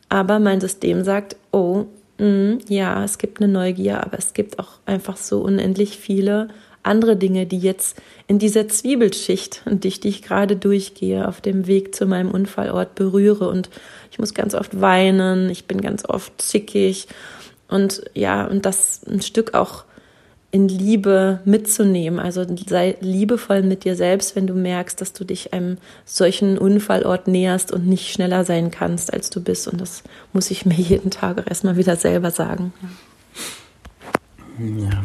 Aber 0.09 0.38
mein 0.38 0.61
System 0.61 1.03
sagt, 1.03 1.37
oh, 1.51 1.87
mh, 2.18 2.27
mm, 2.27 2.59
ja, 2.68 3.03
es 3.03 3.18
gibt 3.18 3.42
eine 3.42 3.53
Neugier, 3.53 4.05
aber 4.05 4.18
es 4.18 4.33
gibt 4.33 4.61
auch 4.61 4.79
einfach 4.87 5.16
so 5.16 5.40
unendlich 5.40 5.99
viele 5.99 6.49
andere 6.87 7.16
Dinge, 7.16 7.46
die 7.46 7.59
jetzt 7.59 8.01
in 8.29 8.38
dieser 8.38 8.68
Zwiebelschicht, 8.68 9.62
durch 9.66 10.01
die 10.01 10.09
ich 10.09 10.22
gerade 10.22 10.57
durchgehe, 10.57 11.27
auf 11.29 11.40
dem 11.40 11.66
Weg 11.66 11.94
zu 11.94 12.07
meinem 12.07 12.31
Unfallort 12.31 12.94
berühre. 12.94 13.49
Und 13.49 13.70
ich 14.11 14.18
muss 14.18 14.35
ganz 14.35 14.55
oft 14.55 14.81
weinen, 14.81 15.51
ich 15.51 15.66
bin 15.66 15.81
ganz 15.81 16.09
oft 16.09 16.40
zickig. 16.40 17.09
Und 17.68 18.03
ja, 18.14 18.46
und 18.46 18.64
das 18.64 19.03
ein 19.07 19.22
Stück 19.22 19.55
auch 19.55 19.85
in 20.51 20.68
Liebe 20.68 21.40
mitzunehmen. 21.44 22.18
Also 22.18 22.46
sei 22.66 22.96
liebevoll 23.01 23.62
mit 23.62 23.85
dir 23.85 23.96
selbst, 23.96 24.37
wenn 24.37 24.46
du 24.46 24.55
merkst, 24.55 25.01
dass 25.01 25.12
du 25.12 25.25
dich 25.25 25.53
einem 25.53 25.77
solchen 26.05 26.57
Unfallort 26.57 27.29
näherst 27.29 27.72
und 27.72 27.87
nicht 27.87 28.11
schneller 28.12 28.44
sein 28.44 28.70
kannst, 28.70 29.12
als 29.12 29.29
du 29.29 29.42
bist. 29.42 29.68
Und 29.68 29.81
das 29.81 30.03
muss 30.33 30.51
ich 30.51 30.64
mir 30.64 30.75
jeden 30.77 31.11
Tag 31.11 31.38
auch 31.38 31.46
erstmal 31.46 31.77
wieder 31.77 31.96
selber 31.96 32.31
sagen. 32.31 32.72
Ja. 34.59 34.88
ja 34.88 35.05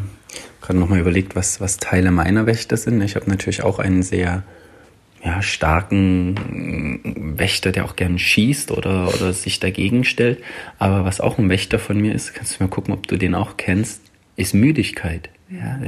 gerade 0.61 0.79
nochmal 0.79 0.99
überlegt, 0.99 1.35
was, 1.35 1.59
was 1.59 1.77
Teile 1.77 2.11
meiner 2.11 2.45
Wächter 2.45 2.77
sind. 2.77 3.01
Ich 3.01 3.15
habe 3.15 3.29
natürlich 3.29 3.63
auch 3.63 3.79
einen 3.79 4.03
sehr 4.03 4.43
ja, 5.23 5.41
starken 5.41 7.37
Wächter, 7.37 7.71
der 7.71 7.85
auch 7.85 7.95
gern 7.95 8.17
schießt 8.17 8.71
oder, 8.71 9.13
oder 9.13 9.33
sich 9.33 9.59
dagegen 9.59 10.03
stellt. 10.03 10.41
Aber 10.79 11.05
was 11.05 11.21
auch 11.21 11.37
ein 11.37 11.49
Wächter 11.49 11.79
von 11.79 11.99
mir 11.99 12.13
ist, 12.13 12.33
kannst 12.33 12.59
du 12.59 12.63
mal 12.63 12.69
gucken, 12.69 12.93
ob 12.93 13.07
du 13.07 13.17
den 13.17 13.35
auch 13.35 13.57
kennst, 13.57 14.01
ist 14.35 14.53
Müdigkeit. 14.53 15.29
Ja, 15.49 15.79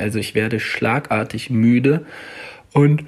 also 0.00 0.18
ich 0.20 0.34
werde 0.36 0.60
schlagartig 0.60 1.50
müde 1.50 2.06
und 2.72 3.04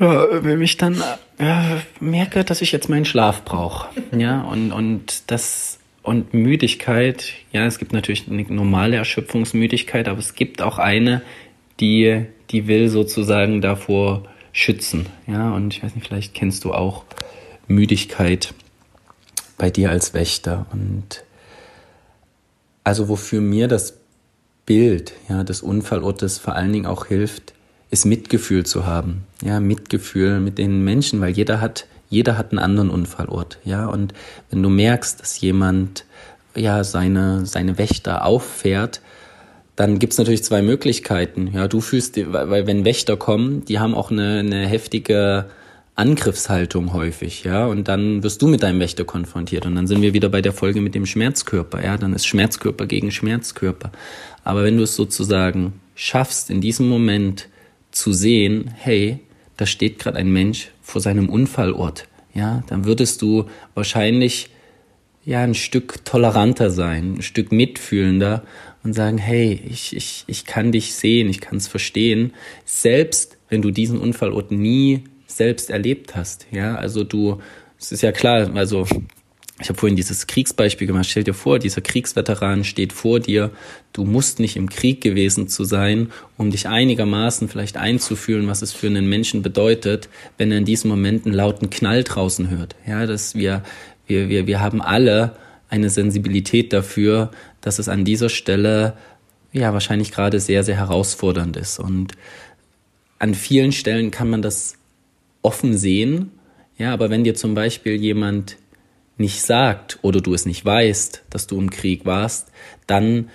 ja, 0.00 0.26
wenn 0.42 0.60
ich 0.62 0.76
dann 0.76 1.02
ja, 1.38 1.82
merke, 2.00 2.44
dass 2.44 2.62
ich 2.62 2.72
jetzt 2.72 2.88
meinen 2.88 3.04
Schlaf 3.04 3.44
brauche. 3.44 3.88
Ja, 4.16 4.40
und, 4.42 4.72
und 4.72 5.30
das 5.30 5.78
und 6.04 6.34
Müdigkeit, 6.34 7.32
ja, 7.50 7.64
es 7.64 7.78
gibt 7.78 7.94
natürlich 7.94 8.28
eine 8.28 8.42
normale 8.42 8.96
Erschöpfungsmüdigkeit, 8.96 10.06
aber 10.06 10.18
es 10.18 10.34
gibt 10.34 10.60
auch 10.60 10.78
eine, 10.78 11.22
die, 11.80 12.26
die 12.50 12.68
will 12.68 12.90
sozusagen 12.90 13.62
davor 13.62 14.22
schützen. 14.52 15.06
Ja, 15.26 15.52
und 15.54 15.74
ich 15.74 15.82
weiß 15.82 15.94
nicht, 15.94 16.06
vielleicht 16.06 16.34
kennst 16.34 16.64
du 16.64 16.74
auch 16.74 17.04
Müdigkeit 17.68 18.52
bei 19.56 19.70
dir 19.70 19.90
als 19.90 20.12
Wächter. 20.12 20.66
Und 20.72 21.24
also 22.84 23.08
wofür 23.08 23.40
mir 23.40 23.66
das 23.66 23.98
Bild 24.66 25.14
ja, 25.30 25.42
des 25.42 25.62
Unfallortes 25.62 26.36
vor 26.36 26.54
allen 26.54 26.72
Dingen 26.72 26.86
auch 26.86 27.06
hilft, 27.06 27.54
ist 27.90 28.04
Mitgefühl 28.04 28.66
zu 28.66 28.84
haben. 28.84 29.24
Ja, 29.42 29.58
Mitgefühl 29.58 30.38
mit 30.40 30.58
den 30.58 30.84
Menschen, 30.84 31.22
weil 31.22 31.32
jeder 31.32 31.62
hat 31.62 31.86
jeder 32.08 32.38
hat 32.38 32.52
einen 32.52 32.58
anderen 32.58 32.90
Unfallort, 32.90 33.58
ja. 33.64 33.86
Und 33.86 34.14
wenn 34.50 34.62
du 34.62 34.68
merkst, 34.68 35.20
dass 35.20 35.40
jemand 35.40 36.04
ja 36.54 36.84
seine, 36.84 37.46
seine 37.46 37.78
Wächter 37.78 38.24
auffährt, 38.24 39.00
dann 39.76 39.98
gibt's 39.98 40.18
natürlich 40.18 40.44
zwei 40.44 40.62
Möglichkeiten. 40.62 41.50
Ja, 41.52 41.66
du 41.66 41.80
fühlst, 41.80 42.16
weil 42.32 42.66
wenn 42.66 42.84
Wächter 42.84 43.16
kommen, 43.16 43.64
die 43.64 43.78
haben 43.78 43.94
auch 43.94 44.10
eine, 44.10 44.38
eine 44.38 44.66
heftige 44.66 45.46
Angriffshaltung 45.96 46.92
häufig, 46.92 47.44
ja, 47.44 47.66
und 47.66 47.86
dann 47.86 48.22
wirst 48.24 48.42
du 48.42 48.48
mit 48.48 48.62
deinem 48.62 48.80
Wächter 48.80 49.04
konfrontiert 49.04 49.64
und 49.64 49.76
dann 49.76 49.86
sind 49.86 50.02
wir 50.02 50.12
wieder 50.12 50.28
bei 50.28 50.42
der 50.42 50.52
Folge 50.52 50.80
mit 50.80 50.94
dem 50.94 51.06
Schmerzkörper, 51.06 51.84
ja, 51.84 51.96
dann 51.96 52.14
ist 52.14 52.26
Schmerzkörper 52.26 52.86
gegen 52.86 53.12
Schmerzkörper. 53.12 53.92
Aber 54.42 54.64
wenn 54.64 54.76
du 54.76 54.82
es 54.82 54.96
sozusagen 54.96 55.80
schaffst, 55.94 56.50
in 56.50 56.60
diesem 56.60 56.88
Moment 56.88 57.48
zu 57.92 58.12
sehen, 58.12 58.72
hey, 58.76 59.20
da 59.56 59.66
steht 59.66 59.98
gerade 59.98 60.18
ein 60.18 60.32
Mensch 60.32 60.70
vor 60.82 61.00
seinem 61.00 61.28
Unfallort, 61.28 62.08
ja, 62.34 62.62
dann 62.66 62.84
würdest 62.84 63.22
du 63.22 63.46
wahrscheinlich 63.74 64.50
ja 65.24 65.42
ein 65.42 65.54
Stück 65.54 66.04
toleranter 66.04 66.70
sein, 66.70 67.14
ein 67.14 67.22
Stück 67.22 67.52
mitfühlender 67.52 68.44
und 68.82 68.92
sagen, 68.92 69.18
hey, 69.18 69.60
ich, 69.68 69.96
ich, 69.96 70.24
ich 70.26 70.44
kann 70.44 70.72
dich 70.72 70.94
sehen, 70.94 71.28
ich 71.28 71.40
kann 71.40 71.56
es 71.56 71.68
verstehen, 71.68 72.34
selbst 72.64 73.38
wenn 73.48 73.62
du 73.62 73.70
diesen 73.70 73.98
Unfallort 74.00 74.50
nie 74.50 75.04
selbst 75.26 75.70
erlebt 75.70 76.14
hast, 76.16 76.46
ja, 76.50 76.74
also 76.74 77.04
du, 77.04 77.40
es 77.78 77.92
ist 77.92 78.02
ja 78.02 78.12
klar, 78.12 78.54
also 78.54 78.86
ich 79.60 79.68
habe 79.68 79.78
vorhin 79.78 79.94
dieses 79.94 80.26
Kriegsbeispiel 80.26 80.88
gemacht. 80.88 81.06
Stell 81.08 81.22
dir 81.22 81.32
vor, 81.32 81.60
dieser 81.60 81.80
Kriegsveteran 81.80 82.64
steht 82.64 82.92
vor 82.92 83.20
dir. 83.20 83.52
Du 83.92 84.04
musst 84.04 84.40
nicht 84.40 84.56
im 84.56 84.68
Krieg 84.68 85.00
gewesen 85.00 85.46
zu 85.46 85.62
sein, 85.62 86.10
um 86.36 86.50
dich 86.50 86.66
einigermaßen 86.66 87.48
vielleicht 87.48 87.76
einzufühlen, 87.76 88.48
was 88.48 88.62
es 88.62 88.72
für 88.72 88.88
einen 88.88 89.08
Menschen 89.08 89.42
bedeutet, 89.42 90.08
wenn 90.38 90.50
er 90.50 90.58
in 90.58 90.64
diesem 90.64 90.90
Moment 90.90 91.24
einen 91.24 91.36
lauten 91.36 91.70
Knall 91.70 92.02
draußen 92.02 92.50
hört. 92.50 92.74
Ja, 92.84 93.06
dass 93.06 93.36
wir, 93.36 93.62
wir, 94.08 94.28
wir, 94.28 94.48
wir 94.48 94.60
haben 94.60 94.82
alle 94.82 95.36
eine 95.68 95.88
Sensibilität 95.88 96.72
dafür, 96.72 97.30
dass 97.60 97.78
es 97.78 97.88
an 97.88 98.04
dieser 98.04 98.30
Stelle 98.30 98.94
ja 99.52 99.72
wahrscheinlich 99.72 100.10
gerade 100.10 100.40
sehr, 100.40 100.64
sehr 100.64 100.76
herausfordernd 100.76 101.56
ist. 101.56 101.78
Und 101.78 102.14
an 103.20 103.34
vielen 103.34 103.70
Stellen 103.70 104.10
kann 104.10 104.28
man 104.28 104.42
das 104.42 104.74
offen 105.42 105.78
sehen. 105.78 106.32
Ja, 106.76 106.92
aber 106.92 107.08
wenn 107.08 107.22
dir 107.22 107.36
zum 107.36 107.54
Beispiel 107.54 107.94
jemand 107.94 108.56
nicht 109.16 109.40
sagt 109.42 109.98
oder 110.02 110.20
du 110.20 110.34
es 110.34 110.46
nicht 110.46 110.64
weißt, 110.64 111.22
dass 111.30 111.46
du 111.46 111.58
im 111.58 111.70
Krieg 111.70 112.04
warst, 112.04 112.48
dann, 112.86 113.30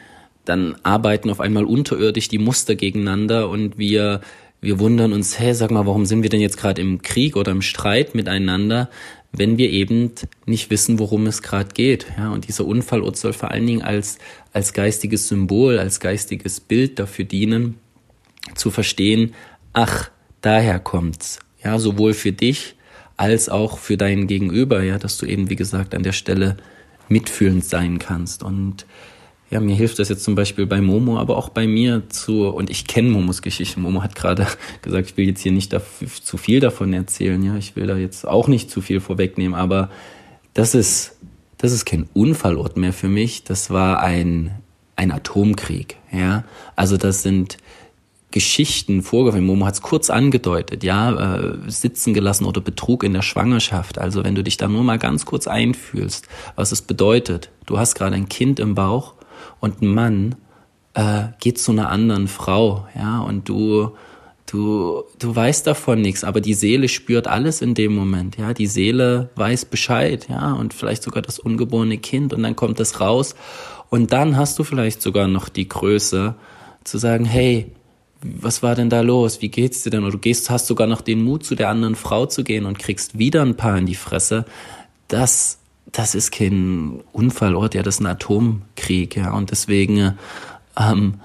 dann 0.46 0.76
arbeiten 0.84 1.30
auf 1.30 1.40
einmal 1.40 1.66
unterirdisch 1.66 2.28
die 2.28 2.38
Muster 2.38 2.76
gegeneinander 2.76 3.50
und 3.50 3.78
wir, 3.78 4.22
wir 4.62 4.80
wundern 4.80 5.14
uns, 5.14 5.40
hä, 5.40 5.54
sag 5.54 5.72
mal, 5.72 5.86
warum 5.86 6.06
sind 6.06 6.22
wir 6.24 6.30
denn 6.30 6.42
jetzt 6.42 6.58
gerade 6.58 6.82
im 6.82 7.02
Krieg 7.02 7.36
oder 7.36 7.52
im 7.52 7.62
Streit 7.62 8.14
miteinander, 8.14 8.90
wenn 9.32 9.58
wir 9.58 9.70
eben 9.70 10.12
nicht 10.46 10.70
wissen, 10.70 11.00
worum 11.00 11.28
es 11.28 11.42
gerade 11.42 11.70
geht. 11.74 12.08
Ja, 12.18 12.32
und 12.32 12.48
dieser 12.48 12.66
Unfallort 12.66 13.16
soll 13.16 13.34
vor 13.34 13.52
allen 13.52 13.68
Dingen 13.68 13.82
als, 13.82 14.18
als 14.54 14.74
geistiges 14.74 15.28
Symbol, 15.28 15.78
als 15.78 16.00
geistiges 16.00 16.60
Bild 16.60 17.00
dafür 17.00 17.26
dienen, 17.26 17.76
zu 18.56 18.72
verstehen, 18.72 19.34
ach, 19.74 20.10
daher 20.42 20.80
kommt's. 20.80 21.40
Ja, 21.64 21.78
sowohl 21.78 22.14
für 22.14 22.32
dich 22.32 22.76
als 23.20 23.50
auch 23.50 23.80
für 23.80 23.98
deinen 23.98 24.28
Gegenüber, 24.28 24.82
ja, 24.82 24.98
dass 24.98 25.18
du 25.18 25.26
eben, 25.26 25.50
wie 25.50 25.58
gesagt, 25.58 25.94
an 25.94 26.04
der 26.04 26.14
Stelle 26.14 26.56
mitfühlend 27.10 27.66
sein 27.66 28.00
kannst. 28.00 28.44
Und 28.44 28.86
ja, 29.50 29.60
mir 29.60 29.76
hilft 29.76 30.00
das 30.00 30.08
jetzt 30.08 30.24
zum 30.24 30.36
Beispiel 30.36 30.66
bei 30.66 30.80
Momo, 30.80 31.20
aber 31.20 31.36
auch 31.36 31.50
bei 31.50 31.68
mir 31.68 32.04
zu, 32.08 32.48
und 32.48 32.70
ich 32.70 32.88
kenne 32.88 33.10
Momos 33.10 33.42
Geschichte. 33.42 33.82
Momo 33.82 34.04
hat 34.04 34.16
gerade 34.16 34.48
gesagt, 34.82 35.10
ich 35.10 35.18
will 35.18 35.28
jetzt 35.28 35.42
hier 35.42 35.52
nicht 35.52 35.76
zu 36.24 36.38
viel 36.38 36.62
davon 36.62 36.94
erzählen, 36.94 37.44
ja, 37.44 37.58
ich 37.58 37.76
will 37.76 37.88
da 37.88 37.98
jetzt 37.98 38.26
auch 38.26 38.48
nicht 38.48 38.72
zu 38.72 38.80
viel 38.80 39.02
vorwegnehmen, 39.02 39.54
aber 39.54 39.90
das 40.54 40.74
ist, 40.74 41.18
das 41.58 41.74
ist 41.74 41.84
kein 41.84 42.08
Unfallort 42.14 42.78
mehr 42.78 42.94
für 42.94 43.10
mich, 43.10 43.44
das 43.44 43.70
war 43.70 44.00
ein, 44.00 44.52
ein 44.96 45.12
Atomkrieg, 45.12 45.98
ja. 46.14 46.46
Also 46.78 46.96
das 46.96 47.22
sind, 47.22 47.58
Geschichten 48.32 49.02
vorgefallen. 49.02 49.46
Momo 49.46 49.66
hat 49.66 49.74
es 49.76 49.82
kurz 49.82 50.10
angedeutet, 50.10 50.84
ja, 50.84 51.38
äh, 51.38 51.58
sitzen 51.68 52.14
gelassen 52.14 52.46
oder 52.46 52.62
Betrug 52.62 53.04
in 53.04 53.14
der 53.14 53.24
Schwangerschaft. 53.24 53.98
Also 53.98 54.24
wenn 54.24 54.36
du 54.36 54.44
dich 54.44 54.58
da 54.58 54.68
nur 54.68 54.84
mal 54.84 55.00
ganz 55.00 55.26
kurz 55.26 55.48
einfühlst, 55.48 56.28
was 56.56 56.72
es 56.72 56.82
bedeutet. 56.82 57.50
Du 57.66 57.80
hast 57.80 57.96
gerade 57.96 58.16
ein 58.16 58.30
Kind 58.30 58.60
im 58.60 58.76
Bauch 58.76 59.16
und 59.60 59.82
ein 59.82 59.88
Mann 59.88 60.36
äh, 60.94 61.28
geht 61.40 61.60
zu 61.60 61.72
einer 61.72 61.90
anderen 61.90 62.28
Frau, 62.28 62.88
ja, 62.96 63.20
und 63.22 63.48
du, 63.48 63.92
du, 64.46 65.04
du 65.18 65.36
weißt 65.36 65.66
davon 65.66 66.02
nichts, 66.02 66.24
aber 66.24 66.42
die 66.42 66.54
Seele 66.54 66.88
spürt 66.88 67.28
alles 67.28 67.62
in 67.62 67.74
dem 67.74 67.96
Moment, 67.96 68.38
ja, 68.38 68.54
die 68.54 68.68
Seele 68.68 69.30
weiß 69.36 69.66
Bescheid, 69.66 70.28
ja, 70.30 70.54
und 70.54 70.74
vielleicht 70.74 71.04
sogar 71.04 71.22
das 71.22 71.40
ungeborene 71.40 71.98
Kind 71.98 72.34
und 72.34 72.44
dann 72.44 72.56
kommt 72.56 72.80
es 72.80 73.00
raus 73.00 73.36
und 73.90 74.12
dann 74.12 74.38
hast 74.38 74.58
du 74.60 74.64
vielleicht 74.64 75.02
sogar 75.02 75.28
noch 75.28 75.50
die 75.50 75.70
Größe 75.70 76.36
zu 76.84 76.98
sagen, 76.98 77.26
hey, 77.26 77.72
was 78.22 78.62
war 78.64 78.76
denn 78.76 78.90
da 78.90 79.02
los? 79.02 79.42
Wie 79.42 79.50
geht's 79.50 79.84
dir 79.84 79.92
denn? 79.92 80.04
Oder 80.04 80.14
du 80.14 80.18
gehst, 80.18 80.50
hast 80.50 80.68
sogar 80.68 80.88
noch 80.88 81.02
den 81.02 81.24
Mut, 81.24 81.46
zu 81.46 81.56
der 81.56 81.70
anderen 81.70 81.96
Frau 81.96 82.26
zu 82.26 82.44
gehen 82.44 82.66
und 82.66 82.80
kriegst 82.80 83.18
wieder 83.18 83.42
ein 83.42 83.56
paar 83.56 83.78
in 83.78 83.86
die 83.86 83.96
Fresse. 83.96 84.46
Das, 85.08 85.60
das 85.92 86.16
ist 86.16 86.32
kein 86.32 87.02
Unfallort, 87.14 87.76
ja, 87.76 87.84
das 87.84 87.96
ist 87.96 88.02
ein 88.02 88.08
Atomkrieg, 88.08 89.16
ja. 89.16 89.34
Und 89.34 89.52
deswegen, 89.52 90.18
ähm, 90.78 91.16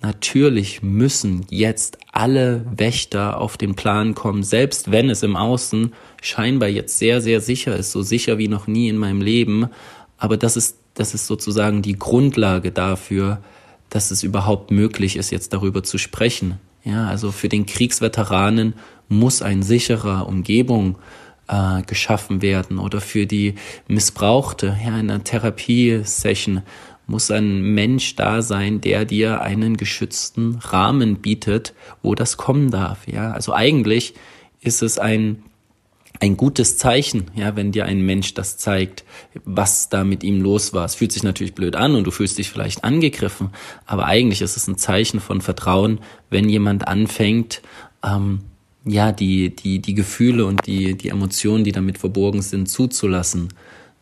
natürlich 0.00 0.82
müssen 0.82 1.44
jetzt 1.50 1.98
alle 2.12 2.64
Wächter 2.76 3.40
auf 3.40 3.56
den 3.56 3.74
Plan 3.74 4.14
kommen, 4.14 4.44
selbst 4.44 4.92
wenn 4.92 5.10
es 5.10 5.22
im 5.22 5.34
Außen 5.34 5.92
scheinbar 6.22 6.68
jetzt 6.68 6.98
sehr, 6.98 7.20
sehr 7.20 7.40
sicher 7.40 7.76
ist, 7.76 7.90
so 7.90 8.02
sicher 8.02 8.38
wie 8.38 8.48
noch 8.48 8.66
nie 8.66 8.88
in 8.88 8.96
meinem 8.96 9.22
Leben. 9.22 9.68
Aber 10.18 10.36
das 10.36 10.56
ist, 10.56 10.78
das 10.94 11.14
ist 11.14 11.26
sozusagen 11.26 11.82
die 11.82 11.98
Grundlage 11.98 12.70
dafür, 12.70 13.40
dass 13.94 14.10
es 14.10 14.24
überhaupt 14.24 14.72
möglich 14.72 15.14
ist, 15.14 15.30
jetzt 15.30 15.52
darüber 15.52 15.84
zu 15.84 15.98
sprechen. 15.98 16.58
Ja, 16.82 17.06
also 17.06 17.30
für 17.30 17.48
den 17.48 17.64
Kriegsveteranen 17.64 18.74
muss 19.08 19.40
ein 19.40 19.62
sicherer 19.62 20.26
Umgebung 20.26 20.96
äh, 21.46 21.82
geschaffen 21.82 22.42
werden 22.42 22.80
oder 22.80 23.00
für 23.00 23.26
die 23.26 23.54
Missbrauchte, 23.86 24.76
ja, 24.84 24.98
in 24.98 25.10
einer 25.10 25.22
Therapiesession 25.22 26.62
muss 27.06 27.30
ein 27.30 27.62
Mensch 27.62 28.16
da 28.16 28.42
sein, 28.42 28.80
der 28.80 29.04
dir 29.04 29.42
einen 29.42 29.76
geschützten 29.76 30.56
Rahmen 30.56 31.20
bietet, 31.20 31.72
wo 32.02 32.16
das 32.16 32.36
kommen 32.36 32.72
darf, 32.72 33.06
ja. 33.06 33.30
Also 33.30 33.54
eigentlich 33.54 34.14
ist 34.60 34.82
es 34.82 34.98
ein 34.98 35.44
ein 36.20 36.36
gutes 36.36 36.78
Zeichen, 36.78 37.30
ja, 37.34 37.56
wenn 37.56 37.72
dir 37.72 37.86
ein 37.86 38.00
Mensch 38.00 38.34
das 38.34 38.56
zeigt, 38.56 39.04
was 39.44 39.88
da 39.88 40.04
mit 40.04 40.22
ihm 40.22 40.40
los 40.40 40.72
war. 40.72 40.84
Es 40.84 40.94
fühlt 40.94 41.12
sich 41.12 41.22
natürlich 41.22 41.54
blöd 41.54 41.76
an 41.76 41.94
und 41.94 42.04
du 42.04 42.10
fühlst 42.10 42.38
dich 42.38 42.50
vielleicht 42.50 42.84
angegriffen, 42.84 43.50
aber 43.84 44.06
eigentlich 44.06 44.40
ist 44.40 44.56
es 44.56 44.68
ein 44.68 44.78
Zeichen 44.78 45.20
von 45.20 45.40
Vertrauen, 45.40 46.00
wenn 46.30 46.48
jemand 46.48 46.86
anfängt, 46.86 47.62
ähm, 48.04 48.40
ja, 48.86 49.12
die, 49.12 49.54
die, 49.54 49.80
die 49.80 49.94
Gefühle 49.94 50.46
und 50.46 50.66
die, 50.66 50.96
die 50.96 51.08
Emotionen, 51.08 51.64
die 51.64 51.72
damit 51.72 51.98
verborgen 51.98 52.42
sind, 52.42 52.68
zuzulassen. 52.68 53.48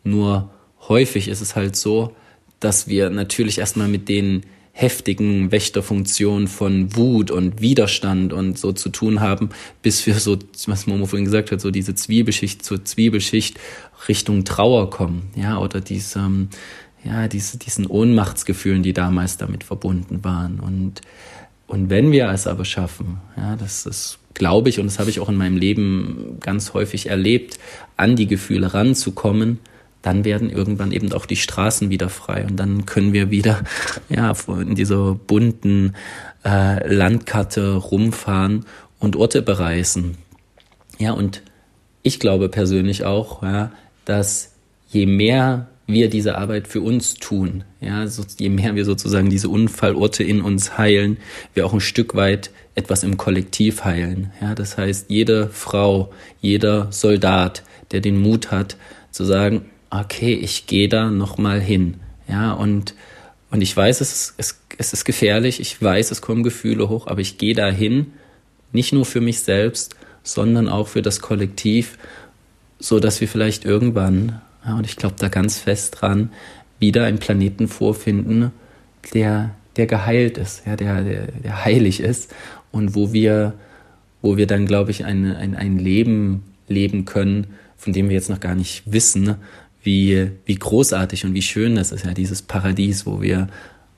Nur 0.03 0.49
häufig 0.87 1.29
ist 1.29 1.41
es 1.41 1.55
halt 1.55 1.75
so, 1.75 2.13
dass 2.59 2.87
wir 2.87 3.09
natürlich 3.09 3.59
erstmal 3.59 3.87
mit 3.87 4.09
den 4.09 4.43
heftigen 4.75 5.51
Wächterfunktion 5.51 6.47
von 6.47 6.95
Wut 6.95 7.29
und 7.29 7.61
Widerstand 7.61 8.33
und 8.33 8.57
so 8.57 8.71
zu 8.71 8.89
tun 8.89 9.19
haben, 9.21 9.49
bis 9.83 10.05
wir 10.07 10.15
so, 10.15 10.37
was 10.65 10.87
Momo 10.87 11.05
vorhin 11.05 11.25
gesagt 11.25 11.51
hat, 11.51 11.61
so 11.61 11.69
diese 11.69 11.93
Zwiebelschicht 11.93 12.65
zur 12.65 12.83
Zwiebelschicht 12.83 13.59
Richtung 14.07 14.45
Trauer 14.45 14.89
kommen, 14.89 15.29
ja, 15.35 15.59
oder 15.59 15.79
diesem, 15.79 16.49
ja, 17.05 17.27
diese, 17.27 17.59
diesen 17.59 17.85
Ohnmachtsgefühlen, 17.85 18.81
die 18.81 18.93
damals 18.93 19.37
damit 19.37 19.63
verbunden 19.63 20.23
waren. 20.23 20.59
Und, 20.59 21.01
und 21.67 21.91
wenn 21.91 22.11
wir 22.11 22.29
es 22.29 22.47
aber 22.47 22.65
schaffen, 22.65 23.19
ja, 23.37 23.55
das 23.55 23.85
ist, 23.85 24.17
glaube 24.33 24.69
ich, 24.69 24.79
und 24.79 24.87
das 24.87 24.97
habe 24.97 25.11
ich 25.11 25.19
auch 25.19 25.29
in 25.29 25.35
meinem 25.35 25.57
Leben 25.57 26.37
ganz 26.39 26.73
häufig 26.73 27.11
erlebt, 27.11 27.59
an 27.95 28.15
die 28.15 28.27
Gefühle 28.27 28.73
ranzukommen, 28.73 29.59
dann 30.03 30.25
werden 30.25 30.51
irgendwann 30.51 30.91
eben 30.91 31.11
auch 31.13 31.25
die 31.25 31.37
Straßen 31.37 31.89
wieder 31.89 32.09
frei 32.09 32.45
und 32.45 32.57
dann 32.57 32.85
können 32.85 33.13
wir 33.13 33.31
wieder 33.31 33.63
ja 34.09 34.33
in 34.47 34.75
dieser 34.75 35.15
bunten 35.15 35.95
äh, 36.45 36.93
Landkarte 36.93 37.73
rumfahren 37.73 38.65
und 38.99 39.15
Orte 39.15 39.41
bereisen. 39.41 40.17
Ja, 40.99 41.13
und 41.13 41.41
ich 42.03 42.19
glaube 42.19 42.49
persönlich 42.49 43.05
auch, 43.05 43.41
ja, 43.41 43.71
dass 44.05 44.51
je 44.89 45.05
mehr 45.05 45.67
wir 45.87 46.09
diese 46.09 46.37
Arbeit 46.37 46.67
für 46.67 46.81
uns 46.81 47.15
tun, 47.15 47.63
ja, 47.81 48.07
so, 48.07 48.23
je 48.37 48.49
mehr 48.49 48.75
wir 48.75 48.85
sozusagen 48.85 49.29
diese 49.29 49.49
Unfallorte 49.49 50.23
in 50.23 50.41
uns 50.41 50.77
heilen, 50.77 51.17
wir 51.53 51.65
auch 51.65 51.73
ein 51.73 51.81
Stück 51.81 52.15
weit 52.15 52.51
etwas 52.75 53.03
im 53.03 53.17
Kollektiv 53.17 53.83
heilen. 53.83 54.31
Ja, 54.41 54.55
das 54.55 54.77
heißt, 54.77 55.09
jede 55.09 55.49
Frau, 55.49 56.11
jeder 56.41 56.91
Soldat, 56.91 57.63
der 57.91 58.01
den 58.01 58.21
Mut 58.21 58.51
hat, 58.51 58.77
zu 59.11 59.25
sagen, 59.25 59.65
okay, 59.99 60.33
ich 60.33 60.65
gehe 60.67 60.89
da 60.89 61.09
nochmal 61.09 61.59
hin. 61.59 61.95
Ja, 62.27 62.53
und, 62.53 62.95
und 63.51 63.61
ich 63.61 63.75
weiß, 63.75 64.01
es 64.01 64.11
ist, 64.11 64.33
es, 64.37 64.59
es 64.77 64.93
ist 64.93 65.05
gefährlich, 65.05 65.59
ich 65.59 65.81
weiß, 65.81 66.11
es 66.11 66.21
kommen 66.21 66.43
Gefühle 66.43 66.89
hoch, 66.89 67.07
aber 67.07 67.21
ich 67.21 67.37
gehe 67.37 67.53
da 67.53 67.69
hin, 67.69 68.13
nicht 68.71 68.93
nur 68.93 69.05
für 69.05 69.21
mich 69.21 69.41
selbst, 69.41 69.95
sondern 70.23 70.69
auch 70.69 70.87
für 70.87 71.01
das 71.01 71.19
Kollektiv, 71.19 71.97
so 72.79 72.99
dass 72.99 73.21
wir 73.21 73.27
vielleicht 73.27 73.65
irgendwann, 73.65 74.41
ja, 74.65 74.75
und 74.75 74.85
ich 74.85 74.95
glaube 74.95 75.15
da 75.19 75.27
ganz 75.27 75.59
fest 75.59 75.97
dran, 75.99 76.31
wieder 76.79 77.05
einen 77.05 77.19
Planeten 77.19 77.67
vorfinden, 77.67 78.51
der, 79.13 79.51
der 79.75 79.85
geheilt 79.85 80.37
ist, 80.37 80.65
ja, 80.65 80.75
der, 80.75 81.03
der, 81.03 81.27
der 81.27 81.65
heilig 81.65 81.99
ist 81.99 82.33
und 82.71 82.95
wo 82.95 83.13
wir, 83.13 83.53
wo 84.21 84.37
wir 84.37 84.47
dann, 84.47 84.65
glaube 84.65 84.91
ich, 84.91 85.05
ein, 85.05 85.35
ein, 85.35 85.55
ein 85.55 85.77
Leben 85.77 86.43
leben 86.67 87.05
können, 87.05 87.47
von 87.77 87.91
dem 87.91 88.07
wir 88.07 88.15
jetzt 88.15 88.29
noch 88.29 88.39
gar 88.39 88.55
nicht 88.55 88.83
wissen, 88.85 89.35
wie, 89.83 90.31
wie 90.45 90.55
großartig 90.55 91.25
und 91.25 91.33
wie 91.33 91.41
schön 91.41 91.75
das 91.75 91.91
ist, 91.91 92.05
ja, 92.05 92.13
dieses 92.13 92.41
Paradies, 92.41 93.05
wo 93.05 93.21
wir 93.21 93.47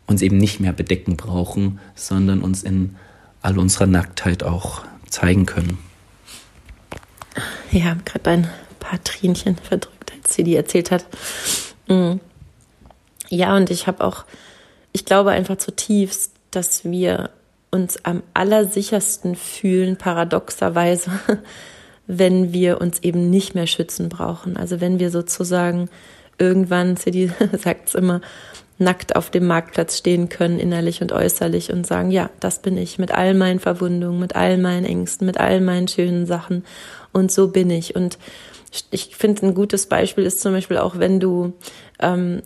uns 0.07 0.21
eben 0.21 0.37
nicht 0.37 0.59
mehr 0.59 0.73
bedecken 0.73 1.15
brauchen, 1.15 1.79
sondern 1.95 2.41
uns 2.41 2.63
in 2.63 2.95
all 3.41 3.57
unserer 3.57 3.85
Nacktheit 3.85 4.43
auch 4.43 4.83
zeigen 5.09 5.45
können. 5.45 5.77
Ja, 7.71 7.95
gerade 8.05 8.29
ein 8.29 8.49
paar 8.79 9.03
Tränchen 9.03 9.55
verdrückt, 9.55 10.13
als 10.15 10.33
sie 10.33 10.43
die 10.43 10.55
erzählt 10.55 10.91
hat. 10.91 11.05
Mm. 11.87 12.19
Ja, 13.29 13.55
und 13.55 13.71
ich 13.71 13.87
habe 13.87 14.03
auch, 14.03 14.25
ich 14.91 15.05
glaube 15.05 15.31
einfach 15.31 15.57
zutiefst, 15.57 16.31
dass 16.51 16.85
wir 16.85 17.31
uns 17.71 18.03
am 18.05 18.23
allersichersten 18.33 19.35
fühlen, 19.35 19.97
paradoxerweise, 19.97 21.11
wenn 22.07 22.53
wir 22.53 22.81
uns 22.81 22.99
eben 23.03 23.29
nicht 23.29 23.55
mehr 23.55 23.67
schützen 23.67 24.09
brauchen. 24.09 24.57
Also 24.57 24.81
wenn 24.81 24.99
wir 24.99 25.09
sozusagen 25.09 25.89
irgendwann, 26.37 26.97
City 26.97 27.31
sagt 27.57 27.89
es 27.89 27.95
immer, 27.95 28.21
nackt 28.77 29.15
auf 29.15 29.29
dem 29.29 29.47
Marktplatz 29.47 29.97
stehen 29.97 30.27
können, 30.29 30.59
innerlich 30.59 31.01
und 31.01 31.11
äußerlich 31.13 31.71
und 31.71 31.87
sagen, 31.87 32.11
ja, 32.11 32.29
das 32.39 32.61
bin 32.61 32.77
ich 32.77 32.99
mit 32.99 33.11
all 33.11 33.33
meinen 33.33 33.59
Verwundungen, 33.59 34.19
mit 34.19 34.35
all 34.35 34.57
meinen 34.57 34.85
Ängsten, 34.85 35.25
mit 35.25 35.39
all 35.39 35.61
meinen 35.61 35.87
schönen 35.87 36.25
Sachen 36.25 36.65
und 37.13 37.31
so 37.31 37.47
bin 37.47 37.69
ich. 37.69 37.95
Und 37.95 38.17
ich 38.91 39.15
finde, 39.15 39.47
ein 39.47 39.55
gutes 39.55 39.85
Beispiel 39.85 40.25
ist 40.25 40.41
zum 40.41 40.51
Beispiel 40.51 40.77
auch, 40.77 40.99
wenn 40.99 41.21
du 41.21 41.53
ähm, 41.99 42.41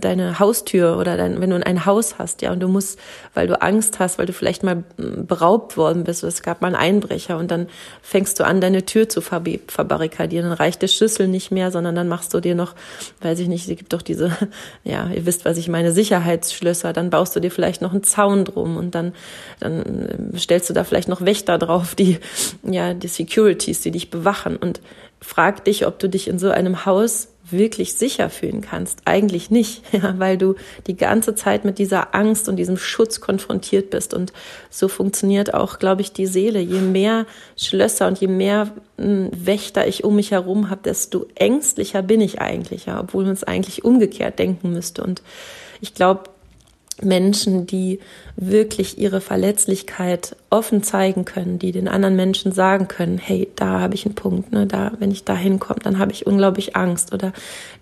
deine 0.00 0.38
Haustür 0.38 0.98
oder 0.98 1.16
dein, 1.16 1.40
wenn 1.40 1.50
du 1.50 1.64
ein 1.64 1.86
Haus 1.86 2.18
hast, 2.18 2.42
ja, 2.42 2.52
und 2.52 2.60
du 2.60 2.68
musst, 2.68 2.98
weil 3.34 3.46
du 3.46 3.60
Angst 3.60 3.98
hast, 3.98 4.18
weil 4.18 4.26
du 4.26 4.32
vielleicht 4.32 4.62
mal 4.62 4.84
beraubt 4.96 5.76
worden 5.76 6.04
bist, 6.04 6.24
es 6.24 6.42
gab 6.42 6.62
mal 6.62 6.68
einen 6.68 6.76
Einbrecher 6.76 7.36
und 7.36 7.50
dann 7.50 7.68
fängst 8.02 8.40
du 8.40 8.44
an, 8.44 8.60
deine 8.60 8.84
Tür 8.84 9.08
zu 9.08 9.20
verbarrikadieren, 9.20 10.48
dann 10.48 10.56
reicht 10.56 10.82
der 10.82 10.88
Schlüssel 10.88 11.28
nicht 11.28 11.50
mehr, 11.50 11.70
sondern 11.70 11.94
dann 11.94 12.08
machst 12.08 12.32
du 12.34 12.40
dir 12.40 12.54
noch, 12.54 12.74
weiß 13.20 13.38
ich 13.40 13.48
nicht, 13.48 13.68
es 13.68 13.76
gibt 13.76 13.92
doch 13.92 14.02
diese, 14.02 14.30
ja, 14.84 15.08
ihr 15.08 15.26
wisst, 15.26 15.44
was 15.44 15.58
ich 15.58 15.68
meine, 15.68 15.92
Sicherheitsschlösser, 15.92 16.92
dann 16.92 17.10
baust 17.10 17.36
du 17.36 17.40
dir 17.40 17.50
vielleicht 17.50 17.82
noch 17.82 17.92
einen 17.92 18.04
Zaun 18.04 18.44
drum 18.44 18.76
und 18.76 18.94
dann, 18.94 19.12
dann 19.60 20.32
stellst 20.36 20.70
du 20.70 20.74
da 20.74 20.84
vielleicht 20.84 21.08
noch 21.08 21.24
Wächter 21.24 21.58
drauf, 21.58 21.94
die, 21.94 22.18
ja, 22.62 22.94
die 22.94 23.08
Securities, 23.08 23.80
die 23.80 23.90
dich 23.90 24.10
bewachen 24.10 24.56
und 24.56 24.80
frag 25.24 25.64
dich, 25.64 25.86
ob 25.86 25.98
du 25.98 26.08
dich 26.08 26.28
in 26.28 26.38
so 26.38 26.50
einem 26.50 26.84
Haus 26.84 27.28
wirklich 27.50 27.94
sicher 27.94 28.30
fühlen 28.30 28.60
kannst. 28.60 29.00
Eigentlich 29.04 29.50
nicht, 29.50 29.82
ja, 29.92 30.18
weil 30.18 30.38
du 30.38 30.54
die 30.86 30.96
ganze 30.96 31.34
Zeit 31.34 31.64
mit 31.64 31.78
dieser 31.78 32.14
Angst 32.14 32.48
und 32.48 32.56
diesem 32.56 32.76
Schutz 32.76 33.20
konfrontiert 33.20 33.90
bist. 33.90 34.14
Und 34.14 34.32
so 34.70 34.88
funktioniert 34.88 35.54
auch, 35.54 35.78
glaube 35.78 36.02
ich, 36.02 36.12
die 36.12 36.26
Seele. 36.26 36.60
Je 36.60 36.80
mehr 36.80 37.26
Schlösser 37.56 38.06
und 38.06 38.20
je 38.20 38.28
mehr 38.28 38.70
hm, 38.98 39.30
Wächter 39.32 39.86
ich 39.86 40.04
um 40.04 40.16
mich 40.16 40.30
herum 40.30 40.70
habe, 40.70 40.82
desto 40.84 41.26
ängstlicher 41.34 42.02
bin 42.02 42.20
ich 42.20 42.40
eigentlich, 42.40 42.86
ja, 42.86 43.00
obwohl 43.00 43.24
man 43.24 43.34
es 43.34 43.44
eigentlich 43.44 43.84
umgekehrt 43.84 44.38
denken 44.38 44.72
müsste. 44.72 45.02
Und 45.02 45.22
ich 45.80 45.94
glaube, 45.94 46.24
Menschen, 47.02 47.66
die 47.66 47.98
wirklich 48.36 48.98
ihre 48.98 49.20
Verletzlichkeit 49.20 50.36
offen 50.48 50.82
zeigen 50.82 51.24
können, 51.24 51.58
die 51.58 51.72
den 51.72 51.88
anderen 51.88 52.14
Menschen 52.14 52.52
sagen 52.52 52.86
können, 52.86 53.18
hey, 53.18 53.48
da 53.56 53.80
habe 53.80 53.94
ich 53.94 54.06
einen 54.06 54.14
Punkt, 54.14 54.52
ne, 54.52 54.66
da, 54.66 54.92
wenn 54.98 55.10
ich 55.10 55.24
da 55.24 55.34
hinkomme, 55.34 55.80
dann 55.82 55.98
habe 55.98 56.12
ich 56.12 56.26
unglaublich 56.26 56.76
Angst. 56.76 57.12
Oder 57.12 57.32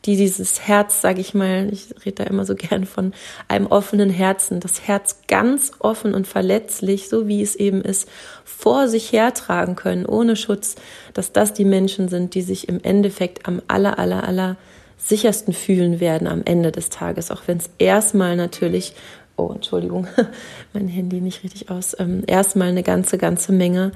die 0.06 0.16
dieses 0.16 0.66
Herz, 0.66 1.02
sage 1.02 1.20
ich 1.20 1.34
mal, 1.34 1.68
ich 1.70 1.94
rede 2.04 2.24
da 2.24 2.24
immer 2.24 2.46
so 2.46 2.54
gern 2.56 2.86
von 2.86 3.12
einem 3.48 3.66
offenen 3.66 4.10
Herzen, 4.10 4.60
das 4.60 4.86
Herz 4.86 5.18
ganz 5.28 5.72
offen 5.78 6.14
und 6.14 6.26
verletzlich, 6.26 7.08
so 7.08 7.28
wie 7.28 7.42
es 7.42 7.54
eben 7.54 7.82
ist, 7.82 8.08
vor 8.44 8.88
sich 8.88 9.12
hertragen 9.12 9.76
können, 9.76 10.06
ohne 10.06 10.36
Schutz, 10.36 10.76
dass 11.12 11.32
das 11.32 11.52
die 11.52 11.66
Menschen 11.66 12.08
sind, 12.08 12.34
die 12.34 12.42
sich 12.42 12.68
im 12.68 12.80
Endeffekt 12.82 13.46
am 13.46 13.60
aller, 13.68 13.98
aller, 13.98 14.26
aller 14.26 14.56
sichersten 15.04 15.52
fühlen 15.52 16.00
werden 16.00 16.28
am 16.28 16.42
Ende 16.44 16.72
des 16.72 16.90
Tages, 16.90 17.30
auch 17.30 17.42
wenn 17.46 17.58
es 17.58 17.70
erstmal 17.78 18.36
natürlich 18.36 18.94
oh, 19.36 19.52
Entschuldigung, 19.54 20.06
mein 20.72 20.88
Handy 20.88 21.20
nicht 21.20 21.42
richtig 21.42 21.70
aus, 21.70 21.96
ähm, 21.98 22.22
erstmal 22.26 22.68
eine 22.68 22.82
ganze, 22.82 23.18
ganze 23.18 23.52
Menge 23.52 23.92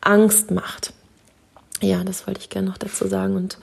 Angst 0.00 0.50
macht. 0.50 0.92
Ja, 1.80 2.04
das 2.04 2.26
wollte 2.26 2.40
ich 2.40 2.50
gerne 2.50 2.68
noch 2.68 2.78
dazu 2.78 3.06
sagen. 3.08 3.36
Und 3.36 3.58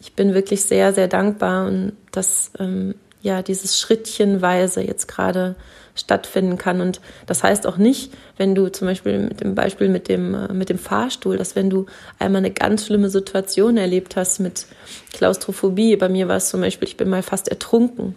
ich 0.00 0.14
bin 0.14 0.34
wirklich 0.34 0.62
sehr, 0.64 0.92
sehr 0.92 1.08
dankbar 1.08 1.66
und 1.66 1.92
dass 2.12 2.50
ähm, 2.58 2.94
ja 3.24 3.42
dieses 3.42 3.80
Schrittchenweise 3.80 4.82
jetzt 4.82 5.08
gerade 5.08 5.56
stattfinden 5.96 6.58
kann. 6.58 6.80
Und 6.80 7.00
das 7.26 7.42
heißt 7.42 7.66
auch 7.66 7.76
nicht, 7.76 8.12
wenn 8.36 8.54
du 8.54 8.68
zum 8.68 8.86
Beispiel 8.86 9.18
mit 9.18 9.40
dem 9.40 9.54
Beispiel 9.54 9.88
mit 9.88 10.08
dem, 10.08 10.34
äh, 10.34 10.52
mit 10.52 10.68
dem 10.68 10.78
Fahrstuhl, 10.78 11.36
dass 11.36 11.56
wenn 11.56 11.70
du 11.70 11.86
einmal 12.18 12.40
eine 12.40 12.50
ganz 12.50 12.86
schlimme 12.86 13.08
Situation 13.08 13.76
erlebt 13.76 14.16
hast 14.16 14.40
mit 14.40 14.66
Klaustrophobie, 15.12 15.96
bei 15.96 16.08
mir 16.08 16.28
war 16.28 16.36
es 16.36 16.50
zum 16.50 16.60
Beispiel, 16.60 16.88
ich 16.88 16.96
bin 16.96 17.08
mal 17.08 17.22
fast 17.22 17.48
ertrunken 17.48 18.14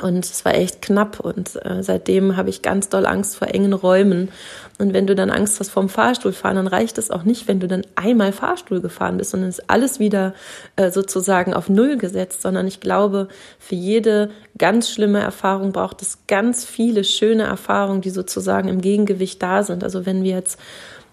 und 0.00 0.24
es 0.24 0.44
war 0.44 0.54
echt 0.54 0.80
knapp 0.80 1.20
und 1.20 1.56
äh, 1.64 1.82
seitdem 1.82 2.36
habe 2.36 2.48
ich 2.48 2.62
ganz 2.62 2.88
doll 2.88 3.04
Angst 3.04 3.36
vor 3.36 3.48
engen 3.48 3.74
Räumen. 3.74 4.30
Und 4.78 4.94
wenn 4.94 5.06
du 5.06 5.14
dann 5.14 5.30
Angst 5.30 5.60
hast 5.60 5.70
vorm 5.70 5.90
Fahrstuhl 5.90 6.32
fahren, 6.32 6.56
dann 6.56 6.66
reicht 6.66 6.96
es 6.96 7.10
auch 7.10 7.24
nicht, 7.24 7.46
wenn 7.46 7.60
du 7.60 7.68
dann 7.68 7.82
einmal 7.94 8.32
Fahrstuhl 8.32 8.80
gefahren 8.80 9.18
bist, 9.18 9.32
sondern 9.32 9.50
ist 9.50 9.68
alles 9.68 9.98
wieder 9.98 10.34
äh, 10.76 10.90
sozusagen 10.90 11.52
auf 11.52 11.68
Null 11.68 11.98
gesetzt, 11.98 12.40
sondern 12.40 12.66
ich 12.66 12.80
glaube, 12.80 13.28
für 13.58 13.74
jede 13.74 14.30
ganz 14.56 14.90
schlimme 14.90 15.20
Erfahrung 15.20 15.72
braucht 15.72 16.00
es 16.00 16.18
ganz 16.26 16.64
viele 16.64 17.04
schöne 17.04 17.42
Erfahrungen, 17.42 18.00
die 18.00 18.10
sozusagen 18.10 18.68
im 18.68 18.80
Gegengewicht 18.80 19.42
da 19.42 19.62
sind. 19.62 19.84
Also 19.84 20.06
wenn 20.06 20.24
wir 20.24 20.32
jetzt 20.32 20.58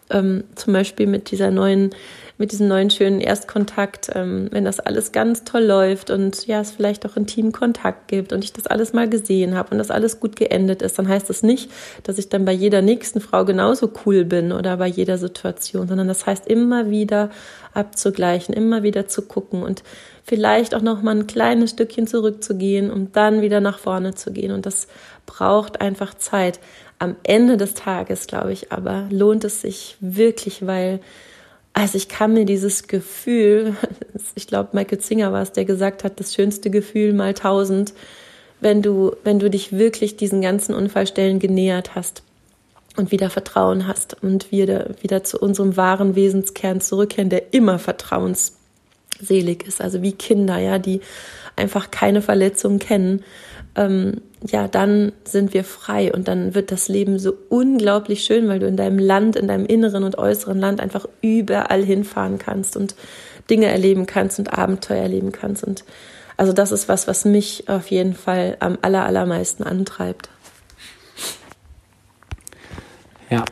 ähm, 0.10 0.46
zum 0.56 0.74
Beispiel 0.74 1.08
mit 1.08 1.32
dieser 1.32 1.52
neuen 1.52 1.92
mit 2.40 2.54
diesem 2.54 2.70
neuen 2.70 2.90
schönen 2.90 3.20
Erstkontakt, 3.20 4.12
ähm, 4.16 4.48
wenn 4.52 4.64
das 4.64 4.80
alles 4.80 5.12
ganz 5.12 5.44
toll 5.44 5.64
läuft 5.64 6.10
und 6.10 6.48
ja, 6.48 6.62
es 6.62 6.72
vielleicht 6.72 7.06
auch 7.06 7.18
intimen 7.18 7.52
Kontakt 7.52 8.08
gibt 8.08 8.32
und 8.32 8.46
ich 8.46 8.54
das 8.54 8.66
alles 8.66 8.94
mal 8.94 9.10
gesehen 9.10 9.56
habe 9.56 9.72
und 9.72 9.78
das 9.78 9.92
alles 9.92 10.22
gut 10.22 10.38
geendet 10.38 10.82
ist, 10.82 10.98
dann 10.98 11.10
heißt 11.10 11.30
das 11.30 11.44
nicht, 11.44 11.70
dass 12.04 12.18
ich 12.18 12.30
dann 12.30 12.46
bei 12.46 12.54
jeder 12.54 12.82
nächsten 12.82 13.20
Frau 13.20 13.44
genauso 13.44 13.92
cool 14.06 14.24
bin 14.24 14.54
oder 14.54 14.78
bei 14.78 14.88
jeder 14.88 15.18
Situation, 15.18 15.90
sondern 15.90 16.08
das 16.08 16.26
heißt 16.26 16.48
immer 16.48 16.90
wieder 16.90 17.30
abzugleichen, 17.74 18.56
immer 18.56 18.84
wieder 18.84 19.06
zu 19.06 19.24
gucken 19.24 19.62
und 19.62 19.84
vielleicht 20.24 20.74
auch 20.76 20.82
noch 20.82 21.02
mal 21.02 21.16
ein 21.16 21.28
kleines 21.28 21.72
Stückchen 21.72 22.08
zurückzugehen, 22.08 22.90
um 22.90 23.12
dann 23.12 23.42
wieder 23.42 23.60
nach 23.60 23.80
vorne 23.80 24.16
zu 24.16 24.32
gehen 24.32 24.54
und 24.54 24.66
das 24.66 24.88
braucht 25.26 25.82
einfach 25.82 26.14
Zeit. 26.14 26.62
Am 27.00 27.18
Ende 27.24 27.58
des 27.58 27.74
Tages, 27.74 28.28
glaube 28.28 28.54
ich, 28.54 28.72
aber 28.72 29.08
lohnt 29.10 29.44
es 29.44 29.62
sich 29.62 29.98
wirklich, 30.00 30.66
weil 30.66 31.02
also 31.80 31.98
ich 31.98 32.10
kann 32.10 32.34
mir 32.34 32.46
dieses 32.46 32.88
Gefühl, 32.88 33.76
ich 34.36 34.48
glaube 34.48 34.70
Michael 34.74 35.00
Zinger 35.00 35.32
war 35.32 35.42
es, 35.42 35.54
der 35.54 35.64
gesagt 35.66 36.04
hat, 36.04 36.20
das 36.20 36.34
schönste 36.36 36.70
Gefühl 36.70 37.14
mal 37.14 37.34
tausend, 37.34 37.94
wenn 38.60 38.82
du, 38.82 39.16
wenn 39.24 39.40
du 39.40 39.50
dich 39.50 39.72
wirklich 39.72 40.18
diesen 40.18 40.42
ganzen 40.42 40.76
Unfallstellen 40.76 41.40
genähert 41.40 41.96
hast 41.96 42.24
und 42.98 43.12
wieder 43.12 43.30
Vertrauen 43.30 43.88
hast 43.88 44.22
und 44.22 44.52
wieder, 44.52 44.90
wieder 45.02 45.24
zu 45.24 45.40
unserem 45.40 45.78
wahren 45.78 46.16
Wesenskern 46.18 46.82
zurückkehren, 46.82 47.30
der 47.30 47.54
immer 47.54 47.80
vertrauensselig 47.80 49.64
ist, 49.66 49.80
also 49.80 50.02
wie 50.02 50.12
Kinder, 50.12 50.58
ja, 50.58 50.80
die 50.80 51.00
einfach 51.56 51.92
keine 51.92 52.22
Verletzungen 52.22 52.80
kennen 52.80 53.24
ähm, 53.76 54.22
ja, 54.46 54.68
dann 54.68 55.12
sind 55.26 55.54
wir 55.54 55.64
frei 55.64 56.14
und 56.14 56.28
dann 56.28 56.56
wird 56.56 56.72
das 56.72 56.88
Leben 56.88 57.20
so 57.20 57.34
unglaublich 57.50 58.24
schön, 58.24 58.48
weil 58.48 58.60
du 58.60 58.68
in 58.68 58.78
deinem 58.78 59.00
Land, 59.00 59.36
in 59.36 59.48
deinem 59.48 59.66
inneren 59.66 60.04
und 60.04 60.18
äußeren 60.18 60.60
Land 60.60 60.80
einfach 60.80 61.06
überall 61.22 61.84
hinfahren 61.84 62.40
kannst 62.40 62.78
und 62.78 62.96
Dinge 63.50 63.68
erleben 63.68 64.06
kannst 64.06 64.40
und 64.40 64.54
Abenteuer 64.58 65.02
erleben 65.04 65.32
kannst. 65.32 65.64
Und 65.64 65.84
also 66.38 66.54
das 66.54 66.72
ist 66.72 66.88
was, 66.88 67.08
was 67.08 67.26
mich 67.26 67.68
auf 67.68 67.92
jeden 67.92 68.14
Fall 68.14 68.56
am 68.60 68.78
aller, 68.82 69.06
allermeisten 69.06 69.64
antreibt. 69.64 70.30
Ja. 73.30 73.46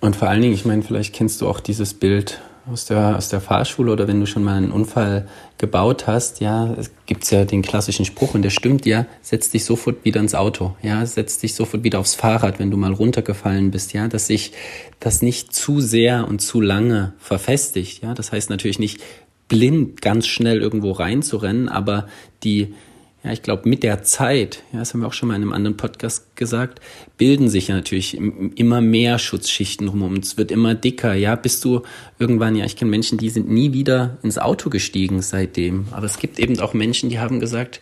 Und 0.00 0.16
vor 0.16 0.28
allen 0.28 0.40
Dingen, 0.40 0.54
ich 0.54 0.64
meine, 0.64 0.82
vielleicht 0.82 1.14
kennst 1.14 1.40
du 1.40 1.48
auch 1.48 1.60
dieses 1.60 1.94
Bild 1.94 2.40
aus 2.70 2.84
der, 2.84 3.16
aus 3.16 3.28
der 3.28 3.40
Fahrschule 3.40 3.92
oder 3.92 4.08
wenn 4.08 4.20
du 4.20 4.26
schon 4.26 4.44
mal 4.44 4.56
einen 4.56 4.72
Unfall 4.72 5.28
gebaut 5.58 6.06
hast, 6.06 6.40
ja, 6.40 6.72
es 6.74 6.90
gibt 7.06 7.30
ja 7.30 7.44
den 7.44 7.62
klassischen 7.62 8.04
Spruch 8.04 8.34
und 8.34 8.42
der 8.42 8.50
stimmt 8.50 8.86
ja, 8.86 9.06
setz 9.22 9.50
dich 9.50 9.64
sofort 9.64 10.04
wieder 10.04 10.20
ins 10.20 10.34
Auto, 10.34 10.74
ja, 10.82 11.04
setz 11.06 11.38
dich 11.38 11.54
sofort 11.54 11.84
wieder 11.84 11.98
aufs 11.98 12.14
Fahrrad, 12.14 12.58
wenn 12.58 12.70
du 12.70 12.76
mal 12.76 12.92
runtergefallen 12.92 13.70
bist, 13.70 13.92
ja, 13.92 14.08
dass 14.08 14.26
sich 14.26 14.52
das 15.00 15.22
nicht 15.22 15.54
zu 15.54 15.80
sehr 15.80 16.28
und 16.28 16.40
zu 16.40 16.60
lange 16.60 17.14
verfestigt, 17.18 18.02
ja, 18.02 18.14
das 18.14 18.32
heißt 18.32 18.50
natürlich 18.50 18.78
nicht 18.78 19.00
blind 19.48 20.00
ganz 20.00 20.26
schnell 20.26 20.60
irgendwo 20.60 20.92
reinzurennen, 20.92 21.68
aber 21.68 22.06
die, 22.44 22.74
ja, 23.22 23.32
ich 23.32 23.42
glaube, 23.42 23.68
mit 23.68 23.82
der 23.82 24.02
Zeit, 24.02 24.62
ja, 24.72 24.78
das 24.78 24.94
haben 24.94 25.00
wir 25.00 25.06
auch 25.06 25.12
schon 25.12 25.28
mal 25.28 25.34
in 25.34 25.42
einem 25.42 25.52
anderen 25.52 25.76
Podcast 25.76 26.36
gesagt, 26.36 26.80
bilden 27.18 27.50
sich 27.50 27.68
ja 27.68 27.74
natürlich 27.74 28.16
immer 28.16 28.80
mehr 28.80 29.18
Schutzschichten 29.18 29.86
drumherum. 29.86 30.16
Es 30.16 30.38
wird 30.38 30.50
immer 30.50 30.74
dicker, 30.74 31.12
ja, 31.12 31.36
bist 31.36 31.62
du 31.64 31.82
irgendwann, 32.18 32.56
ja, 32.56 32.64
ich 32.64 32.76
kenne 32.76 32.90
Menschen, 32.90 33.18
die 33.18 33.28
sind 33.28 33.50
nie 33.50 33.74
wieder 33.74 34.16
ins 34.22 34.38
Auto 34.38 34.70
gestiegen 34.70 35.20
seitdem. 35.20 35.86
Aber 35.90 36.06
es 36.06 36.18
gibt 36.18 36.38
eben 36.38 36.58
auch 36.60 36.72
Menschen, 36.72 37.10
die 37.10 37.18
haben 37.18 37.40
gesagt, 37.40 37.80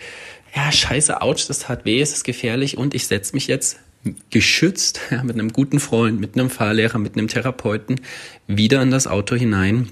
ja, 0.56 0.72
scheiße, 0.72 1.22
ouch, 1.22 1.46
das 1.46 1.60
tat 1.60 1.84
weh, 1.84 2.00
es 2.00 2.12
ist 2.12 2.24
gefährlich 2.24 2.76
und 2.76 2.94
ich 2.94 3.06
setze 3.06 3.34
mich 3.34 3.46
jetzt 3.46 3.78
geschützt, 4.30 5.00
ja, 5.10 5.22
mit 5.22 5.34
einem 5.34 5.52
guten 5.52 5.78
Freund, 5.78 6.18
mit 6.18 6.36
einem 6.36 6.50
Fahrlehrer, 6.50 6.98
mit 6.98 7.16
einem 7.16 7.28
Therapeuten 7.28 8.00
wieder 8.48 8.82
in 8.82 8.90
das 8.90 9.06
Auto 9.06 9.36
hinein 9.36 9.90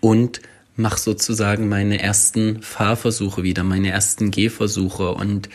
und 0.00 0.42
mache 0.76 1.00
sozusagen 1.00 1.68
meine 1.68 2.00
ersten 2.00 2.62
Fahrversuche 2.62 3.42
wieder, 3.42 3.64
meine 3.64 3.90
ersten 3.90 4.30
Gehversuche. 4.30 5.12
Und 5.12 5.48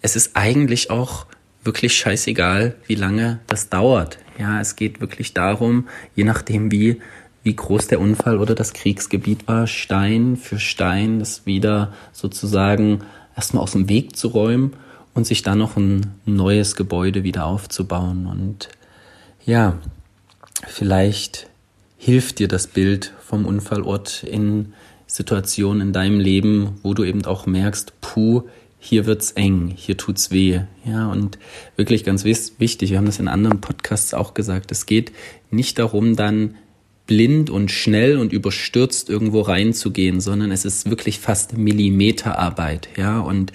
es 0.00 0.16
ist 0.16 0.34
eigentlich 0.34 0.90
auch 0.90 1.26
wirklich 1.64 1.96
scheißegal, 1.96 2.74
wie 2.86 2.94
lange 2.94 3.40
das 3.46 3.68
dauert. 3.68 4.18
Ja, 4.38 4.60
es 4.60 4.76
geht 4.76 5.00
wirklich 5.00 5.34
darum, 5.34 5.88
je 6.14 6.24
nachdem 6.24 6.72
wie, 6.72 7.00
wie 7.42 7.54
groß 7.54 7.88
der 7.88 8.00
Unfall 8.00 8.38
oder 8.38 8.54
das 8.54 8.72
Kriegsgebiet 8.72 9.46
war, 9.46 9.66
Stein 9.66 10.36
für 10.36 10.58
Stein 10.58 11.18
das 11.18 11.46
wieder 11.46 11.92
sozusagen 12.12 13.00
erstmal 13.36 13.62
aus 13.62 13.72
dem 13.72 13.88
Weg 13.88 14.16
zu 14.16 14.28
räumen 14.28 14.74
und 15.14 15.26
sich 15.26 15.42
dann 15.42 15.58
noch 15.58 15.76
ein 15.76 16.14
neues 16.24 16.74
Gebäude 16.74 17.22
wieder 17.22 17.44
aufzubauen. 17.44 18.26
Und 18.26 18.68
ja, 19.44 19.78
vielleicht 20.66 21.48
hilft 22.04 22.40
dir 22.40 22.48
das 22.48 22.66
Bild 22.66 23.12
vom 23.20 23.46
Unfallort 23.46 24.24
in 24.24 24.72
Situationen 25.06 25.80
in 25.80 25.92
deinem 25.92 26.18
Leben, 26.18 26.80
wo 26.82 26.94
du 26.94 27.04
eben 27.04 27.24
auch 27.26 27.46
merkst, 27.46 27.92
puh, 28.00 28.42
hier 28.80 29.06
wird's 29.06 29.30
eng, 29.30 29.72
hier 29.76 29.96
tut's 29.96 30.32
weh. 30.32 30.62
Ja, 30.84 31.12
und 31.12 31.38
wirklich 31.76 32.02
ganz 32.02 32.24
wichtig, 32.24 32.90
wir 32.90 32.98
haben 32.98 33.06
das 33.06 33.20
in 33.20 33.28
anderen 33.28 33.60
Podcasts 33.60 34.14
auch 34.14 34.34
gesagt, 34.34 34.72
es 34.72 34.86
geht 34.86 35.12
nicht 35.52 35.78
darum, 35.78 36.16
dann 36.16 36.56
blind 37.06 37.50
und 37.50 37.70
schnell 37.70 38.18
und 38.18 38.32
überstürzt 38.32 39.08
irgendwo 39.08 39.42
reinzugehen, 39.42 40.20
sondern 40.20 40.50
es 40.50 40.64
ist 40.64 40.90
wirklich 40.90 41.20
fast 41.20 41.56
Millimeterarbeit, 41.56 42.88
ja, 42.96 43.20
und 43.20 43.52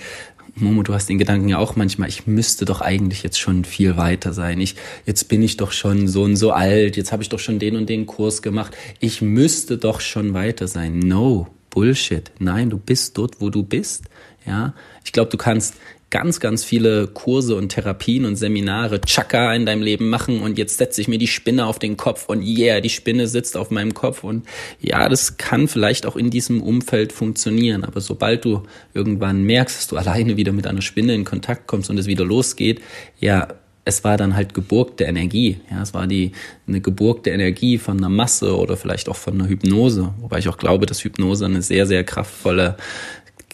Momo, 0.60 0.82
du 0.82 0.94
hast 0.94 1.08
den 1.08 1.18
Gedanken 1.20 1.50
ja 1.50 1.60
auch 1.60 1.76
manchmal, 1.76 2.10
ich 2.10 2.26
müsste 2.26 2.66
doch 2.66 2.82
eigentlich 2.82 3.24
jetzt 3.24 3.40
schon 3.40 3.64
viel 3.64 3.96
weiter 3.96 4.34
sein. 4.34 4.60
Ich, 4.60 4.76
jetzt 5.06 5.28
bin 5.30 5.44
ich 5.44 5.58
doch 5.58 5.72
schon 5.72 6.08
so 6.08 6.24
und 6.24 6.36
so 6.36 6.52
alt, 6.52 6.98
jetzt 6.98 7.12
habe 7.12 7.22
ich 7.22 7.30
doch 7.30 7.40
schon 7.40 7.60
den 7.60 7.76
und 7.76 7.90
den 7.90 8.06
Kurs 8.06 8.42
gemacht. 8.42 8.76
Ich 9.00 9.22
müsste 9.22 9.78
doch 9.78 10.02
schon 10.02 10.34
weiter 10.34 10.68
sein. 10.68 11.00
No, 11.00 11.48
Bullshit. 11.70 12.32
Nein, 12.40 12.70
du 12.72 12.78
bist 12.78 13.18
dort, 13.18 13.40
wo 13.40 13.50
du 13.50 13.64
bist. 13.64 14.06
Ja, 14.46 14.74
ich 15.04 15.12
glaube, 15.12 15.30
du 15.30 15.38
kannst 15.38 15.76
ganz, 16.10 16.40
ganz 16.40 16.64
viele 16.64 17.08
Kurse 17.08 17.56
und 17.56 17.70
Therapien 17.70 18.26
und 18.26 18.36
Seminare 18.38 19.02
Chaka 19.02 19.54
in 19.54 19.66
deinem 19.66 19.82
Leben 19.82 20.10
machen 20.10 20.42
und 20.42 20.58
jetzt 20.58 20.78
setze 20.78 21.02
ich 21.02 21.08
mir 21.08 21.18
die 21.18 21.28
Spinne 21.28 21.66
auf 21.66 21.80
den 21.80 21.98
Kopf 21.98 22.30
und 22.30 22.42
yeah, 22.42 22.80
die 22.80 22.90
Spinne 22.90 23.28
sitzt 23.28 23.58
auf 23.58 23.72
meinem 23.72 23.94
Kopf 23.94 24.24
und 24.24 24.46
ja, 24.80 25.10
das 25.10 25.38
kann 25.38 25.68
vielleicht 25.68 26.06
auch 26.06 26.16
in 26.16 26.30
diesem 26.30 26.62
Umfeld 26.62 27.12
funktionieren, 27.12 27.84
aber 27.84 28.00
sobald 28.00 28.46
du 28.46 28.64
irgendwann 28.94 29.44
merkst, 29.44 29.78
dass 29.78 29.88
du 29.88 29.98
alleine 29.98 30.38
wieder 30.38 30.54
mit 30.54 30.66
einer 30.66 30.82
Spinne 30.82 31.14
in 31.14 31.26
Kontakt 31.26 31.68
kommst 31.68 31.90
und 31.90 31.98
es 31.98 32.08
wieder 32.08 32.24
losgeht, 32.24 32.82
ja, 33.20 33.50
es 33.88 34.04
war 34.04 34.18
dann 34.18 34.36
halt 34.36 34.54
geburgte 34.54 35.06
Energie. 35.06 35.62
Ja, 35.72 35.82
es 35.82 35.94
war 35.94 36.08
die 36.08 36.34
eine 36.68 36.82
geburgte 36.82 37.30
Energie 37.30 37.78
von 37.78 37.98
einer 37.98 38.10
Masse 38.10 38.58
oder 38.58 38.76
vielleicht 38.76 39.08
auch 39.08 39.16
von 39.16 39.36
einer 39.36 39.48
Hypnose, 39.48 40.14
wobei 40.20 40.40
ich 40.40 40.50
auch 40.50 40.58
glaube, 40.58 40.86
dass 40.86 41.04
Hypnose 41.04 41.46
eine 41.46 41.62
sehr 41.62 41.86
sehr 41.86 42.04
kraftvolle 42.04 42.76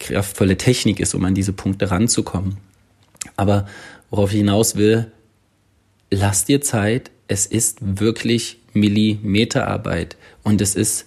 kraftvolle 0.03 0.57
Technik 0.57 0.99
ist, 0.99 1.13
um 1.15 1.25
an 1.25 1.35
diese 1.35 1.53
Punkte 1.53 1.89
ranzukommen. 1.91 2.57
Aber 3.35 3.67
worauf 4.09 4.31
ich 4.31 4.37
hinaus 4.37 4.75
will, 4.75 5.11
lass 6.11 6.45
dir 6.45 6.61
Zeit. 6.61 7.11
Es 7.27 7.45
ist 7.45 7.77
wirklich 7.81 8.59
Millimeterarbeit. 8.73 10.17
Und 10.43 10.61
es 10.61 10.75
ist, 10.75 11.05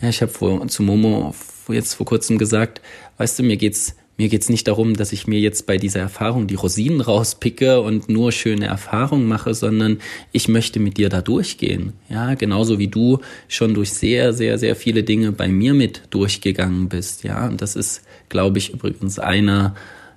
ja, 0.00 0.08
ich 0.08 0.22
habe 0.22 0.68
zu 0.68 0.82
Momo 0.82 1.34
jetzt 1.68 1.94
vor 1.94 2.06
kurzem 2.06 2.38
gesagt, 2.38 2.80
weißt 3.18 3.38
du, 3.38 3.42
mir 3.42 3.56
geht's 3.56 3.94
mir 4.18 4.28
geht's 4.28 4.48
nicht 4.48 4.68
darum, 4.68 4.94
dass 4.94 5.12
ich 5.12 5.26
mir 5.26 5.38
jetzt 5.38 5.66
bei 5.66 5.78
dieser 5.78 6.00
Erfahrung 6.00 6.48
die 6.48 6.56
Rosinen 6.56 7.00
rauspicke 7.00 7.80
und 7.80 8.08
nur 8.08 8.32
schöne 8.32 8.66
Erfahrungen 8.66 9.26
mache, 9.26 9.54
sondern 9.54 9.98
ich 10.32 10.48
möchte 10.48 10.80
mit 10.80 10.98
dir 10.98 11.08
da 11.08 11.22
durchgehen. 11.22 11.92
Ja, 12.10 12.34
genauso 12.34 12.78
wie 12.78 12.88
du 12.88 13.20
schon 13.46 13.74
durch 13.74 13.92
sehr, 13.92 14.32
sehr, 14.32 14.58
sehr 14.58 14.76
viele 14.76 15.04
Dinge 15.04 15.32
bei 15.32 15.48
mir 15.48 15.72
mit 15.72 16.02
durchgegangen 16.10 16.88
bist. 16.88 17.22
Ja, 17.22 17.46
und 17.46 17.62
das 17.62 17.76
ist 17.76 18.02
glaube 18.28 18.58
ich, 18.58 18.74
übrigens 18.74 19.18
einer 19.18 19.74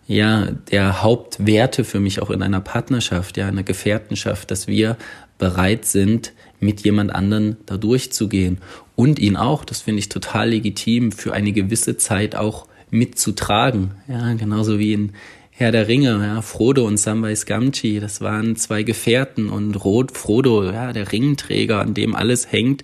ja 0.07 0.47
der 0.71 1.03
Hauptwerte 1.03 1.83
für 1.83 1.99
mich 1.99 2.21
auch 2.21 2.29
in 2.29 2.41
einer 2.41 2.59
Partnerschaft, 2.59 3.37
ja, 3.37 3.47
einer 3.47 3.63
Gefährtenschaft, 3.63 4.51
dass 4.51 4.67
wir 4.67 4.97
bereit 5.37 5.85
sind, 5.85 6.33
mit 6.59 6.81
jemand 6.81 7.13
anderen 7.13 7.57
da 7.65 7.77
durchzugehen 7.77 8.59
und 8.95 9.19
ihn 9.19 9.35
auch, 9.35 9.65
das 9.65 9.81
finde 9.81 9.99
ich 9.99 10.09
total 10.09 10.49
legitim, 10.49 11.11
für 11.11 11.33
eine 11.33 11.53
gewisse 11.53 11.97
Zeit 11.97 12.35
auch 12.35 12.67
mitzutragen. 12.91 13.91
Ja, 14.07 14.33
genauso 14.33 14.77
wie 14.77 14.93
in 14.93 15.13
Herr 15.49 15.71
der 15.71 15.87
Ringe, 15.87 16.19
ja, 16.23 16.41
Frodo 16.41 16.85
und 16.85 16.97
Samwise 16.97 17.45
Gamgee, 17.45 17.99
das 17.99 18.21
waren 18.21 18.55
zwei 18.55 18.83
Gefährten 18.83 19.49
und 19.49 19.75
Rot, 19.83 20.17
Frodo, 20.17 20.65
ja, 20.65 20.93
der 20.93 21.11
Ringträger, 21.11 21.81
an 21.81 21.93
dem 21.93 22.15
alles 22.15 22.51
hängt, 22.51 22.83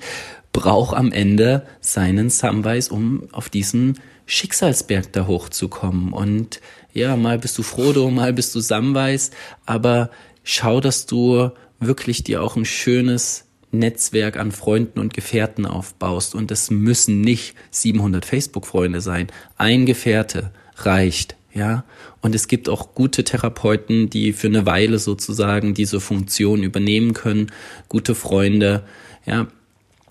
braucht 0.53 0.95
am 0.95 1.11
Ende 1.11 1.65
seinen 1.81 2.29
Samwise, 2.29 2.93
um 2.93 3.23
auf 3.31 3.49
diesen 3.49 3.99
Schicksalsberg 4.25 5.11
da 5.13 5.27
hochzukommen. 5.27 6.13
Und 6.13 6.61
ja, 6.93 7.15
mal 7.15 7.39
bist 7.39 7.57
du 7.57 7.63
Frodo, 7.63 8.09
mal 8.09 8.33
bist 8.33 8.53
du 8.53 8.59
Samwise, 8.59 9.31
aber 9.65 10.09
schau, 10.43 10.79
dass 10.79 11.05
du 11.05 11.51
wirklich 11.79 12.23
dir 12.23 12.43
auch 12.43 12.55
ein 12.55 12.65
schönes 12.65 13.46
Netzwerk 13.71 14.37
an 14.37 14.51
Freunden 14.51 14.99
und 14.99 15.13
Gefährten 15.13 15.65
aufbaust. 15.65 16.35
Und 16.35 16.51
es 16.51 16.71
müssen 16.71 17.21
nicht 17.21 17.55
700 17.71 18.25
Facebook-Freunde 18.25 19.01
sein. 19.01 19.27
Ein 19.57 19.85
Gefährte 19.85 20.51
reicht, 20.77 21.35
ja. 21.53 21.83
Und 22.21 22.35
es 22.35 22.47
gibt 22.47 22.69
auch 22.69 22.93
gute 22.93 23.23
Therapeuten, 23.23 24.09
die 24.09 24.33
für 24.33 24.47
eine 24.47 24.65
Weile 24.65 24.99
sozusagen 24.99 25.73
diese 25.73 25.99
Funktion 25.99 26.63
übernehmen 26.63 27.13
können. 27.13 27.51
Gute 27.89 28.15
Freunde, 28.15 28.83
ja. 29.25 29.47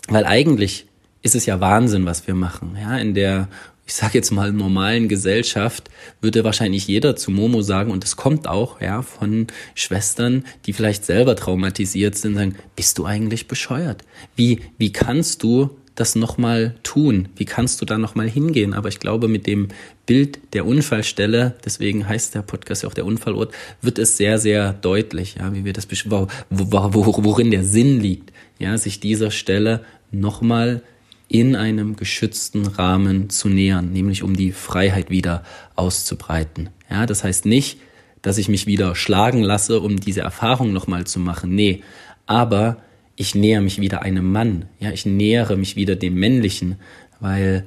Weil 0.07 0.25
eigentlich 0.25 0.87
ist 1.21 1.35
es 1.35 1.45
ja 1.45 1.59
Wahnsinn, 1.59 2.05
was 2.05 2.27
wir 2.27 2.35
machen, 2.35 2.77
ja. 2.79 2.97
In 2.97 3.13
der 3.13 3.49
ich 3.87 3.93
sage 3.93 4.15
jetzt 4.15 4.31
mal, 4.31 4.51
normalen 4.51 5.07
Gesellschaft 5.07 5.89
würde 6.19 6.43
wahrscheinlich 6.43 6.87
jeder 6.87 7.15
zu 7.15 7.31
Momo 7.31 7.61
sagen, 7.61 7.89
und 7.89 8.03
es 8.03 8.17
kommt 8.17 8.45
auch, 8.45 8.81
ja, 8.81 9.01
von 9.01 9.47
Schwestern, 9.75 10.43
die 10.65 10.73
vielleicht 10.73 11.05
selber 11.05 11.37
traumatisiert 11.37 12.15
sind, 12.15 12.35
sagen, 12.35 12.55
bist 12.75 12.97
du 12.97 13.05
eigentlich 13.05 13.47
bescheuert? 13.47 14.03
Wie, 14.35 14.59
wie 14.77 14.91
kannst 14.91 15.41
du 15.41 15.69
das 15.95 16.15
nochmal 16.15 16.75
tun? 16.83 17.29
Wie 17.37 17.45
kannst 17.45 17.79
du 17.79 17.85
da 17.85 17.97
nochmal 17.97 18.29
hingehen? 18.29 18.73
Aber 18.73 18.89
ich 18.89 18.99
glaube, 18.99 19.29
mit 19.29 19.47
dem 19.47 19.69
Bild 20.05 20.39
der 20.53 20.65
Unfallstelle, 20.65 21.55
deswegen 21.63 22.07
heißt 22.07 22.35
der 22.35 22.41
Podcast 22.41 22.83
ja 22.83 22.89
auch 22.89 22.93
der 22.93 23.05
Unfallort, 23.05 23.53
wird 23.81 23.99
es 23.99 24.17
sehr, 24.17 24.37
sehr 24.37 24.73
deutlich, 24.73 25.35
ja, 25.39 25.53
wie 25.53 25.63
wir 25.63 25.71
das, 25.71 25.87
wo, 26.05 26.27
wo, 26.49 27.23
worin 27.23 27.51
der 27.51 27.63
Sinn 27.63 28.01
liegt, 28.01 28.33
ja, 28.59 28.77
sich 28.77 28.99
dieser 28.99 29.31
Stelle 29.31 29.85
nochmal 30.11 30.83
in 31.29 31.55
einem 31.55 31.95
geschützten 31.95 32.65
Rahmen 32.67 33.29
zu 33.29 33.49
nähern, 33.49 33.91
nämlich 33.91 34.23
um 34.23 34.35
die 34.35 34.51
Freiheit 34.51 35.09
wieder 35.09 35.43
auszubreiten. 35.75 36.69
Ja, 36.89 37.05
das 37.05 37.23
heißt 37.23 37.45
nicht, 37.45 37.79
dass 38.21 38.37
ich 38.37 38.49
mich 38.49 38.65
wieder 38.65 38.95
schlagen 38.95 39.41
lasse, 39.41 39.79
um 39.81 39.99
diese 39.99 40.21
Erfahrung 40.21 40.73
nochmal 40.73 41.05
zu 41.05 41.19
machen. 41.19 41.53
Nee, 41.53 41.83
aber 42.25 42.77
ich 43.15 43.35
näher 43.35 43.61
mich 43.61 43.81
wieder 43.81 44.03
einem 44.03 44.31
Mann. 44.31 44.65
Ja, 44.79 44.91
ich 44.91 45.05
nähere 45.05 45.57
mich 45.57 45.75
wieder 45.75 45.95
dem 45.95 46.15
Männlichen, 46.15 46.77
weil 47.19 47.65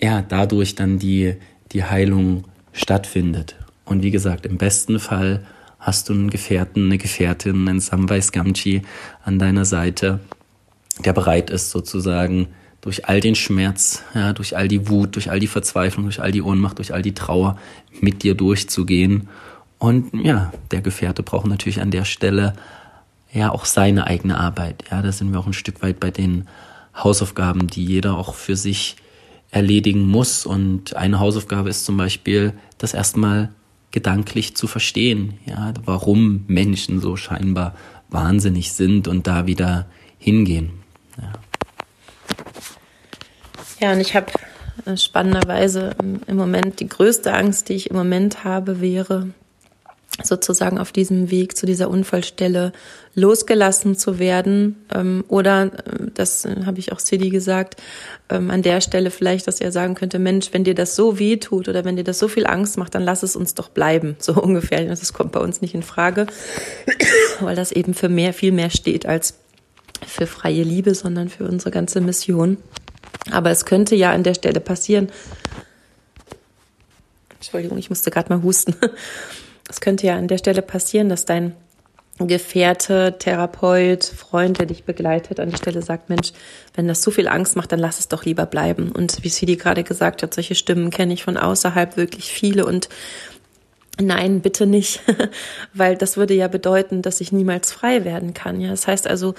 ja, 0.00 0.22
dadurch 0.22 0.74
dann 0.74 0.98
die, 0.98 1.34
die 1.72 1.84
Heilung 1.84 2.44
stattfindet. 2.72 3.56
Und 3.84 4.02
wie 4.02 4.10
gesagt, 4.10 4.44
im 4.44 4.58
besten 4.58 4.98
Fall 4.98 5.46
hast 5.78 6.08
du 6.08 6.12
einen 6.12 6.30
Gefährten, 6.30 6.86
eine 6.86 6.98
Gefährtin, 6.98 7.68
einen 7.68 7.80
Samwise 7.80 8.32
Gamgee 8.32 8.82
an 9.24 9.38
deiner 9.38 9.64
Seite, 9.64 10.20
der 11.04 11.12
bereit 11.12 11.50
ist, 11.50 11.70
sozusagen 11.70 12.48
durch 12.86 13.08
all 13.08 13.20
den 13.20 13.34
Schmerz, 13.34 14.04
ja, 14.14 14.32
durch 14.32 14.56
all 14.56 14.68
die 14.68 14.88
Wut, 14.88 15.16
durch 15.16 15.28
all 15.28 15.40
die 15.40 15.48
Verzweiflung, 15.48 16.04
durch 16.04 16.20
all 16.20 16.30
die 16.30 16.40
Ohnmacht, 16.40 16.78
durch 16.78 16.94
all 16.94 17.02
die 17.02 17.14
Trauer 17.14 17.58
mit 18.00 18.22
dir 18.22 18.36
durchzugehen. 18.36 19.28
Und 19.80 20.14
ja, 20.14 20.52
der 20.70 20.82
Gefährte 20.82 21.24
braucht 21.24 21.48
natürlich 21.48 21.80
an 21.80 21.90
der 21.90 22.04
Stelle 22.04 22.54
ja 23.32 23.50
auch 23.50 23.64
seine 23.64 24.06
eigene 24.06 24.38
Arbeit. 24.38 24.84
Ja, 24.88 25.02
da 25.02 25.10
sind 25.10 25.32
wir 25.32 25.40
auch 25.40 25.48
ein 25.48 25.52
Stück 25.52 25.82
weit 25.82 25.98
bei 25.98 26.12
den 26.12 26.46
Hausaufgaben, 26.94 27.66
die 27.66 27.84
jeder 27.84 28.16
auch 28.16 28.34
für 28.34 28.54
sich 28.54 28.94
erledigen 29.50 30.06
muss. 30.06 30.46
Und 30.46 30.94
eine 30.94 31.18
Hausaufgabe 31.18 31.68
ist 31.68 31.86
zum 31.86 31.96
Beispiel, 31.96 32.52
das 32.78 32.94
erstmal 32.94 33.48
gedanklich 33.90 34.54
zu 34.54 34.68
verstehen, 34.68 35.40
ja, 35.44 35.74
warum 35.84 36.44
Menschen 36.46 37.00
so 37.00 37.16
scheinbar 37.16 37.74
wahnsinnig 38.10 38.70
sind 38.74 39.08
und 39.08 39.26
da 39.26 39.48
wieder 39.48 39.86
hingehen. 40.20 40.70
Ja. 41.20 41.32
Ja, 43.80 43.92
und 43.92 44.00
ich 44.00 44.14
habe 44.14 44.32
äh, 44.84 44.96
spannenderweise 44.96 45.90
im 46.26 46.36
Moment 46.36 46.80
die 46.80 46.88
größte 46.88 47.32
Angst, 47.32 47.68
die 47.68 47.74
ich 47.74 47.90
im 47.90 47.96
Moment 47.96 48.44
habe, 48.44 48.80
wäre 48.80 49.28
sozusagen 50.22 50.78
auf 50.78 50.92
diesem 50.92 51.30
Weg 51.30 51.56
zu 51.56 51.66
dieser 51.66 51.90
Unfallstelle 51.90 52.72
losgelassen 53.14 53.96
zu 53.96 54.18
werden 54.18 54.76
ähm, 54.94 55.24
oder 55.28 55.64
äh, 55.64 56.10
das 56.14 56.44
äh, 56.44 56.64
habe 56.64 56.78
ich 56.78 56.92
auch 56.92 57.00
Sidi 57.00 57.30
gesagt 57.30 57.82
ähm, 58.30 58.50
an 58.50 58.62
der 58.62 58.80
Stelle 58.80 59.10
vielleicht, 59.10 59.46
dass 59.46 59.60
er 59.60 59.72
sagen 59.72 59.94
könnte 59.94 60.18
Mensch, 60.18 60.48
wenn 60.52 60.64
dir 60.64 60.74
das 60.74 60.96
so 60.96 61.18
weh 61.18 61.36
tut 61.36 61.68
oder 61.68 61.84
wenn 61.84 61.96
dir 61.96 62.04
das 62.04 62.18
so 62.18 62.28
viel 62.28 62.46
Angst 62.46 62.78
macht, 62.78 62.94
dann 62.94 63.02
lass 63.02 63.22
es 63.22 63.36
uns 63.36 63.54
doch 63.54 63.68
bleiben 63.68 64.16
so 64.18 64.34
ungefähr. 64.34 64.84
Das 64.86 65.12
kommt 65.12 65.32
bei 65.32 65.40
uns 65.40 65.60
nicht 65.60 65.74
in 65.74 65.82
Frage, 65.82 66.26
weil 67.40 67.56
das 67.56 67.72
eben 67.72 67.94
für 67.94 68.08
mehr 68.08 68.32
viel 68.32 68.52
mehr 68.52 68.70
steht 68.70 69.06
als 69.06 69.34
für 70.06 70.26
freie 70.26 70.62
Liebe, 70.62 70.94
sondern 70.94 71.28
für 71.28 71.44
unsere 71.44 71.70
ganze 71.70 72.00
Mission. 72.00 72.58
Aber 73.32 73.50
es 73.50 73.64
könnte 73.64 73.96
ja 73.96 74.12
an 74.12 74.22
der 74.22 74.34
Stelle 74.34 74.60
passieren. 74.60 75.08
Entschuldigung, 77.34 77.78
ich 77.78 77.90
musste 77.90 78.10
gerade 78.10 78.32
mal 78.32 78.42
husten. 78.42 78.74
Es 79.68 79.80
könnte 79.80 80.06
ja 80.06 80.14
an 80.14 80.28
der 80.28 80.38
Stelle 80.38 80.62
passieren, 80.62 81.08
dass 81.08 81.24
dein 81.24 81.52
Gefährte, 82.18 83.16
Therapeut, 83.18 84.04
Freund, 84.04 84.58
der 84.58 84.66
dich 84.66 84.84
begleitet, 84.84 85.38
an 85.38 85.50
der 85.50 85.56
Stelle 85.56 85.82
sagt, 85.82 86.08
Mensch, 86.08 86.32
wenn 86.74 86.88
das 86.88 87.02
so 87.02 87.10
viel 87.10 87.28
Angst 87.28 87.56
macht, 87.56 87.72
dann 87.72 87.80
lass 87.80 87.98
es 87.98 88.08
doch 88.08 88.24
lieber 88.24 88.46
bleiben. 88.46 88.92
Und 88.92 89.24
wie 89.24 89.28
Sidi 89.28 89.56
gerade 89.56 89.82
gesagt 89.82 90.22
hat, 90.22 90.32
solche 90.32 90.54
Stimmen 90.54 90.90
kenne 90.90 91.12
ich 91.12 91.24
von 91.24 91.36
außerhalb 91.36 91.96
wirklich 91.96 92.30
viele 92.30 92.64
und 92.64 92.88
Nein, 93.98 94.42
bitte 94.42 94.66
nicht, 94.66 95.00
weil 95.72 95.96
das 95.96 96.18
würde 96.18 96.34
ja 96.34 96.48
bedeuten, 96.48 97.00
dass 97.00 97.22
ich 97.22 97.32
niemals 97.32 97.72
frei 97.72 98.04
werden 98.04 98.34
kann. 98.34 98.60
Ja, 98.60 98.68
das 98.68 98.86
heißt 98.86 99.06
also, 99.06 99.34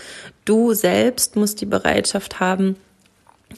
du 0.45 0.73
selbst 0.73 1.35
musst 1.35 1.61
die 1.61 1.67
Bereitschaft 1.67 2.39
haben, 2.39 2.75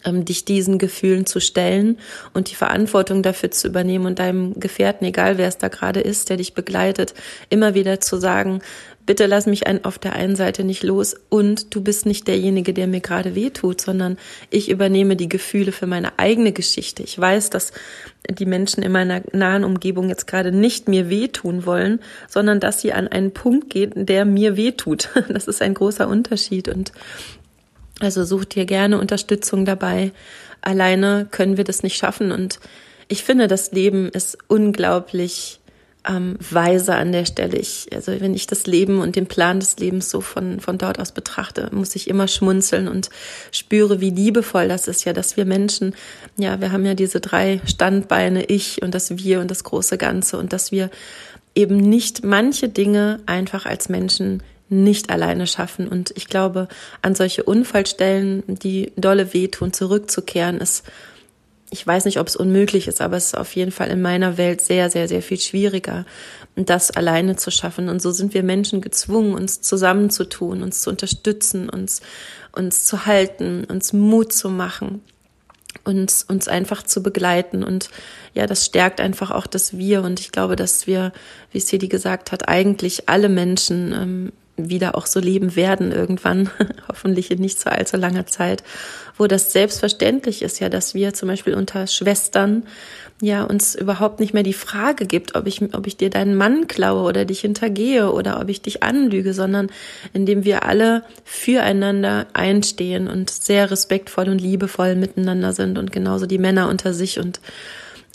dich 0.05 0.45
diesen 0.45 0.77
Gefühlen 0.77 1.25
zu 1.25 1.39
stellen 1.39 1.97
und 2.33 2.49
die 2.49 2.55
Verantwortung 2.55 3.23
dafür 3.23 3.51
zu 3.51 3.67
übernehmen 3.67 4.05
und 4.05 4.19
deinem 4.19 4.59
Gefährten, 4.59 5.05
egal 5.05 5.37
wer 5.37 5.47
es 5.47 5.57
da 5.57 5.67
gerade 5.67 5.99
ist, 5.99 6.29
der 6.29 6.37
dich 6.37 6.53
begleitet, 6.53 7.13
immer 7.49 7.73
wieder 7.73 7.99
zu 7.99 8.17
sagen, 8.17 8.61
bitte 9.09 9.25
lass 9.25 9.47
mich 9.47 9.65
ein, 9.65 9.85
auf 9.85 9.97
der 9.97 10.13
einen 10.13 10.35
Seite 10.35 10.63
nicht 10.63 10.83
los 10.83 11.15
und 11.29 11.73
du 11.73 11.81
bist 11.81 12.05
nicht 12.05 12.27
derjenige, 12.27 12.75
der 12.75 12.85
mir 12.85 12.99
gerade 12.99 13.33
wehtut, 13.33 13.81
sondern 13.81 14.19
ich 14.51 14.69
übernehme 14.69 15.15
die 15.15 15.27
Gefühle 15.27 15.71
für 15.71 15.87
meine 15.87 16.19
eigene 16.19 16.51
Geschichte. 16.51 17.01
Ich 17.01 17.17
weiß, 17.17 17.49
dass 17.49 17.71
die 18.29 18.45
Menschen 18.45 18.83
in 18.83 18.91
meiner 18.91 19.23
nahen 19.33 19.63
Umgebung 19.63 20.09
jetzt 20.09 20.27
gerade 20.27 20.51
nicht 20.51 20.87
mir 20.87 21.09
wehtun 21.09 21.65
wollen, 21.65 22.01
sondern 22.27 22.59
dass 22.59 22.81
sie 22.81 22.93
an 22.93 23.07
einen 23.07 23.31
Punkt 23.31 23.71
gehen, 23.71 24.05
der 24.05 24.25
mir 24.25 24.55
wehtut. 24.55 25.09
Das 25.29 25.47
ist 25.47 25.61
ein 25.61 25.73
großer 25.73 26.07
Unterschied 26.07 26.67
und 26.67 26.91
also 27.99 28.23
such 28.23 28.45
dir 28.45 28.65
gerne 28.65 28.99
Unterstützung 28.99 29.65
dabei. 29.65 30.11
Alleine 30.61 31.27
können 31.29 31.57
wir 31.57 31.63
das 31.63 31.83
nicht 31.83 31.97
schaffen. 31.97 32.31
Und 32.31 32.59
ich 33.07 33.23
finde, 33.23 33.47
das 33.47 33.71
Leben 33.71 34.09
ist 34.09 34.37
unglaublich 34.47 35.59
ähm, 36.07 36.37
weise 36.39 36.95
an 36.95 37.11
der 37.11 37.25
Stelle. 37.25 37.57
Ich, 37.57 37.87
also 37.93 38.19
wenn 38.19 38.33
ich 38.33 38.47
das 38.47 38.65
Leben 38.67 39.01
und 39.01 39.15
den 39.15 39.27
Plan 39.27 39.59
des 39.59 39.77
Lebens 39.77 40.09
so 40.09 40.21
von, 40.21 40.59
von 40.59 40.77
dort 40.77 40.99
aus 40.99 41.11
betrachte, 41.11 41.69
muss 41.71 41.95
ich 41.95 42.09
immer 42.09 42.27
schmunzeln 42.27 42.87
und 42.87 43.09
spüre, 43.51 43.99
wie 43.99 44.09
liebevoll 44.09 44.67
das 44.67 44.87
ist 44.87 45.05
ja, 45.05 45.13
dass 45.13 45.35
wir 45.35 45.45
Menschen, 45.45 45.93
ja, 46.37 46.61
wir 46.61 46.71
haben 46.71 46.85
ja 46.85 46.93
diese 46.93 47.19
drei 47.19 47.61
Standbeine, 47.65 48.45
ich 48.45 48.81
und 48.81 48.95
das 48.95 49.17
Wir 49.17 49.41
und 49.41 49.51
das 49.51 49.63
große 49.63 49.97
Ganze 49.97 50.37
und 50.37 50.53
dass 50.53 50.71
wir 50.71 50.89
eben 51.53 51.77
nicht 51.77 52.23
manche 52.23 52.69
Dinge 52.69 53.19
einfach 53.25 53.65
als 53.65 53.89
Menschen 53.89 54.41
nicht 54.69 55.09
alleine 55.09 55.47
schaffen. 55.47 55.87
Und 55.87 56.13
ich 56.15 56.27
glaube, 56.27 56.67
an 57.01 57.15
solche 57.15 57.43
Unfallstellen, 57.43 58.43
die 58.47 58.91
dolle 58.95 59.33
wehtun, 59.33 59.73
zurückzukehren, 59.73 60.59
ist, 60.59 60.83
ich 61.71 61.85
weiß 61.85 62.05
nicht, 62.05 62.19
ob 62.19 62.27
es 62.27 62.35
unmöglich 62.35 62.87
ist, 62.87 63.01
aber 63.01 63.17
es 63.17 63.27
ist 63.27 63.37
auf 63.37 63.55
jeden 63.55 63.71
Fall 63.71 63.89
in 63.89 64.01
meiner 64.01 64.37
Welt 64.37 64.61
sehr, 64.61 64.89
sehr, 64.89 65.07
sehr 65.07 65.21
viel 65.21 65.39
schwieriger, 65.39 66.05
das 66.55 66.91
alleine 66.91 67.35
zu 67.35 67.51
schaffen. 67.51 67.89
Und 67.89 68.01
so 68.01 68.11
sind 68.11 68.33
wir 68.33 68.43
Menschen 68.43 68.81
gezwungen, 68.81 69.35
uns 69.35 69.61
zusammenzutun, 69.61 70.63
uns 70.63 70.81
zu 70.81 70.89
unterstützen, 70.89 71.69
uns, 71.69 72.01
uns 72.51 72.85
zu 72.85 73.05
halten, 73.05 73.65
uns 73.65 73.93
Mut 73.93 74.33
zu 74.33 74.49
machen 74.49 75.01
uns, 75.83 76.23
uns 76.23 76.47
einfach 76.47 76.83
zu 76.83 77.03
begleiten. 77.03 77.63
Und 77.63 77.89
ja, 78.33 78.47
das 78.47 78.65
stärkt 78.65 78.99
einfach 78.99 79.31
auch 79.31 79.47
das 79.47 79.77
Wir. 79.77 80.03
Und 80.03 80.19
ich 80.19 80.31
glaube, 80.31 80.55
dass 80.55 80.87
wir, 80.87 81.11
wie 81.51 81.59
Sidi 81.59 81.87
gesagt 81.87 82.31
hat, 82.31 82.47
eigentlich 82.47 83.09
alle 83.09 83.29
Menschen 83.29 83.93
ähm, 83.93 84.31
wieder 84.67 84.95
auch 84.95 85.05
so 85.05 85.19
leben 85.19 85.55
werden 85.55 85.91
irgendwann, 85.91 86.49
hoffentlich 86.89 87.31
in 87.31 87.39
nicht 87.39 87.59
so 87.59 87.69
allzu 87.69 87.95
langer 87.95 88.25
Zeit, 88.25 88.63
wo 89.17 89.27
das 89.27 89.53
selbstverständlich 89.53 90.41
ist 90.41 90.59
ja, 90.59 90.67
dass 90.67 90.93
wir 90.93 91.13
zum 91.13 91.29
Beispiel 91.29 91.53
unter 91.53 91.87
Schwestern 91.87 92.63
ja 93.21 93.43
uns 93.43 93.75
überhaupt 93.75 94.19
nicht 94.19 94.33
mehr 94.33 94.43
die 94.43 94.53
Frage 94.53 95.05
gibt, 95.05 95.35
ob 95.35 95.45
ich, 95.45 95.61
ob 95.73 95.87
ich 95.87 95.97
dir 95.97 96.09
deinen 96.09 96.35
Mann 96.35 96.67
klaue 96.67 97.03
oder 97.03 97.25
dich 97.25 97.41
hintergehe 97.41 98.11
oder 98.11 98.39
ob 98.39 98.49
ich 98.49 98.61
dich 98.61 98.81
anlüge, 98.81 99.33
sondern 99.33 99.69
indem 100.13 100.45
wir 100.45 100.63
alle 100.63 101.03
füreinander 101.25 102.27
einstehen 102.33 103.07
und 103.07 103.29
sehr 103.29 103.71
respektvoll 103.71 104.29
und 104.29 104.39
liebevoll 104.39 104.95
miteinander 104.95 105.53
sind 105.53 105.77
und 105.77 105.91
genauso 105.91 106.25
die 106.25 106.37
Männer 106.37 106.69
unter 106.69 106.93
sich 106.93 107.19
und 107.19 107.41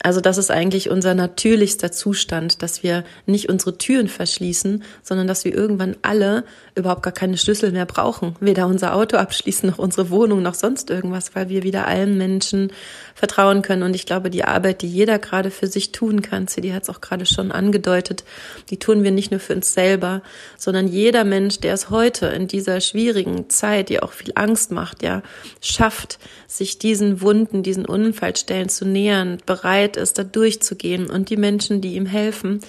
also 0.04 0.20
das 0.20 0.36
ist 0.36 0.50
eigentlich 0.50 0.90
unser 0.90 1.14
natürlichster 1.14 1.90
Zustand, 1.90 2.60
dass 2.62 2.82
wir 2.82 3.04
nicht 3.24 3.48
unsere 3.48 3.78
Türen 3.78 4.08
verschließen, 4.08 4.84
sondern 5.02 5.26
dass 5.26 5.46
wir 5.46 5.54
irgendwann 5.54 5.96
alle 6.02 6.44
überhaupt 6.74 7.02
gar 7.02 7.12
keine 7.14 7.38
Schlüssel 7.38 7.72
mehr 7.72 7.86
brauchen. 7.86 8.36
Weder 8.38 8.66
unser 8.66 8.94
Auto 8.94 9.16
abschließen, 9.16 9.66
noch 9.70 9.78
unsere 9.78 10.10
Wohnung, 10.10 10.42
noch 10.42 10.52
sonst 10.52 10.90
irgendwas, 10.90 11.34
weil 11.34 11.48
wir 11.48 11.62
wieder 11.62 11.86
allen 11.88 12.18
Menschen 12.18 12.70
vertrauen 13.14 13.62
können. 13.62 13.82
Und 13.82 13.96
ich 13.96 14.04
glaube, 14.04 14.28
die 14.28 14.44
Arbeit, 14.44 14.82
die 14.82 14.88
jeder 14.88 15.18
gerade 15.18 15.50
für 15.50 15.68
sich 15.68 15.90
tun 15.90 16.20
kann, 16.20 16.48
die 16.58 16.74
hat 16.74 16.82
es 16.82 16.90
auch 16.90 17.00
gerade 17.00 17.24
schon 17.24 17.50
angedeutet, 17.50 18.24
die 18.68 18.78
tun 18.78 19.04
wir 19.04 19.10
nicht 19.10 19.30
nur 19.30 19.40
für 19.40 19.54
uns 19.54 19.72
selber, 19.72 20.20
sondern 20.58 20.86
jeder 20.86 21.24
Mensch, 21.24 21.60
der 21.60 21.72
es 21.72 21.88
heute 21.88 22.26
in 22.26 22.46
dieser 22.46 22.82
schwierigen 22.82 23.48
Zeit, 23.48 23.88
die 23.88 24.02
auch 24.02 24.12
viel 24.12 24.32
Angst 24.34 24.70
macht, 24.70 25.02
ja, 25.02 25.22
schafft, 25.62 26.18
sich 26.46 26.78
diesen 26.78 27.22
Wunden, 27.22 27.62
diesen 27.62 27.86
Unfallstellen 27.86 28.68
zu 28.68 28.84
nähern, 28.84 29.38
bereit 29.46 29.93
ist, 29.96 30.18
da 30.18 30.24
durchzugehen 30.24 31.10
und 31.10 31.30
die 31.30 31.36
Menschen, 31.36 31.80
die 31.80 31.94
ihm 31.94 32.06
helfen, 32.06 32.60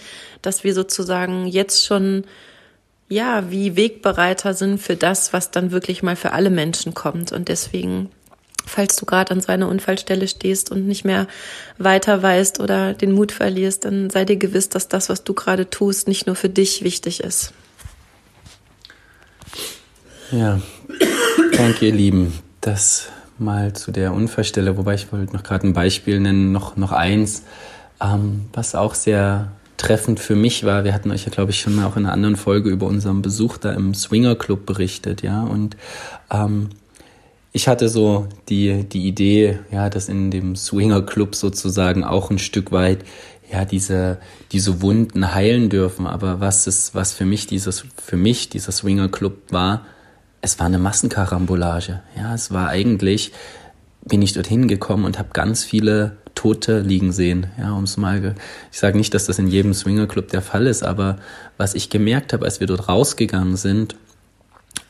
dass 0.42 0.64
wir 0.64 0.74
sozusagen 0.74 1.48
jetzt 1.48 1.86
schon 1.86 2.26
ja, 3.08 3.52
wie 3.52 3.76
Wegbereiter 3.76 4.54
sind 4.54 4.80
für 4.80 4.96
das, 4.96 5.32
was 5.34 5.52
dann 5.52 5.72
wirklich 5.72 6.02
mal 6.02 6.16
für 6.16 6.32
alle 6.32 6.50
Menschen 6.50 6.94
kommt. 6.94 7.32
Und 7.32 7.50
deswegen, 7.50 8.10
falls 8.66 8.96
du 8.96 9.06
gerade 9.06 9.32
an 9.32 9.42
so 9.42 9.52
einer 9.52 9.70
Unfallstelle 9.70 10.28
stehst 10.28 10.72
und 10.72 10.88
nicht 10.88 11.06
mehr 11.06 11.28
weiter 11.78 12.22
weißt 12.24 12.60
oder 12.60 12.94
den 12.94 13.12
Mut 13.12 13.32
verlierst, 13.32 13.86
dann 13.86 14.10
sei 14.10 14.26
dir 14.26 14.38
gewiss, 14.38 14.70
dass 14.70 14.88
das, 14.88 15.10
was 15.10 15.24
du 15.24 15.34
gerade 15.34 15.70
tust, 15.70 16.08
nicht 16.08 16.26
nur 16.26 16.36
für 16.36 16.50
dich 16.50 16.84
wichtig 16.84 17.24
ist. 17.24 17.54
Ja, 20.32 20.60
danke 21.56 21.86
ihr 21.86 21.94
Lieben. 21.94 22.34
Das 22.62 23.10
mal 23.38 23.74
zu 23.74 23.92
der 23.92 24.14
Unfallstelle, 24.14 24.78
wobei 24.78 24.96
ich 24.96 25.12
wollte 25.12 25.34
noch 25.34 25.44
gerade 25.44 25.68
ein 25.68 25.74
Beispiel 25.74 26.20
nennen, 26.20 26.52
noch, 26.52 26.78
noch 26.78 26.92
eins, 26.92 27.44
ähm, 28.02 28.46
was 28.54 28.76
auch 28.76 28.96
sehr 28.96 29.52
treffend 29.78 30.20
für 30.20 30.36
mich 30.36 30.64
war. 30.64 30.84
Wir 30.84 30.94
hatten 30.94 31.12
euch 31.12 31.26
ja, 31.26 31.32
glaube 31.32 31.52
ich, 31.52 31.60
schon 31.60 31.76
mal 31.76 31.86
auch 31.86 31.98
in 31.98 32.06
einer 32.06 32.14
anderen 32.14 32.38
Folge 32.38 32.70
über 32.70 32.88
unseren 32.88 33.22
Besuch 33.22 33.58
da 33.58 33.74
im 33.74 33.94
Swinger 33.94 34.36
Club 34.36 34.66
berichtet, 34.66 35.22
ja. 35.22 35.44
Und 35.44 35.76
ähm, 36.32 36.70
ich 37.52 37.68
hatte 37.68 37.90
so 37.90 38.28
die, 38.50 38.84
die 38.84 39.08
Idee, 39.08 39.60
ja, 39.72 39.90
dass 39.90 40.10
in 40.10 40.32
dem 40.32 40.56
Swinger 40.56 41.02
Club 41.02 41.36
sozusagen 41.36 42.04
auch 42.04 42.30
ein 42.30 42.40
Stück 42.40 42.72
weit 42.72 43.00
ja, 43.52 43.66
diese, 43.66 44.18
diese 44.52 44.82
Wunden 44.82 45.34
heilen 45.34 45.70
dürfen. 45.70 46.08
Aber 46.08 46.40
was 46.40 46.68
ist, 46.68 46.96
was 46.96 47.14
für 47.14 47.26
mich 47.26 47.48
dieses, 47.48 47.86
für 48.02 48.18
mich 48.18 48.50
dieser 48.50 48.72
Swinger 48.72 49.10
Club 49.10 49.52
war, 49.52 49.86
es 50.46 50.60
war 50.60 50.68
eine 50.68 50.78
Massenkarambolage. 50.78 52.02
Ja, 52.16 52.36
es 52.36 52.52
war 52.52 52.70
eigentlich, 52.70 53.32
bin 54.06 54.22
ich 54.22 54.34
dorthin 54.34 54.68
gekommen 54.68 55.04
und 55.04 55.18
habe 55.18 55.30
ganz 55.34 55.64
viele 55.64 56.18
Tote 56.36 56.82
liegen 56.82 57.12
sehen. 57.12 57.48
Ja, 57.58 57.74
um's 57.74 57.98
mal, 57.98 58.36
ich 58.72 58.78
sage 58.78 58.96
nicht, 58.96 59.16
dass 59.16 59.26
das 59.26 59.40
in 59.40 59.48
jedem 59.48 59.74
Swingerclub 59.74 60.28
der 60.28 60.44
Fall 60.44 60.68
ist, 60.68 60.84
aber 60.84 61.18
was 61.58 61.74
ich 61.74 61.90
gemerkt 61.90 62.32
habe, 62.32 62.46
als 62.46 62.60
wir 62.60 62.68
dort 62.68 62.88
rausgegangen 62.88 63.56
sind, 63.56 63.96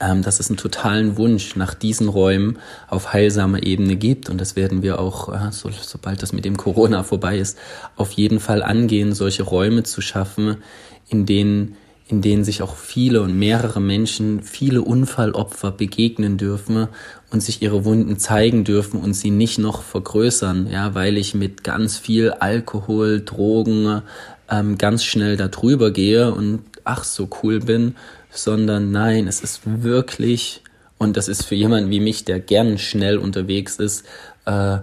ähm, 0.01 0.23
dass 0.23 0.41
es 0.41 0.49
einen 0.49 0.57
totalen 0.57 1.15
Wunsch 1.15 1.55
nach 1.55 1.73
diesen 1.73 2.09
Räumen 2.09 2.59
auf 2.89 3.13
heilsamer 3.13 3.63
Ebene 3.63 3.95
gibt. 3.95 4.29
Und 4.29 4.41
das 4.41 4.57
werden 4.57 4.81
wir 4.81 4.99
auch, 4.99 5.29
äh, 5.29 5.51
so, 5.51 5.69
sobald 5.71 6.21
das 6.21 6.33
mit 6.33 6.43
dem 6.43 6.57
Corona 6.57 7.03
vorbei 7.03 7.37
ist, 7.37 7.57
auf 7.95 8.11
jeden 8.11 8.41
Fall 8.41 8.61
angehen, 8.61 9.13
solche 9.13 9.43
Räume 9.43 9.83
zu 9.83 10.01
schaffen, 10.01 10.57
in 11.07 11.25
denen 11.25 11.77
in 12.07 12.21
denen 12.21 12.43
sich 12.43 12.61
auch 12.61 12.75
viele 12.75 13.21
und 13.21 13.37
mehrere 13.37 13.81
Menschen, 13.81 14.43
viele 14.43 14.83
Unfallopfer 14.83 15.71
begegnen 15.71 16.37
dürfen 16.37 16.87
und 17.31 17.41
sich 17.41 17.61
ihre 17.63 17.83
Wunden 17.83 18.19
zeigen 18.19 18.63
dürfen 18.63 18.99
und 18.99 19.13
sie 19.13 19.31
nicht 19.31 19.57
noch 19.57 19.81
vergrößern, 19.81 20.67
ja, 20.71 20.93
weil 20.93 21.17
ich 21.17 21.33
mit 21.33 21.63
ganz 21.63 21.97
viel 21.97 22.31
Alkohol, 22.31 23.21
Drogen 23.21 24.03
ähm, 24.51 24.77
ganz 24.77 25.03
schnell 25.03 25.35
da 25.35 25.47
drüber 25.47 25.89
gehe 25.89 26.31
und 26.31 26.61
ach 26.83 27.03
so 27.03 27.27
cool 27.41 27.59
bin, 27.59 27.95
sondern 28.29 28.91
nein, 28.91 29.27
es 29.27 29.41
ist 29.41 29.61
wirklich 29.65 30.61
und 30.99 31.17
das 31.17 31.27
ist 31.27 31.43
für 31.43 31.55
jemanden 31.55 31.89
wie 31.89 31.99
mich, 31.99 32.23
der 32.23 32.39
gern 32.39 32.77
schnell 32.77 33.17
unterwegs 33.17 33.77
ist, 33.77 34.05
äh, 34.45 34.77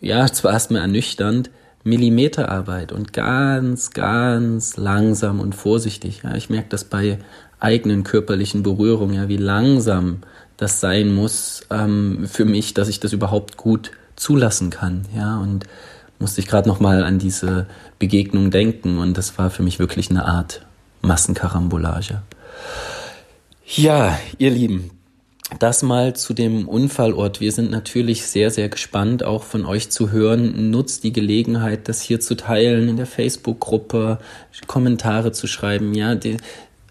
ja, 0.00 0.32
zwar 0.32 0.52
erstmal 0.52 0.82
ernüchternd, 0.82 1.50
Millimeterarbeit 1.88 2.92
und 2.92 3.12
ganz, 3.12 3.90
ganz 3.90 4.76
langsam 4.76 5.40
und 5.40 5.54
vorsichtig. 5.54 6.22
Ja, 6.24 6.34
ich 6.34 6.50
merke 6.50 6.68
das 6.68 6.84
bei 6.84 7.18
eigenen 7.60 8.04
körperlichen 8.04 8.62
Berührungen, 8.62 9.14
ja, 9.14 9.28
wie 9.28 9.36
langsam 9.36 10.18
das 10.56 10.80
sein 10.80 11.14
muss 11.14 11.62
ähm, 11.70 12.26
für 12.28 12.44
mich, 12.44 12.74
dass 12.74 12.88
ich 12.88 13.00
das 13.00 13.12
überhaupt 13.12 13.56
gut 13.56 13.92
zulassen 14.16 14.70
kann. 14.70 15.06
Ja, 15.14 15.38
und 15.38 15.64
musste 16.18 16.40
ich 16.40 16.46
gerade 16.46 16.68
noch 16.68 16.80
mal 16.80 17.04
an 17.04 17.18
diese 17.18 17.66
Begegnung 17.98 18.50
denken 18.50 18.98
und 18.98 19.16
das 19.16 19.38
war 19.38 19.50
für 19.50 19.62
mich 19.62 19.78
wirklich 19.78 20.10
eine 20.10 20.24
Art 20.24 20.66
Massenkarambolage. 21.02 22.22
Ja, 23.66 24.18
ihr 24.38 24.50
Lieben, 24.50 24.90
das 25.58 25.82
mal 25.82 26.14
zu 26.14 26.34
dem 26.34 26.68
Unfallort. 26.68 27.40
Wir 27.40 27.52
sind 27.52 27.70
natürlich 27.70 28.26
sehr, 28.26 28.50
sehr 28.50 28.68
gespannt, 28.68 29.24
auch 29.24 29.44
von 29.44 29.64
euch 29.64 29.90
zu 29.90 30.10
hören. 30.10 30.70
Nutzt 30.70 31.04
die 31.04 31.12
Gelegenheit, 31.12 31.88
das 31.88 32.02
hier 32.02 32.20
zu 32.20 32.36
teilen, 32.36 32.88
in 32.88 32.96
der 32.96 33.06
Facebook-Gruppe, 33.06 34.18
Kommentare 34.66 35.32
zu 35.32 35.46
schreiben. 35.46 35.94
Ja, 35.94 36.14
die, 36.14 36.36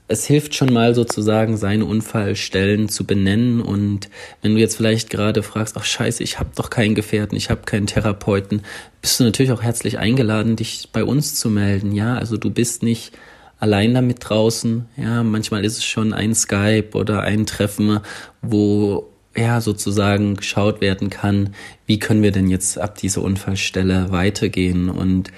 es 0.08 0.26
hilft 0.26 0.56
schon 0.56 0.74
mal 0.74 0.96
sozusagen, 0.96 1.56
seine 1.58 1.86
Unfallstellen 1.86 2.90
zu 2.90 3.06
benennen. 3.06 3.62
Und 3.62 4.10
wenn 4.42 4.56
du 4.56 4.60
jetzt 4.60 4.78
vielleicht 4.78 5.12
gerade 5.12 5.44
fragst, 5.44 5.78
ach 5.78 5.86
scheiße, 5.86 6.24
ich 6.24 6.40
habe 6.40 6.50
doch 6.56 6.72
keinen 6.72 6.96
Gefährten, 6.96 7.36
ich 7.36 7.52
habe 7.52 7.62
keinen 7.66 7.88
Therapeuten, 7.88 8.64
bist 9.02 9.20
du 9.20 9.24
natürlich 9.24 9.52
auch 9.52 9.62
herzlich 9.62 10.00
eingeladen, 10.00 10.56
dich 10.56 10.90
bei 10.92 11.04
uns 11.04 11.36
zu 11.36 11.52
melden. 11.52 11.92
Ja, 11.92 12.16
also 12.16 12.38
du 12.38 12.50
bist 12.50 12.82
nicht 12.82 13.12
allein 13.60 13.94
damit 13.94 14.18
draußen. 14.22 14.86
Ja, 14.98 15.24
manchmal 15.24 15.66
ist 15.66 15.78
es 15.78 15.84
schon 15.84 16.14
ein 16.14 16.36
Skype 16.36 16.90
oder 16.94 17.22
ein 17.22 17.46
Treffen, 17.46 18.00
wo 18.42 19.10
ja 19.36 19.62
sozusagen 19.62 20.36
geschaut 20.36 20.82
werden 20.82 21.10
kann, 21.10 21.52
wie 21.86 22.00
können 22.00 22.24
wir 22.24 22.32
denn 22.32 22.48
jetzt 22.48 22.80
ab 22.80 22.98
dieser 22.98 23.22
Unfallstelle 23.22 24.12
weitergehen 24.12 24.90
und 24.90 25.32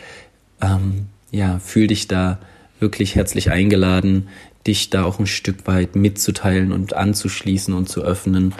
ähm, 0.61 1.07
ja, 1.31 1.59
fühl 1.59 1.87
dich 1.87 2.07
da 2.07 2.39
wirklich 2.79 3.15
herzlich 3.15 3.51
eingeladen, 3.51 4.29
dich 4.65 4.89
da 4.89 5.03
auch 5.03 5.19
ein 5.19 5.27
Stück 5.27 5.67
weit 5.67 5.95
mitzuteilen 5.95 6.71
und 6.71 6.93
anzuschließen 6.93 7.73
und 7.73 7.89
zu 7.89 8.01
öffnen. 8.01 8.53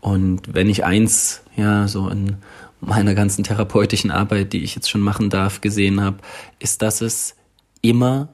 Und 0.00 0.54
wenn 0.54 0.68
ich 0.68 0.84
eins, 0.84 1.42
ja, 1.56 1.86
so 1.86 2.08
in 2.08 2.36
meiner 2.80 3.14
ganzen 3.14 3.44
therapeutischen 3.44 4.10
Arbeit, 4.10 4.52
die 4.52 4.62
ich 4.62 4.74
jetzt 4.74 4.88
schon 4.88 5.00
machen 5.00 5.30
darf, 5.30 5.60
gesehen 5.60 6.00
habe, 6.00 6.18
ist, 6.58 6.82
dass 6.82 7.00
es 7.00 7.34
immer 7.82 8.28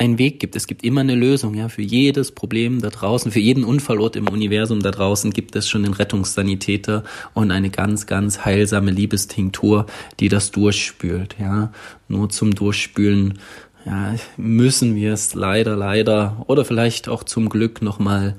einen 0.00 0.18
Weg 0.18 0.40
gibt. 0.40 0.56
Es 0.56 0.66
gibt 0.66 0.82
immer 0.82 1.02
eine 1.02 1.14
Lösung, 1.14 1.54
ja. 1.54 1.68
Für 1.68 1.82
jedes 1.82 2.32
Problem 2.32 2.80
da 2.80 2.88
draußen, 2.88 3.30
für 3.30 3.38
jeden 3.38 3.64
Unfallort 3.64 4.16
im 4.16 4.28
Universum 4.28 4.80
da 4.80 4.90
draußen 4.90 5.30
gibt 5.30 5.54
es 5.56 5.68
schon 5.68 5.82
den 5.82 5.92
Rettungssanitäter 5.92 7.04
und 7.34 7.50
eine 7.50 7.68
ganz, 7.68 8.06
ganz 8.06 8.44
heilsame 8.44 8.90
Liebestinktur, 8.90 9.86
die 10.18 10.30
das 10.30 10.50
durchspült, 10.52 11.36
ja. 11.38 11.70
Nur 12.08 12.30
zum 12.30 12.54
Durchspülen, 12.54 13.38
ja, 13.84 14.14
müssen 14.38 14.96
wir 14.96 15.12
es 15.12 15.34
leider, 15.34 15.76
leider 15.76 16.44
oder 16.46 16.64
vielleicht 16.64 17.08
auch 17.08 17.22
zum 17.22 17.50
Glück 17.50 17.82
nochmal 17.82 18.36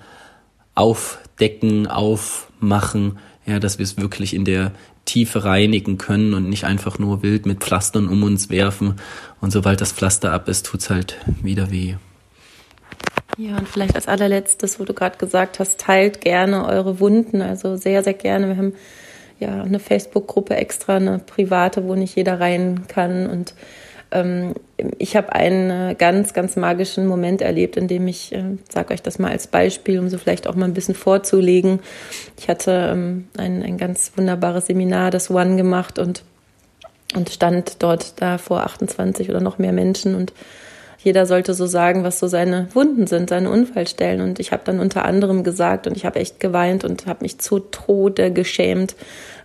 aufdecken, 0.74 1.86
aufmachen, 1.86 3.20
ja, 3.46 3.60
dass 3.60 3.78
wir 3.78 3.84
es 3.84 3.98
wirklich 3.98 4.34
in 4.34 4.46
der 4.46 4.72
Tiefe 5.06 5.44
reinigen 5.44 5.98
können 5.98 6.34
und 6.34 6.50
nicht 6.50 6.66
einfach 6.66 7.00
nur 7.00 7.24
wild 7.24 7.46
mit 7.46 7.60
Pflastern 7.60 8.08
um 8.08 8.24
uns 8.24 8.50
werfen. 8.50 8.96
Und 9.40 9.52
sobald 9.52 9.82
das 9.82 9.92
Pflaster 9.92 10.32
ab 10.32 10.48
ist, 10.48 10.66
tut's 10.66 10.90
halt 10.90 11.18
wieder 11.42 11.72
weh. 11.72 11.96
Ja, 13.38 13.58
und 13.58 13.68
vielleicht 13.68 13.96
als 13.96 14.08
allerletztes, 14.08 14.80
wo 14.80 14.86
du 14.86 14.94
gerade 14.94 15.18
gesagt 15.18 15.60
hast, 15.60 15.80
teilt 15.80 16.22
gerne 16.22 16.66
eure 16.66 17.00
Wunden, 17.00 17.42
also 17.42 17.76
sehr, 17.76 18.04
sehr 18.04 18.14
gerne. 18.14 18.48
Wir 18.50 18.58
haben 18.58 18.74
ja 19.40 19.64
eine 19.64 19.80
Facebook-Gruppe 19.80 20.56
extra, 20.56 20.98
eine 20.98 21.20
private, 21.20 21.86
wo 21.86 21.96
nicht 21.96 22.16
jeder 22.16 22.40
rein 22.40 22.88
kann 22.88 23.28
und 23.28 23.56
ich 24.98 25.16
habe 25.16 25.34
einen 25.34 25.98
ganz, 25.98 26.34
ganz 26.34 26.56
magischen 26.58 27.08
Moment 27.08 27.42
erlebt, 27.42 27.78
in 27.78 27.88
dem 27.88 28.08
ich, 28.08 28.34
äh, 28.34 28.44
sage 28.70 28.94
euch 28.94 29.02
das 29.02 29.20
mal 29.20 29.32
als 29.32 29.48
Beispiel, 29.48 30.00
um 30.00 30.10
so 30.10 30.18
vielleicht 30.18 30.48
auch 30.48 30.56
mal 30.56 30.66
ein 30.66 30.74
bisschen 30.74 30.96
vorzulegen. 30.96 31.80
Ich 32.38 32.50
hatte 32.50 32.90
ähm, 32.92 33.28
ein, 33.38 33.64
ein 33.64 33.78
ganz 33.78 34.12
wunderbares 34.16 34.66
Seminar, 34.66 35.12
das 35.12 35.32
One 35.32 35.56
gemacht 35.56 35.98
und, 35.98 36.24
und 37.16 37.30
stand 37.30 37.82
dort 37.84 38.22
da 38.22 38.38
vor 38.38 38.64
28 38.64 39.30
oder 39.30 39.40
noch 39.40 39.58
mehr 39.58 39.74
Menschen 39.74 40.16
und 40.16 40.34
jeder 41.04 41.26
sollte 41.26 41.54
so 41.54 41.66
sagen, 41.66 42.04
was 42.04 42.20
so 42.20 42.28
seine 42.28 42.68
Wunden 42.74 43.08
sind, 43.08 43.30
seine 43.30 43.50
Unfallstellen. 43.50 44.22
Und 44.22 44.40
ich 44.40 44.52
habe 44.52 44.62
dann 44.66 44.80
unter 44.80 45.04
anderem 45.04 45.44
gesagt 45.44 45.88
und 45.88 45.98
ich 45.98 46.06
habe 46.06 46.20
echt 46.20 46.40
geweint 46.40 46.84
und 46.84 47.08
habe 47.08 47.24
mich 47.24 47.40
zu 47.40 47.60
Tode 47.60 48.32
geschämt, 48.32 48.96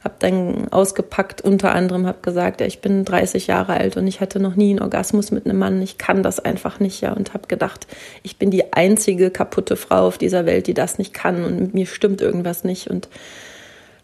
habe 0.06 0.14
dann 0.20 0.68
ausgepackt, 0.68 1.42
unter 1.42 1.74
anderem 1.74 2.06
habe 2.06 2.18
gesagt, 2.22 2.60
ja, 2.60 2.66
ich 2.66 2.80
bin 2.80 3.04
30 3.04 3.48
Jahre 3.48 3.74
alt 3.74 3.96
und 3.96 4.06
ich 4.06 4.20
hatte 4.20 4.38
noch 4.38 4.54
nie 4.54 4.70
einen 4.70 4.80
Orgasmus 4.80 5.32
mit 5.32 5.44
einem 5.44 5.58
Mann, 5.58 5.82
ich 5.82 5.98
kann 5.98 6.22
das 6.22 6.40
einfach 6.40 6.80
nicht, 6.80 7.00
ja, 7.00 7.12
und 7.12 7.34
habe 7.34 7.48
gedacht, 7.48 7.86
ich 8.22 8.38
bin 8.38 8.50
die 8.50 8.72
einzige 8.72 9.30
kaputte 9.30 9.76
Frau 9.76 10.06
auf 10.06 10.16
dieser 10.16 10.46
Welt, 10.46 10.68
die 10.68 10.74
das 10.74 10.98
nicht 10.98 11.12
kann 11.12 11.44
und 11.44 11.60
mit 11.60 11.74
mir 11.74 11.86
stimmt 11.86 12.20
irgendwas 12.20 12.64
nicht 12.64 12.88
und 12.88 13.08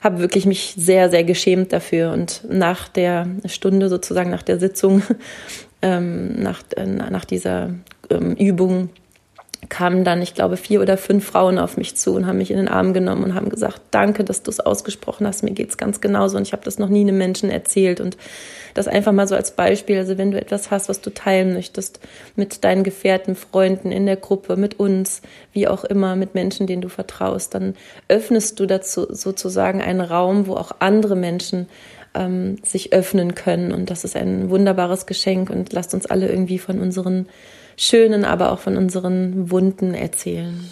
habe 0.00 0.18
wirklich 0.18 0.46
mich 0.46 0.74
sehr, 0.76 1.10
sehr 1.10 1.22
geschämt 1.22 1.72
dafür. 1.72 2.10
Und 2.10 2.42
nach 2.50 2.88
der 2.88 3.28
Stunde, 3.46 3.88
sozusagen 3.88 4.30
nach 4.30 4.42
der 4.42 4.58
Sitzung, 4.58 5.02
ähm, 5.82 6.42
nach, 6.42 6.62
äh, 6.76 6.84
nach 6.84 7.24
dieser 7.24 7.70
ähm, 8.10 8.34
Übung, 8.34 8.90
kamen 9.68 10.04
dann, 10.04 10.20
ich 10.22 10.34
glaube, 10.34 10.56
vier 10.56 10.80
oder 10.80 10.96
fünf 10.96 11.24
Frauen 11.24 11.58
auf 11.58 11.76
mich 11.76 11.96
zu 11.96 12.14
und 12.14 12.26
haben 12.26 12.38
mich 12.38 12.50
in 12.50 12.56
den 12.56 12.68
Arm 12.68 12.92
genommen 12.92 13.22
und 13.22 13.34
haben 13.34 13.48
gesagt, 13.48 13.80
danke, 13.92 14.24
dass 14.24 14.42
du 14.42 14.50
es 14.50 14.60
ausgesprochen 14.60 15.26
hast, 15.26 15.44
mir 15.44 15.52
geht's 15.52 15.76
ganz 15.76 16.00
genauso 16.00 16.36
und 16.36 16.42
ich 16.42 16.52
habe 16.52 16.64
das 16.64 16.78
noch 16.78 16.88
nie 16.88 17.02
einem 17.02 17.16
Menschen 17.16 17.48
erzählt. 17.48 18.00
Und 18.00 18.16
das 18.74 18.88
einfach 18.88 19.12
mal 19.12 19.28
so 19.28 19.36
als 19.36 19.52
Beispiel, 19.52 19.98
also 19.98 20.18
wenn 20.18 20.32
du 20.32 20.40
etwas 20.40 20.70
hast, 20.70 20.88
was 20.88 21.00
du 21.00 21.10
teilen 21.10 21.54
möchtest 21.54 22.00
mit 22.34 22.64
deinen 22.64 22.82
Gefährten, 22.82 23.36
Freunden 23.36 23.92
in 23.92 24.06
der 24.06 24.16
Gruppe, 24.16 24.56
mit 24.56 24.80
uns, 24.80 25.22
wie 25.52 25.68
auch 25.68 25.84
immer, 25.84 26.16
mit 26.16 26.34
Menschen, 26.34 26.66
denen 26.66 26.82
du 26.82 26.88
vertraust, 26.88 27.54
dann 27.54 27.74
öffnest 28.08 28.58
du 28.58 28.66
dazu 28.66 29.06
sozusagen 29.10 29.80
einen 29.80 30.00
Raum, 30.00 30.46
wo 30.48 30.54
auch 30.54 30.72
andere 30.80 31.14
Menschen 31.14 31.68
ähm, 32.14 32.56
sich 32.64 32.92
öffnen 32.92 33.34
können. 33.34 33.72
Und 33.72 33.90
das 33.90 34.04
ist 34.04 34.16
ein 34.16 34.50
wunderbares 34.50 35.06
Geschenk 35.06 35.50
und 35.50 35.72
lasst 35.72 35.94
uns 35.94 36.06
alle 36.06 36.28
irgendwie 36.28 36.58
von 36.58 36.80
unseren 36.80 37.26
schönen, 37.76 38.24
aber 38.24 38.52
auch 38.52 38.58
von 38.58 38.76
unseren 38.76 39.50
Wunden 39.50 39.94
erzählen. 39.94 40.70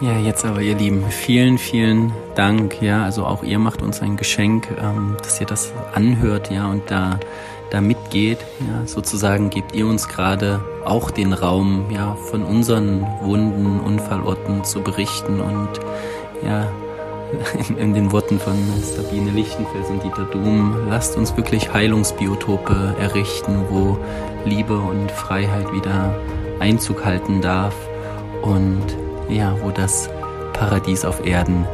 Ja, 0.00 0.18
jetzt 0.18 0.44
aber 0.44 0.60
ihr 0.60 0.76
Lieben, 0.76 1.04
vielen, 1.08 1.56
vielen 1.56 2.12
Dank. 2.34 2.82
Ja, 2.82 3.04
also 3.04 3.24
auch 3.24 3.42
ihr 3.42 3.58
macht 3.58 3.80
uns 3.80 4.02
ein 4.02 4.16
Geschenk, 4.16 4.68
ähm, 4.78 5.16
dass 5.22 5.40
ihr 5.40 5.46
das 5.46 5.72
anhört, 5.94 6.50
ja, 6.50 6.68
und 6.68 6.90
da, 6.90 7.18
da 7.70 7.80
mitgeht. 7.80 8.38
Ja, 8.60 8.86
sozusagen 8.86 9.50
gebt 9.50 9.74
ihr 9.74 9.86
uns 9.86 10.08
gerade 10.08 10.60
auch 10.84 11.10
den 11.10 11.32
Raum, 11.32 11.86
ja, 11.90 12.16
von 12.16 12.42
unseren 12.42 13.06
Wunden, 13.22 13.80
Unfallorten 13.80 14.64
zu 14.64 14.82
berichten 14.82 15.40
und 15.40 15.70
ja, 16.44 16.70
in, 17.68 17.76
in, 17.78 17.94
den 17.94 18.12
Worten 18.12 18.38
von 18.38 18.54
Sabine 18.82 19.30
Lichtenfels 19.30 19.88
und 19.88 20.02
Dieter 20.02 20.24
Doom, 20.24 20.88
lasst 20.88 21.16
uns 21.16 21.36
wirklich 21.36 21.72
Heilungsbiotope 21.72 22.96
errichten, 23.00 23.64
wo 23.68 23.98
Liebe 24.44 24.76
und 24.76 25.10
Freiheit 25.10 25.72
wieder 25.72 26.14
Einzug 26.60 27.04
halten 27.04 27.40
darf 27.40 27.74
und 28.42 28.82
ja, 29.28 29.56
wo 29.62 29.70
das 29.70 30.10
Paradies 30.52 31.04
auf 31.04 31.24
Erden 31.26 31.66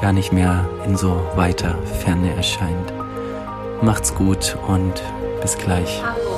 gar 0.00 0.12
nicht 0.12 0.32
mehr 0.32 0.68
in 0.86 0.96
so 0.96 1.20
weiter 1.36 1.78
Ferne 2.00 2.34
erscheint. 2.34 2.92
Macht's 3.82 4.14
gut 4.14 4.56
und 4.66 5.02
bis 5.40 5.56
gleich. 5.58 6.02
Hallo. 6.02 6.35